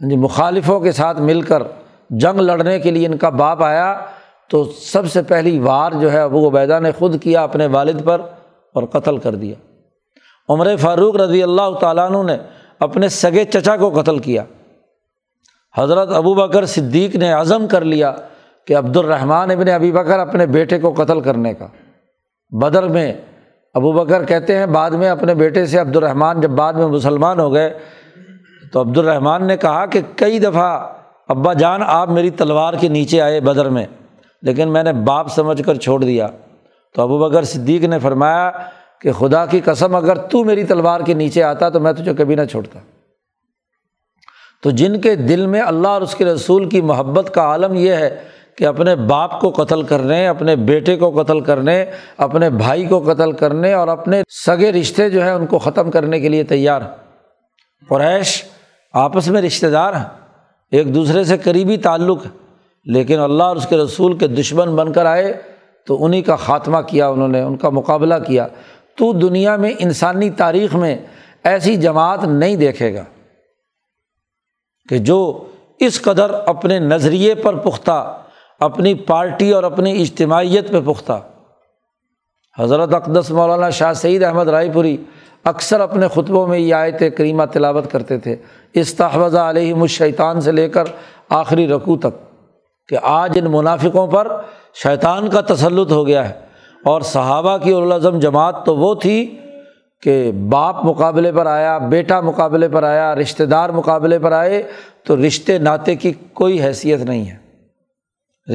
یعنی 0.00 0.16
مخالفوں 0.16 0.80
کے 0.80 0.92
ساتھ 0.92 1.20
مل 1.20 1.42
کر 1.42 1.62
جنگ 2.10 2.40
لڑنے 2.40 2.80
کے 2.80 2.90
لیے 2.90 3.06
ان 3.06 3.16
کا 3.16 3.28
باپ 3.28 3.62
آیا 3.62 4.06
تو 4.50 4.64
سب 4.64 5.10
سے 5.10 5.22
پہلی 5.22 5.58
وار 5.58 5.92
جو 5.92 6.12
ہے 6.12 6.20
ابو 6.20 6.48
عبیدہ 6.48 6.78
نے 6.80 6.92
خود 6.92 7.22
کیا 7.22 7.42
اپنے 7.42 7.66
والد 7.66 8.04
پر 8.04 8.20
اور 8.72 8.82
قتل 8.82 9.18
کر 9.18 9.34
دیا۔ 9.34 9.54
عمر 10.48 10.76
فاروق 10.76 11.16
رضی 11.16 11.42
اللہ 11.42 11.70
تعالیٰ 11.80 12.10
عنہ 12.10 12.22
نے 12.22 12.36
اپنے 12.80 13.08
سگے 13.08 13.44
چچا 13.44 13.76
کو 13.76 13.90
قتل 13.90 14.18
کیا۔ 14.18 14.44
حضرت 15.78 16.08
ابو 16.12 16.34
بکر 16.34 16.66
صدیق 16.66 17.16
نے 17.16 17.32
عزم 17.32 17.66
کر 17.66 17.84
لیا 17.84 18.14
کہ 18.64 18.76
عبد 18.76 18.96
الرحمٰن 18.96 19.50
ابن 19.50 19.68
ابی 19.68 19.92
بکر 19.92 20.18
اپنے 20.18 20.46
بیٹے 20.46 20.78
کو 20.78 20.94
قتل 20.96 21.20
کرنے 21.20 21.54
کا۔ 21.54 21.66
بدر 22.50 22.82
میں 22.82 23.12
ابو 23.74 23.92
بکر 23.92 24.24
کہتے 24.24 24.58
ہیں 24.58 24.66
بعد 24.66 24.90
میں 24.90 25.08
اپنے 25.08 25.34
بیٹے 25.34 25.66
سے 25.66 25.78
عبد 25.78 25.96
الرحمٰن 25.96 26.40
جب 26.40 26.50
بعد 26.50 26.72
میں 26.72 26.86
مسلمان 26.86 27.40
ہو 27.40 27.54
گئے 27.54 27.78
تو 28.72 28.80
عبد 28.80 28.98
الرحمٰن 28.98 29.46
نے 29.46 29.56
کہا 29.56 29.86
کہ 29.86 30.00
کئی 30.16 30.38
دفعہ 30.38 30.88
ابا 31.28 31.52
جان 31.52 31.80
آپ 31.86 32.08
میری 32.08 32.30
تلوار 32.30 32.74
کے 32.74 32.88
نیچے 32.88 33.20
آئے 33.20 33.40
بدر 33.40 33.68
میں۔ 33.68 33.86
لیکن 34.42 34.72
میں 34.72 34.82
نے 34.82 34.92
باپ 34.92 35.28
سمجھ 35.28 35.62
کر 35.62 35.74
چھوڑ 35.74 36.04
دیا۔ 36.04 36.26
تو 36.94 37.02
ابو 37.02 37.18
بکر 37.18 37.42
صدیق 37.42 37.84
نے 37.84 37.98
فرمایا 37.98 38.50
کہ 39.00 39.12
خدا 39.12 39.46
کی 39.46 39.60
قسم 39.64 39.94
اگر 39.94 40.16
تو 40.16 40.44
میری 40.44 40.64
تلوار 40.64 41.00
کے 41.00 41.14
نیچے 41.14 41.42
آتا 41.42 41.68
تو 41.68 41.80
میں 41.80 41.92
تجھے 41.92 42.14
کبھی 42.14 42.34
نہ 42.34 42.44
چھوڑتا۔ 42.44 42.78
تو 44.62 44.70
جن 44.70 45.00
کے 45.00 45.14
دل 45.14 45.46
میں 45.46 45.60
اللہ 45.60 45.88
اور 45.88 46.02
اس 46.02 46.14
کے 46.14 46.24
رسول 46.24 46.68
کی 46.68 46.80
محبت 46.80 47.34
کا 47.34 47.42
عالم 47.42 47.74
یہ 47.74 47.92
ہے 47.92 48.24
کہ 48.56 48.66
اپنے 48.66 48.96
باپ 48.96 49.40
کو 49.40 49.50
قتل 49.50 49.82
کرنے، 49.82 50.28
اپنے 50.28 50.56
بیٹے 50.56 50.96
کو 50.96 51.22
قتل 51.22 51.40
کرنے، 51.40 51.84
اپنے 52.16 52.50
بھائی 52.50 52.86
کو 52.86 53.00
قتل 53.00 53.32
کرنے 53.32 53.72
اور 53.72 53.88
اپنے 53.88 54.22
سگے 54.46 54.72
رشتے 54.72 55.10
جو 55.10 55.22
ہیں 55.22 55.30
ان 55.30 55.46
کو 55.46 55.58
ختم 55.58 55.90
کرنے 55.90 56.20
کے 56.20 56.28
لیے 56.28 56.42
تیار 56.42 56.80
قریش 57.88 58.44
آپس 58.92 59.28
میں 59.28 59.42
رشتے 59.42 59.70
دار 59.70 59.92
ہیں، 59.92 60.04
ایک 60.70 60.94
دوسرے 60.94 61.24
سے 61.24 61.38
قریبی 61.38 61.76
تعلق 61.76 62.26
ہے۔ 62.26 62.45
لیکن 62.86 63.18
اللہ 63.18 63.42
اور 63.42 63.56
اس 63.56 63.66
کے 63.66 63.76
رسول 63.76 64.18
کے 64.18 64.26
دشمن 64.26 64.76
بن 64.76 64.92
کر 64.92 65.06
آئے 65.06 65.42
تو 65.86 66.04
انہیں 66.04 66.22
کا 66.22 66.36
خاتمہ 66.36 66.80
کیا 66.80 67.08
انہوں 67.08 67.28
نے، 67.28 67.42
ان 67.42 67.56
کا 67.56 67.68
مقابلہ 67.68 68.14
کیا۔ 68.26 68.46
تو 68.96 69.12
دنیا 69.12 69.56
میں 69.56 69.72
انسانی 69.78 70.30
تاریخ 70.30 70.74
میں 70.74 70.96
ایسی 71.44 71.76
جماعت 71.76 72.24
نہیں 72.24 72.56
دیکھے 72.56 72.94
گا 72.94 73.04
کہ 74.88 74.98
جو 74.98 75.44
اس 75.80 76.02
قدر 76.02 76.30
اپنے 76.30 76.78
نظریے 76.78 77.34
پر 77.34 77.56
پختہ، 77.56 78.18
اپنی 78.60 78.94
پارٹی 78.94 79.52
اور 79.52 79.62
اپنی 79.62 80.02
اجتماعیت 80.02 80.72
پہ 80.72 80.80
پختہ۔ 80.80 81.20
حضرت 82.58 82.94
اقدس 82.94 83.30
مولانا 83.30 83.70
شاہ 83.70 83.92
سعید 83.92 84.22
احمد 84.22 84.48
رائے 84.48 84.70
پوری 84.74 84.96
اکثر 85.44 85.80
اپنے 85.80 86.08
خطبوں 86.08 86.46
میں 86.46 86.58
یہ 86.58 86.74
آیت 86.74 87.02
کریمہ 87.16 87.42
تلاوت 87.52 87.90
کرتے 87.90 88.18
تھے۔ 88.18 88.36
استحوذہ 88.74 89.38
علیہ 89.38 89.74
مشیطان 89.74 90.40
سے 90.40 90.52
لے 90.52 90.68
کر 90.68 90.84
آخری 91.28 91.68
رقو 91.68 91.96
تک۔ 91.96 92.25
کہ 92.88 92.96
آج 93.02 93.38
ان 93.38 93.44
منافقوں 93.50 94.06
پر 94.06 94.40
شیطان 94.74 95.28
کا 95.28 95.40
تسلط 95.40 95.92
ہو 95.92 96.06
گیا 96.06 96.28
ہے۔ 96.28 96.40
اور 96.84 97.00
صحابہ 97.00 97.56
کی 97.56 97.72
الاظم 97.72 98.18
جماعت 98.18 98.66
تو 98.66 98.76
وہ 98.76 98.94
تھی 98.94 99.40
کہ 100.02 100.32
باپ 100.32 100.84
مقابلے 100.84 101.32
پر 101.32 101.46
آیا، 101.46 101.78
بیٹا 101.78 102.20
مقابلے 102.20 102.68
پر 102.68 102.82
آیا، 102.82 103.14
رشتہ 103.14 103.42
دار 103.42 103.70
مقابلے 103.70 104.18
پر 104.18 104.32
آئے، 104.32 104.62
تو 105.04 105.16
رشتے 105.16 105.58
ناطے 105.58 105.94
کی 105.94 106.12
کوئی 106.12 106.62
حیثیت 106.62 107.00
نہیں 107.00 107.30
ہے۔ 107.30 107.36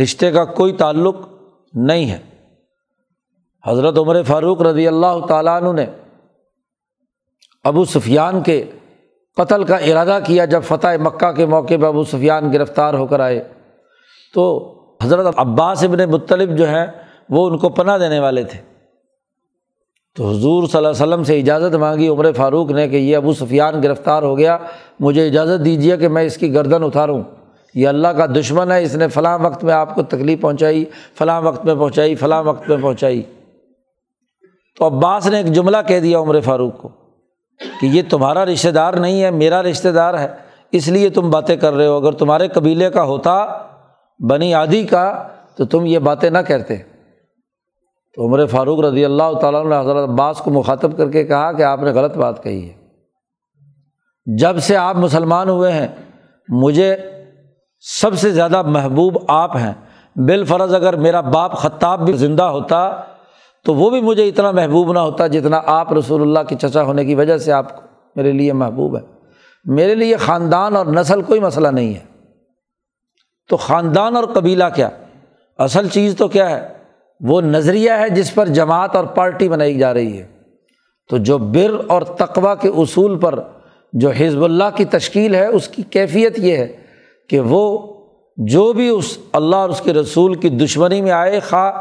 رشتے 0.04 0.32
کا 0.32 0.46
کوئی 0.46 0.74
تعلق 0.74 1.16
نہیں 1.74 2.12
ہے۔ 2.12 2.20
حضرت 3.68 3.98
عمر 3.98 4.24
فاروق 4.24 4.62
رضی 4.62 4.88
اللہ 4.88 5.26
تعالیٰ 5.30 5.64
عنہ 5.64 5.72
نے 5.74 5.86
ابو 7.64 7.86
سفیان 7.86 8.42
کے 8.42 8.66
قتل 9.38 9.64
کا 9.64 9.76
ارادہ 9.76 10.20
کیا 10.26 10.46
جب 10.46 10.62
فتح 10.64 10.88
مکہ 11.02 11.32
کے 11.32 11.46
موقع 11.46 11.74
پہ 11.82 11.86
ابو 11.86 12.04
سفیان 12.04 12.54
گرفتار 12.54 12.94
ہو 12.94 13.08
کر 13.08 13.20
آئے۔ 13.20 13.48
تو 14.34 14.74
حضرت 15.04 15.34
عباس 15.38 15.84
ابن 15.84 16.12
مطلب 16.12 16.58
جو 16.58 16.68
ہیں 16.68 16.86
وہ 17.30 17.50
ان 17.50 17.58
کو 17.58 17.70
پناہ 17.70 17.98
دینے 17.98 18.20
والے 18.20 18.44
تھے۔ 18.44 18.60
تو 20.16 20.30
حضور 20.30 20.64
صلی 20.64 20.78
اللہ 20.78 20.88
علیہ 20.88 21.04
وسلم 21.04 21.24
سے 21.24 21.40
اجازت 21.40 21.76
مانگی 21.76 22.08
عمر 22.08 22.32
فاروق 22.32 22.72
نے 22.72 22.88
کہ 22.88 22.96
یہ 22.96 23.18
ابو 23.18 23.34
سفیان 23.34 23.84
گرفتار 23.84 24.24
ہو 24.24 24.38
گیا، 24.38 24.58
مجھے 25.00 25.28
اجازت 25.28 25.66
دیجیے 25.66 25.98
کہ 25.98 26.08
میں 26.08 26.24
اس 26.24 26.38
کی 26.38 26.54
گردن 26.54 26.84
اتاروں۔ 26.84 27.22
یہ 27.76 27.88
اللہ 27.88 28.08
کا 28.08 28.26
دشمن 28.26 28.72
ہے، 28.72 28.84
اس 28.84 28.96
نے 28.96 29.08
فلاں 29.08 29.40
وقت 29.40 29.64
میں 29.64 29.74
آپ 29.74 29.96
کو 29.96 30.04
تکلیف 30.04 30.42
پہنچائی، 30.42 30.86
فلاں 31.18 31.42
وقت 31.42 31.66
میں 31.66 31.76
پہنچائی، 31.76 32.16
فلاں 32.16 32.44
وقت 32.44 32.70
میں 32.70 32.78
پہنچائی۔ 32.82 33.22
تو 34.78 34.88
عباس 34.88 35.28
نے 35.28 35.38
ایک 35.38 35.46
جملہ 35.46 35.78
کہہ 35.88 36.00
دیا 36.00 36.20
عمر 36.20 36.40
فاروق 36.40 36.82
کو 36.82 36.90
کہ 37.82 37.86
یہ 37.86 38.02
تمہارا 38.10 38.46
رشتہ 38.46 38.70
دار 38.70 38.94
نہیں 38.94 39.24
ہے، 39.24 39.32
میرا 39.32 39.64
رشتہ 39.64 39.90
دار 39.90 40.20
ہے، 40.20 40.28
اس 40.72 40.88
لیے 40.88 41.10
تم 41.10 41.30
باتیں 41.30 41.56
کر 41.56 41.74
رہے 41.74 41.88
ہو، 41.88 41.96
اگر 41.96 42.12
تمہارے 42.12 42.48
قبیلے 42.48 42.90
کا 42.90 43.04
ہوتا 43.04 43.46
بنی 44.30 44.54
عادی 44.54 44.84
کا 44.84 45.28
تو 45.56 45.66
تم 45.66 45.86
یہ 45.86 46.00
باتیں 46.00 46.30
نہ 46.30 46.38
کہتے۔ 46.48 46.78
تو 48.16 48.28
عمر 48.28 48.46
فاروق 48.46 48.80
رضی 48.80 49.06
اللہ 49.06 49.34
تعالیٰ 49.42 49.66
نے 49.66 49.80
حضرت 49.80 50.10
عباس 50.10 50.38
کو 50.38 50.52
مخاطب 50.52 50.98
کر 50.98 51.10
کے 51.10 51.24
کہا 51.24 51.52
کہ 51.52 51.64
آپ 51.64 51.80
نے 51.82 51.92
غلط 51.92 52.18
بات 52.18 52.44
کہی 52.44 52.70
ہے۔ 52.70 52.74
جب 54.38 54.60
سے 54.60 54.78
آپ 54.78 54.96
مسلمان 54.96 55.50
ہوئے 55.50 55.72
ہیں، 55.72 55.88
مجھے 56.50 56.96
سب 57.80 58.14
سے 58.14 58.32
زیادہ 58.32 58.62
محبوب 58.62 59.18
آپ 59.28 59.58
ہیں۔ 59.58 59.74
بالفرض 60.16 60.74
اگر 60.74 60.96
میرا 60.96 61.22
باپ 61.22 61.52
خطاب 61.52 62.06
بھی 62.06 62.14
زندہ 62.14 62.44
ہوتا 62.44 63.02
تو 63.66 63.74
وہ 63.76 63.90
بھی 63.90 64.02
مجھے 64.02 64.30
اتنا 64.30 64.52
محبوب 64.52 64.94
نہ 64.94 65.00
ہوتا 65.00 65.28
جتنا 65.28 65.62
آپ 65.66 65.94
رسول 65.94 66.22
اللہ 66.22 66.40
کی 66.50 66.56
چچا 66.56 66.84
ہونے 66.84 67.06
کی 67.06 67.16
وجہ 67.16 67.38
سے 67.38 67.52
آپ 67.52 67.66
میرے 68.16 68.32
لیے 68.32 68.54
محبوب 68.54 68.98
ہے۔ 68.98 69.02
میرے 69.66 69.96
لیے 69.96 70.16
خاندان 70.16 70.76
اور 70.76 70.86
نسل 70.86 71.22
کوئی 71.22 71.40
مسئلہ 71.40 71.68
نہیں 71.68 71.94
ہے۔ 71.94 72.11
تو 73.52 73.58
خاندان 73.58 74.16
اور 74.16 74.24
قبیلہ 74.24 74.64
کیا؟ 74.76 74.90
اصل 75.58 75.88
چیز 75.88 76.16
تو 76.18 76.28
کیا 76.28 76.50
ہے؟ 76.50 76.68
وہ 77.20 77.42
نظریہ 77.42 77.92
ہے 77.92 78.10
جس 78.10 78.36
پر 78.36 78.48
جماعت 78.48 78.96
اور 78.96 79.06
پارٹی 79.06 79.50
بنائی 79.50 79.78
جا 79.78 79.94
رہی 79.94 80.20
ہے۔ 80.20 80.28
تو 81.10 81.18
جو 81.18 81.38
بر 81.38 81.72
اور 81.88 82.02
تقوا 82.02 82.56
کے 82.56 82.68
اصول 82.68 83.20
پر 83.20 83.40
جو 83.94 84.10
حزب 84.10 84.44
اللہ 84.44 84.64
کی 84.76 84.86
تشکیل 84.86 85.36
ہے، 85.36 85.46
اس 85.46 85.68
کی 85.68 85.82
کیفیت 85.82 86.40
یہ 86.40 86.58
ہے 86.58 86.78
کہ 87.30 87.40
وہ 87.40 87.94
جو 88.38 88.74
بھی 88.74 88.90
اس 88.90 89.18
اللہ 89.34 89.56
اور 89.56 89.70
اس 89.70 89.82
کے 89.82 89.94
رسول 89.94 90.34
کی 90.34 90.50
دشمنی 90.50 91.02
میں 91.02 91.12
آئے، 91.12 91.40
خواہ 91.40 91.72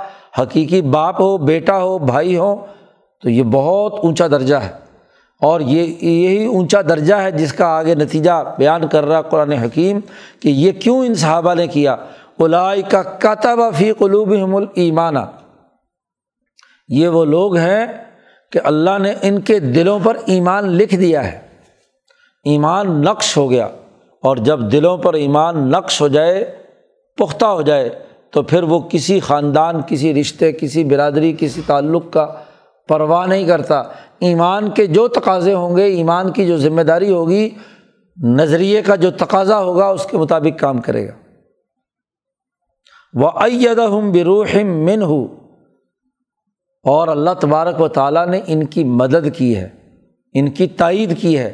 حقیقی 0.40 0.82
باپ 0.82 1.20
ہو، 1.20 1.38
بیٹا 1.38 1.82
ہو، 1.82 1.98
بھائی 1.98 2.36
ہو، 2.36 2.66
تو 3.22 3.30
یہ 3.30 3.42
بہت 3.42 3.94
اونچا 4.02 4.26
درجہ 4.26 4.54
ہے۔ 4.54 4.89
اور 5.40 5.60
یہ 5.60 6.04
یہی 6.04 6.46
اونچا 6.46 6.82
درجہ 6.82 7.14
ہے 7.14 7.30
جس 7.30 7.52
کا 7.52 7.66
آگے 7.66 7.94
نتیجہ 7.94 8.54
بیان 8.58 8.88
کر 8.88 9.04
رہا 9.04 9.22
قرآن 9.22 9.52
حکیم 9.52 10.00
کہ 10.40 10.48
یہ 10.48 10.72
کیوں 10.72 11.06
ان 11.06 11.14
صحابہ 11.14 11.54
نے 11.54 11.66
کیا؟ 11.66 11.96
الائی 12.38 12.82
کا 12.82 13.02
کتب 13.02 13.58
فی 13.76 13.92
قلوب 13.92 14.34
ایمانہ 14.74 15.18
یہ 16.88 17.08
وہ 17.08 17.24
لوگ 17.24 17.56
ہیں 17.56 17.86
کہ 18.52 18.60
اللہ 18.64 18.98
نے 18.98 19.12
ان 19.22 19.40
کے 19.40 19.58
دلوں 19.58 19.98
پر 20.02 20.16
ایمان 20.26 20.64
لکھ 20.64 20.94
دیا 20.94 21.32
ہے۔ 21.32 21.38
ایمان 22.44 23.00
نقش 23.00 23.36
ہو 23.36 23.50
گیا۔ 23.50 23.68
اور 24.22 24.36
جب 24.36 24.60
دلوں 24.72 24.96
پر 24.96 25.14
ایمان 25.14 25.70
نقش 25.70 26.00
ہو 26.00 26.08
جائے، 26.08 26.56
پختہ 27.16 27.44
ہو 27.44 27.62
جائے، 27.62 27.90
تو 28.30 28.42
پھر 28.42 28.62
وہ 28.62 28.78
کسی 28.78 29.20
خاندان، 29.20 29.82
کسی 29.86 30.20
رشتے، 30.20 30.52
کسی 30.52 30.84
برادری، 30.84 31.36
کسی 31.38 31.60
تعلق 31.66 32.12
کا 32.12 32.26
پرواہ 32.90 33.26
نہیں 33.26 33.46
کرتا۔ 33.46 33.82
ایمان 34.20 34.70
کے 34.70 34.86
جو 34.86 35.08
تقاضے 35.08 35.54
ہوں 35.54 35.76
گے، 35.76 35.84
ایمان 35.84 36.32
کی 36.32 36.46
جو 36.46 36.56
ذمہ 36.56 36.82
داری 36.82 37.10
ہوگی، 37.10 37.48
نظریے 38.16 38.82
کا 38.82 38.94
جو 38.94 39.10
تقاضا 39.10 39.58
ہوگا، 39.58 39.86
اس 39.86 40.04
کے 40.04 40.18
مطابق 40.18 40.58
کام 40.60 40.80
کرے 40.80 41.08
گا۔ 41.08 41.12
وہ 43.14 43.30
ہم 43.78 44.10
بروح 44.12 44.56
من 44.62 45.02
ہو 45.02 45.22
اور 46.84 47.08
اللہ 47.08 47.30
تبارک 47.40 47.80
و 47.80 47.88
تعالیٰ 47.88 48.26
نے 48.26 48.40
ان 48.46 48.66
کی 48.66 48.84
مدد 48.84 49.26
کی 49.36 49.56
ہے، 49.56 49.68
ان 50.34 50.50
کی 50.50 50.66
تائید 50.66 51.20
کی 51.20 51.38
ہے 51.38 51.52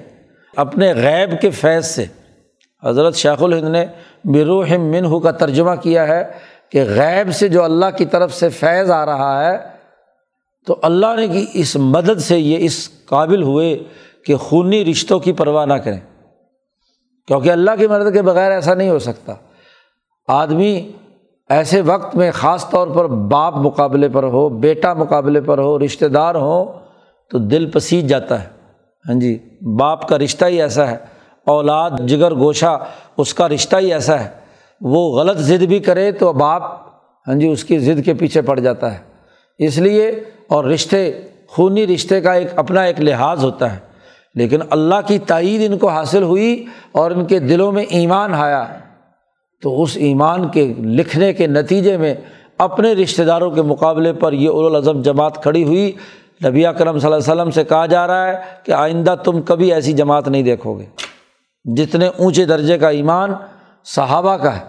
اپنے 0.57 0.93
غیب 0.95 1.41
کے 1.41 1.51
فیض 1.51 1.87
سے۔ 1.87 2.05
حضرت 2.84 3.14
شیخ 3.14 3.43
الہند 3.43 3.68
نے 3.68 3.87
بروح 4.24 4.76
من 4.78 5.05
ہو 5.05 5.20
کا 5.20 5.30
ترجمہ 5.30 5.74
کیا 5.82 6.09
ہے 6.09 6.22
کہ 6.72 6.84
غیب 6.89 7.32
سے 7.34 7.49
جو 7.49 7.64
اللہ 7.64 7.91
کی 7.97 8.05
طرف 8.05 8.34
سے 8.34 8.49
فیض 8.49 8.91
آ 8.91 9.07
رہا 9.07 9.32
ہے 9.45 9.76
تو 10.67 10.77
اللہ 10.83 11.14
نے 11.17 11.29
کی 11.29 11.47
اس 11.55 11.77
مدد 11.77 12.21
سے 12.21 12.39
یہ 12.39 12.57
اس 12.61 12.89
قابل 13.07 13.43
ہوئے 13.43 13.79
کہ 14.27 14.37
خونی 14.37 14.85
رشتوں 14.85 15.19
کی 15.19 15.33
پرواہ 15.33 15.67
نہ 15.67 15.75
کریں۔ 15.75 16.01
کیونکہ 17.27 17.51
اللہ 17.51 17.71
کی 17.79 17.87
مدد 17.87 18.12
کے 18.12 18.23
بغیر 18.23 18.51
ایسا 18.51 18.75
نہیں 18.75 18.91
ہو 18.91 18.99
سکتا۔ 18.99 19.35
آدمی 20.29 20.93
ایسے 21.49 21.81
وقت 21.81 22.17
میں 22.17 22.31
خاص 22.31 22.71
طور 22.71 22.89
پر 22.89 23.07
باپ 23.07 23.57
مقابلے 23.57 24.09
پر 24.09 24.23
ہو، 24.23 24.49
بیٹا 24.49 24.95
مقابلے 24.95 25.41
پر 25.41 25.59
ہو، 25.59 25.79
رشتہ 25.79 26.05
دار 26.05 26.35
ہو، 26.35 26.79
تو 27.31 27.39
دل 27.39 27.71
پسیج 27.71 28.09
جاتا 28.09 28.43
ہے۔ 28.43 28.49
ہاں 29.09 29.21
جی 29.21 29.39
باپ 29.79 30.09
کا 30.09 30.19
رشتہ 30.19 30.45
ہی 30.45 30.62
ایسا 30.62 30.91
ہے، 30.91 30.97
اولاد 31.47 31.91
جگر 32.07 32.35
گوشہ، 32.35 32.85
اس 33.17 33.35
کا 33.35 33.49
رشتہ 33.49 33.77
ہی 33.77 33.93
ایسا 33.93 34.25
ہے۔ 34.25 34.29
وہ 34.81 35.19
غلط 35.19 35.37
ضد 35.37 35.62
بھی 35.62 35.79
کرے 35.79 36.12
تو 36.12 36.33
باپ 36.33 36.62
ہاں 37.29 37.35
جی 37.35 37.49
اس 37.49 37.64
کی 37.64 37.79
ضد 37.79 38.05
کے 38.05 38.14
پیچھے 38.14 38.43
پڑ 38.43 38.61
جاتا 38.61 38.95
ہے۔ 38.95 38.99
اس 39.59 39.79
لیے 39.79 40.12
اور 40.49 40.64
رشتے، 40.64 41.20
خونی 41.47 41.86
رشتے 41.86 42.20
کا 42.20 42.32
ایک 42.32 42.49
اپنا 42.57 42.82
ایک 42.82 43.01
لحاظ 43.01 43.44
ہوتا 43.44 43.72
ہے۔ 43.72 43.78
لیکن 44.34 44.59
اللہ 44.70 44.94
کی 45.07 45.18
تائید 45.18 45.72
ان 45.72 45.78
کو 45.78 45.88
حاصل 45.88 46.22
ہوئی 46.22 46.64
اور 46.92 47.11
ان 47.11 47.24
کے 47.24 47.38
دلوں 47.38 47.72
میں 47.72 47.82
ایمان 47.82 48.34
آیا۔ 48.34 48.64
تو 49.62 49.82
اس 49.82 49.97
ایمان 49.97 50.49
کے 50.49 50.74
لکھنے 50.78 51.32
کے 51.32 51.47
نتیجے 51.47 51.97
میں 51.97 52.14
اپنے 52.59 52.92
رشتہ 52.92 53.22
داروں 53.22 53.51
کے 53.51 53.62
مقابلے 53.62 54.12
پر 54.12 54.32
یہ 54.32 54.49
الاظم 54.49 55.03
جماعت 55.03 55.42
کھڑی 55.42 55.64
ہوئی۔ 55.64 55.92
نبی 56.44 56.66
اکرم 56.66 56.99
صلی 56.99 57.12
اللہ 57.12 57.32
علیہ 57.32 57.32
وسلم 57.32 57.51
سے 57.51 57.64
کہا 57.64 57.86
جا 57.86 58.07
رہا 58.07 58.28
ہے 58.28 58.40
کہ 58.62 58.72
آئندہ 58.72 59.14
تم 59.24 59.42
کبھی 59.42 59.72
ایسی 59.72 59.92
جماعت 59.92 60.28
نہیں 60.28 60.42
دیکھو 60.42 60.78
گے۔ 60.78 60.84
جتنے 61.64 62.07
اونچے 62.07 62.44
درجے 62.44 62.78
کا 62.78 62.88
ایمان 62.88 63.30
صحابہ 63.84 64.36
کا 64.36 64.57
ہے۔ 64.57 64.64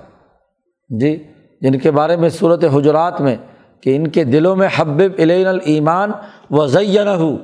جی 1.00 1.24
جن 1.62 1.80
کے 1.80 1.92
بارے 1.92 2.16
میں 2.16 2.30
صورت 2.30 2.64
حجرات 2.64 3.22
میں 3.22 3.36
کہ 3.82 3.96
ان 3.96 4.08
کے 4.08 4.24
دلوں 4.24 4.56
میں 4.56 4.68
حب 4.80 5.02
علین 5.20 5.48
المان 5.48 6.12
و 6.52 6.68
زین 6.68 7.08
ہو 7.08 7.38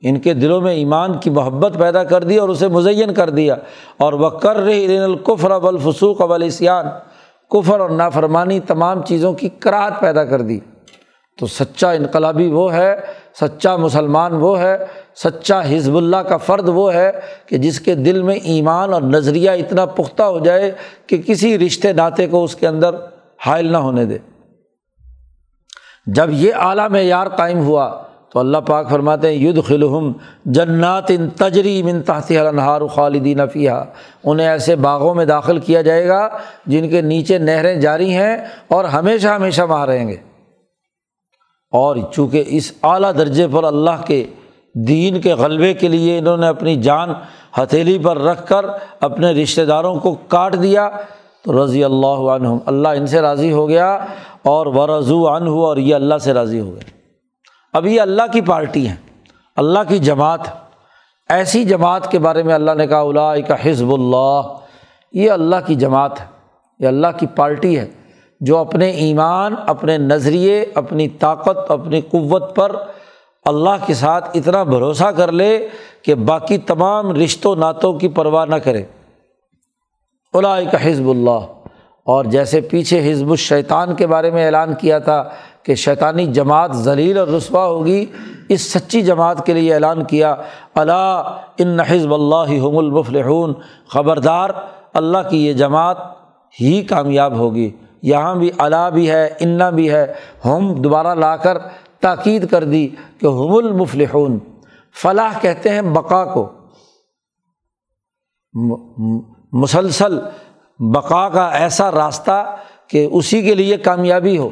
ان 0.00 0.20
کے 0.20 0.34
دلوں 0.34 0.60
میں 0.60 0.72
ایمان 0.72 1.18
کی 1.18 1.30
محبت 1.30 1.72
پیدا 1.78 2.04
کر 2.04 2.24
دی 2.24 2.36
اور 2.36 2.48
اسے 2.48 2.68
مزین 2.68 3.14
کر 3.14 3.30
دیا۔ 3.30 3.56
اور 3.96 4.12
وہ 4.12 4.28
کر 4.28 4.56
رہی 4.56 4.84
علین 4.84 5.02
القفر 5.02 5.50
اب 5.50 5.66
الفسوق 5.66 6.20
اب 6.20 6.32
السیان 6.32 6.86
کفر 7.50 7.80
اور 7.80 7.90
نافرمانی 7.90 8.60
تمام 8.60 9.02
چیزوں 9.02 9.32
کی 9.32 9.48
کراہت 9.48 9.92
پیدا 10.00 10.24
کر 10.24 10.40
دی۔ 10.40 10.60
تو 11.38 11.46
سچا 11.46 11.90
انقلابی 11.90 12.46
وہ 12.46 12.72
ہے، 12.72 12.96
سچا 13.40 13.76
مسلمان 13.76 14.32
وہ 14.32 14.60
ہے، 14.60 14.78
سچا 15.14 15.60
حزب 15.60 15.96
اللہ 15.96 16.16
کا 16.16 16.36
فرد 16.36 16.68
وہ 16.68 16.94
ہے 16.94 17.12
کہ 17.46 17.58
جس 17.58 17.80
کے 17.80 17.94
دل 17.94 18.22
میں 18.22 18.34
ایمان 18.34 18.92
اور 18.92 19.02
نظریہ 19.02 19.50
اتنا 19.50 19.84
پختہ 19.84 20.22
ہو 20.22 20.38
جائے 20.38 20.72
کہ 21.06 21.22
کسی 21.26 21.58
رشتے 21.58 21.92
ناطے 21.92 22.26
کو 22.26 22.44
اس 22.44 22.56
کے 22.56 22.68
اندر 22.68 22.94
حائل 23.46 23.72
نہ 23.72 23.76
ہونے 23.76 24.04
دے۔ 24.04 24.18
جب 26.14 26.30
یہ 26.30 26.54
اعلیٰ 26.54 26.88
معیار 26.90 27.26
قائم 27.26 27.58
ہوا 27.58 28.02
تو 28.32 28.38
اللہ 28.38 28.58
پاک 28.58 28.90
فرماتے 28.90 29.28
ہیں 29.28 29.34
ید 29.34 29.64
خلحم 29.64 30.12
جنات 30.44 31.04
ان 31.08 31.28
تجری 31.30 31.82
من 31.82 32.02
تحتی 32.02 32.38
النہار 32.38 32.86
خالدین 32.86 33.40
فیہ 33.52 33.70
انہیں 34.24 34.48
ایسے 34.48 34.76
باغوں 34.76 35.14
میں 35.14 35.24
داخل 35.24 35.58
کیا 35.58 35.82
جائے 35.82 36.08
گا 36.08 36.28
جن 36.66 36.88
کے 36.88 37.00
نیچے 37.00 37.38
نہریں 37.38 37.74
جاری 37.74 38.14
ہیں 38.14 38.36
اور 38.68 38.84
ہمیشہ 38.84 39.28
ہمیشہ 39.28 39.62
وہاں 39.62 39.86
رہیں 39.86 40.08
گے۔ 40.08 40.16
اور 41.72 41.96
چونکہ 42.14 42.44
اس 42.46 42.72
اعلیٰ 42.82 43.12
درجے 43.18 43.46
پر 43.52 43.64
اللہ 43.64 44.04
کے 44.06 44.24
دین 44.74 45.20
کے 45.20 45.34
غلبے 45.34 45.74
کے 45.74 45.88
لیے 45.88 46.18
انہوں 46.18 46.36
نے 46.36 46.46
اپنی 46.48 46.76
جان 46.76 47.08
ہتھیلی 47.58 47.98
پر 47.98 48.18
رکھ 48.18 48.46
کر 48.46 48.66
اپنے 49.00 49.30
رشتہ 49.30 49.60
داروں 49.60 49.94
کو 50.00 50.16
کاٹ 50.28 50.62
دیا 50.62 50.88
تو 51.44 51.64
رضی 51.64 51.84
اللہ 51.84 52.06
عنہ 52.06 52.48
اللہ 52.66 52.88
ان 52.88 53.06
سے 53.06 53.20
راضی 53.20 53.52
ہو 53.52 53.68
گیا 53.68 53.92
اور 54.42 54.66
وہ 54.66 54.86
رضو 54.86 55.26
عنہ 55.28 55.50
اور 55.50 55.76
یہ 55.76 55.94
اللہ 55.94 56.18
سے 56.18 56.32
راضی 56.34 56.60
ہو 56.60 56.70
گیا 56.74 56.96
اب 57.74 57.86
یہ 57.86 58.00
اللہ 58.00 58.32
کی 58.32 58.40
پارٹی 58.40 58.86
ہیں، 58.88 58.96
اللہ 59.56 59.78
کی 59.88 59.98
جماعت۔ 59.98 60.40
ایسی 61.30 61.64
جماعت 61.64 62.10
کے 62.10 62.18
بارے 62.18 62.42
میں 62.42 62.54
اللہ 62.54 62.74
نے 62.76 62.86
کہا 62.86 63.00
الا 63.00 63.34
کا 63.40 63.54
حزب 63.64 63.92
اللہ۔ 63.94 64.40
یہ 65.12 65.30
اللہ 65.30 65.56
کی 65.66 65.74
جماعت 65.74 66.20
ہے، 66.20 66.26
یہ 66.80 66.86
اللہ 66.86 67.18
کی 67.18 67.26
پارٹی 67.26 67.78
ہے 67.78 67.86
جو 68.40 68.58
اپنے 68.58 68.90
ایمان، 68.90 69.54
اپنے 69.66 69.98
نظریے، 69.98 70.64
اپنی 70.74 71.08
طاقت، 71.08 71.70
اپنی 71.70 72.00
قوت 72.00 72.54
پر 72.56 72.76
اللہ 73.44 73.84
کے 73.86 73.94
ساتھ 73.94 74.28
اتنا 74.34 74.62
بھروسہ 74.62 75.10
کر 75.16 75.32
لے 75.32 75.68
کہ 76.02 76.14
باقی 76.14 76.58
تمام 76.58 77.10
رشتوں، 77.14 77.56
نعتوں 77.56 77.92
کی 77.92 78.08
پرواہ 78.08 78.44
نہ 78.44 78.56
کرے۔ 78.56 78.82
الا 80.32 80.62
کا 80.62 80.90
حزب 80.90 81.08
اللہ۔ 81.08 81.46
اور 82.04 82.24
جیسے 82.24 82.60
پیچھے 82.60 83.12
حزب 83.12 83.30
الشیطان 83.30 83.94
کے 83.94 84.06
بارے 84.06 84.30
میں 84.30 84.46
اعلان 84.46 84.74
کیا 84.74 84.98
تھا 84.98 85.28
کہ 85.62 85.74
شیطانی 85.74 86.26
جماعت 86.26 86.72
ذلیل 86.72 87.18
اور 87.18 87.28
رسوا 87.28 87.66
ہوگی، 87.66 88.06
اس 88.48 88.72
سچی 88.72 89.02
جماعت 89.02 89.46
کے 89.46 89.52
لیے 89.52 89.74
اعلان 89.74 90.04
کیا 90.04 90.34
اللہ 90.74 91.36
ان 91.58 91.80
حزب 91.80 92.14
اللہ 92.14 92.58
ہم 92.58 92.78
المفلحون۔ 92.78 93.52
خبردار، 93.88 94.50
اللہ 94.94 95.18
کی 95.30 95.46
یہ 95.46 95.52
جماعت 95.52 95.96
ہی 96.60 96.82
کامیاب 96.82 97.36
ہوگی۔ 97.36 97.70
یہاں 98.02 98.34
بھی 98.34 98.50
اللہ 98.58 98.90
بھی 98.94 99.10
ہے، 99.10 99.28
انا 99.40 99.70
بھی 99.70 99.90
ہے۔ 99.90 100.14
ہم 100.44 100.74
دوبارہ 100.74 101.14
لا 101.14 101.36
کر 101.36 101.58
تاکید 102.00 102.50
کر 102.50 102.64
دی 102.64 102.88
کہ 103.20 103.26
ہم 103.26 103.54
المفلحون۔ 103.54 104.38
فلاح 105.02 105.38
کہتے 105.40 105.70
ہیں 105.70 105.82
بقا 105.82 106.24
کو۔ 106.24 106.48
مسلسل 109.52 110.20
بقا 110.78 111.28
کا 111.28 111.48
ایسا 111.48 111.90
راستہ 111.90 112.56
کہ 112.88 113.08
اسی 113.12 113.42
کے 113.42 113.54
لیے 113.54 113.76
کامیابی 113.76 114.38
ہو۔ 114.38 114.50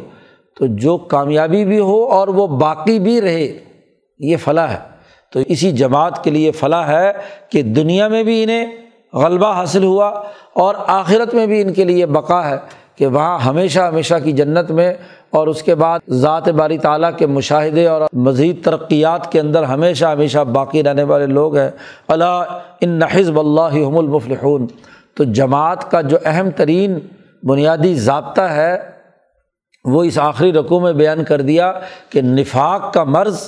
تو 0.56 0.66
جو 0.66 0.96
کامیابی 0.96 1.64
بھی 1.64 1.78
ہو 1.78 2.04
اور 2.04 2.28
وہ 2.28 2.46
باقی 2.46 2.98
بھی 2.98 3.20
رہے، 3.20 3.58
یہ 4.18 4.36
فلاح 4.36 4.66
ہے۔ 4.66 4.96
تو 5.32 5.40
اسی 5.46 5.72
جماعت 5.72 6.24
کے 6.24 6.30
لیے 6.30 6.50
فلاح 6.50 6.86
ہے 6.86 7.12
کہ 7.50 7.62
دنیا 7.62 8.08
میں 8.08 8.22
بھی 8.22 8.42
انہیں 8.42 8.66
غلبہ 9.12 9.52
حاصل 9.52 9.84
ہوا 9.84 10.08
اور 10.52 10.74
آخرت 10.86 11.34
میں 11.34 11.46
بھی 11.46 11.60
ان 11.60 11.72
کے 11.72 11.84
لیے 11.84 12.06
بقا 12.06 12.50
ہے 12.50 12.56
کہ 12.96 13.06
وہاں 13.06 13.38
ہمیشہ 13.38 13.80
ہمیشہ 13.80 14.14
کی 14.24 14.32
جنت 14.32 14.70
میں 14.70 14.94
اور 15.30 15.46
اس 15.46 15.62
کے 15.62 15.74
بعد 15.74 15.98
ذات 16.08 16.48
باری 16.48 16.78
تعالیٰ 16.78 17.10
کے 17.16 17.26
مشاہدے 17.26 17.86
اور 17.86 18.00
مزید 18.12 18.64
ترقیات 18.64 19.32
کے 19.32 19.40
اندر 19.40 19.62
ہمیشہ 19.62 20.04
ہمیشہ 20.04 20.38
باقی 20.38 20.82
رہنے 20.82 21.02
والے 21.02 21.26
لوگ 21.26 21.56
ہیں۔ 21.56 21.70
اللہ 22.08 22.58
ان 22.80 23.02
حزب 23.02 23.38
اللہ 23.38 23.86
ہم 23.86 23.98
المفلحون۔ 23.98 24.66
تو 25.14 25.24
جماعت 25.24 25.90
کا 25.90 26.00
جو 26.00 26.16
اہم 26.24 26.50
ترین 26.50 26.98
بنیادی 27.42 27.94
ضابطہ 27.94 28.40
ہے، 28.40 28.90
وہ 29.84 30.02
اس 30.02 30.18
آخری 30.18 30.52
رقوع 30.52 30.80
میں 30.80 30.92
بیان 30.92 31.24
کر 31.24 31.40
دیا 31.40 31.72
کہ 32.10 32.22
نفاق 32.22 32.92
کا 32.92 33.04
مرض 33.04 33.40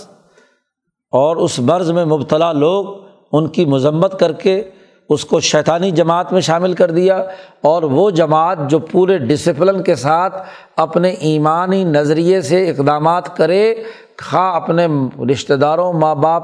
اور 1.10 1.36
اس 1.36 1.58
مرض 1.58 1.90
میں 1.90 2.04
مبتلا 2.04 2.52
لوگ 2.52 2.86
ان 3.32 3.48
کی 3.48 3.64
مذمت 3.64 4.20
کر 4.20 4.32
کے 4.32 4.62
اس 5.08 5.24
کو 5.24 5.40
شیطانی 5.40 5.90
جماعت 5.90 6.32
میں 6.32 6.40
شامل 6.40 6.72
کر 6.72 6.90
دیا 6.90 7.22
اور 7.60 7.82
وہ 7.82 8.10
جماعت 8.10 8.58
جو 8.68 8.78
پورے 8.78 9.18
ڈسپلن 9.18 9.82
کے 9.82 9.94
ساتھ 9.94 10.42
اپنے 10.76 11.10
ایمانی 11.10 11.84
نظریے 11.84 12.40
سے 12.40 12.70
اقدامات 12.70 13.36
کرے، 13.36 13.74
خواہ 14.22 14.54
اپنے 14.54 14.86
رشتہ 15.32 15.54
داروں، 15.54 15.92
ماں 15.92 16.14
باپ 16.14 16.42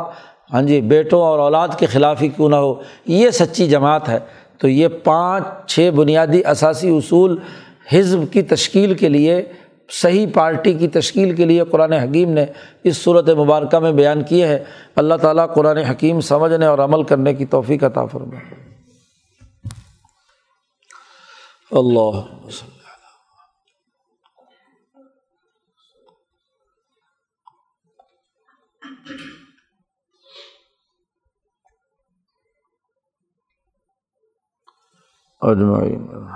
ہاں 0.53 0.62
جی 0.62 0.81
بیٹوں 0.81 1.21
اور 1.21 1.39
اولاد 1.39 1.69
کے 1.79 1.87
خلاف 1.87 2.23
ہی 2.23 2.29
کیوں 2.29 2.49
نہ 2.49 2.57
ہو، 2.57 2.75
یہ 3.07 3.31
سچی 3.31 3.69
جماعت 3.69 4.09
ہے۔ 4.09 4.19
تو 4.59 4.69
یہ 4.69 4.89
پانچ، 4.89 5.45
چھ 5.67 5.91
بنیادی 5.95 6.45
اثاثی 6.45 6.97
اصول 6.97 7.37
حزب 7.93 8.21
کی 8.33 8.43
تشکیل 8.43 8.95
کے 8.95 9.09
لیے 9.09 9.43
صحیح 9.89 10.26
پارٹی 10.35 10.72
کی 10.72 10.89
تشکیل 10.89 11.37
کے 11.37 11.45
لیے 11.45 11.64
قرآن 11.64 11.93
حکیم 11.93 12.30
نے 12.30 12.47
اس 12.85 12.97
صورت 12.97 13.28
مبارکہ 13.28 13.78
میں 13.78 13.93
بیان 13.93 14.24
کیے 14.24 14.47
ہیں۔ 14.47 14.59
اللہ 14.97 15.14
تعالیٰ 15.14 15.55
قرآن 15.55 15.76
حکیم 15.76 16.20
سمجھنے 16.20 16.66
اور 16.66 16.78
عمل 16.78 17.03
کرنے 17.03 17.35
کی 17.35 17.47
توفیق 17.47 17.85
عطا 17.85 18.07
فرما 18.07 18.39
اللہ 21.70 22.35
اجمعین۔ 35.41 36.35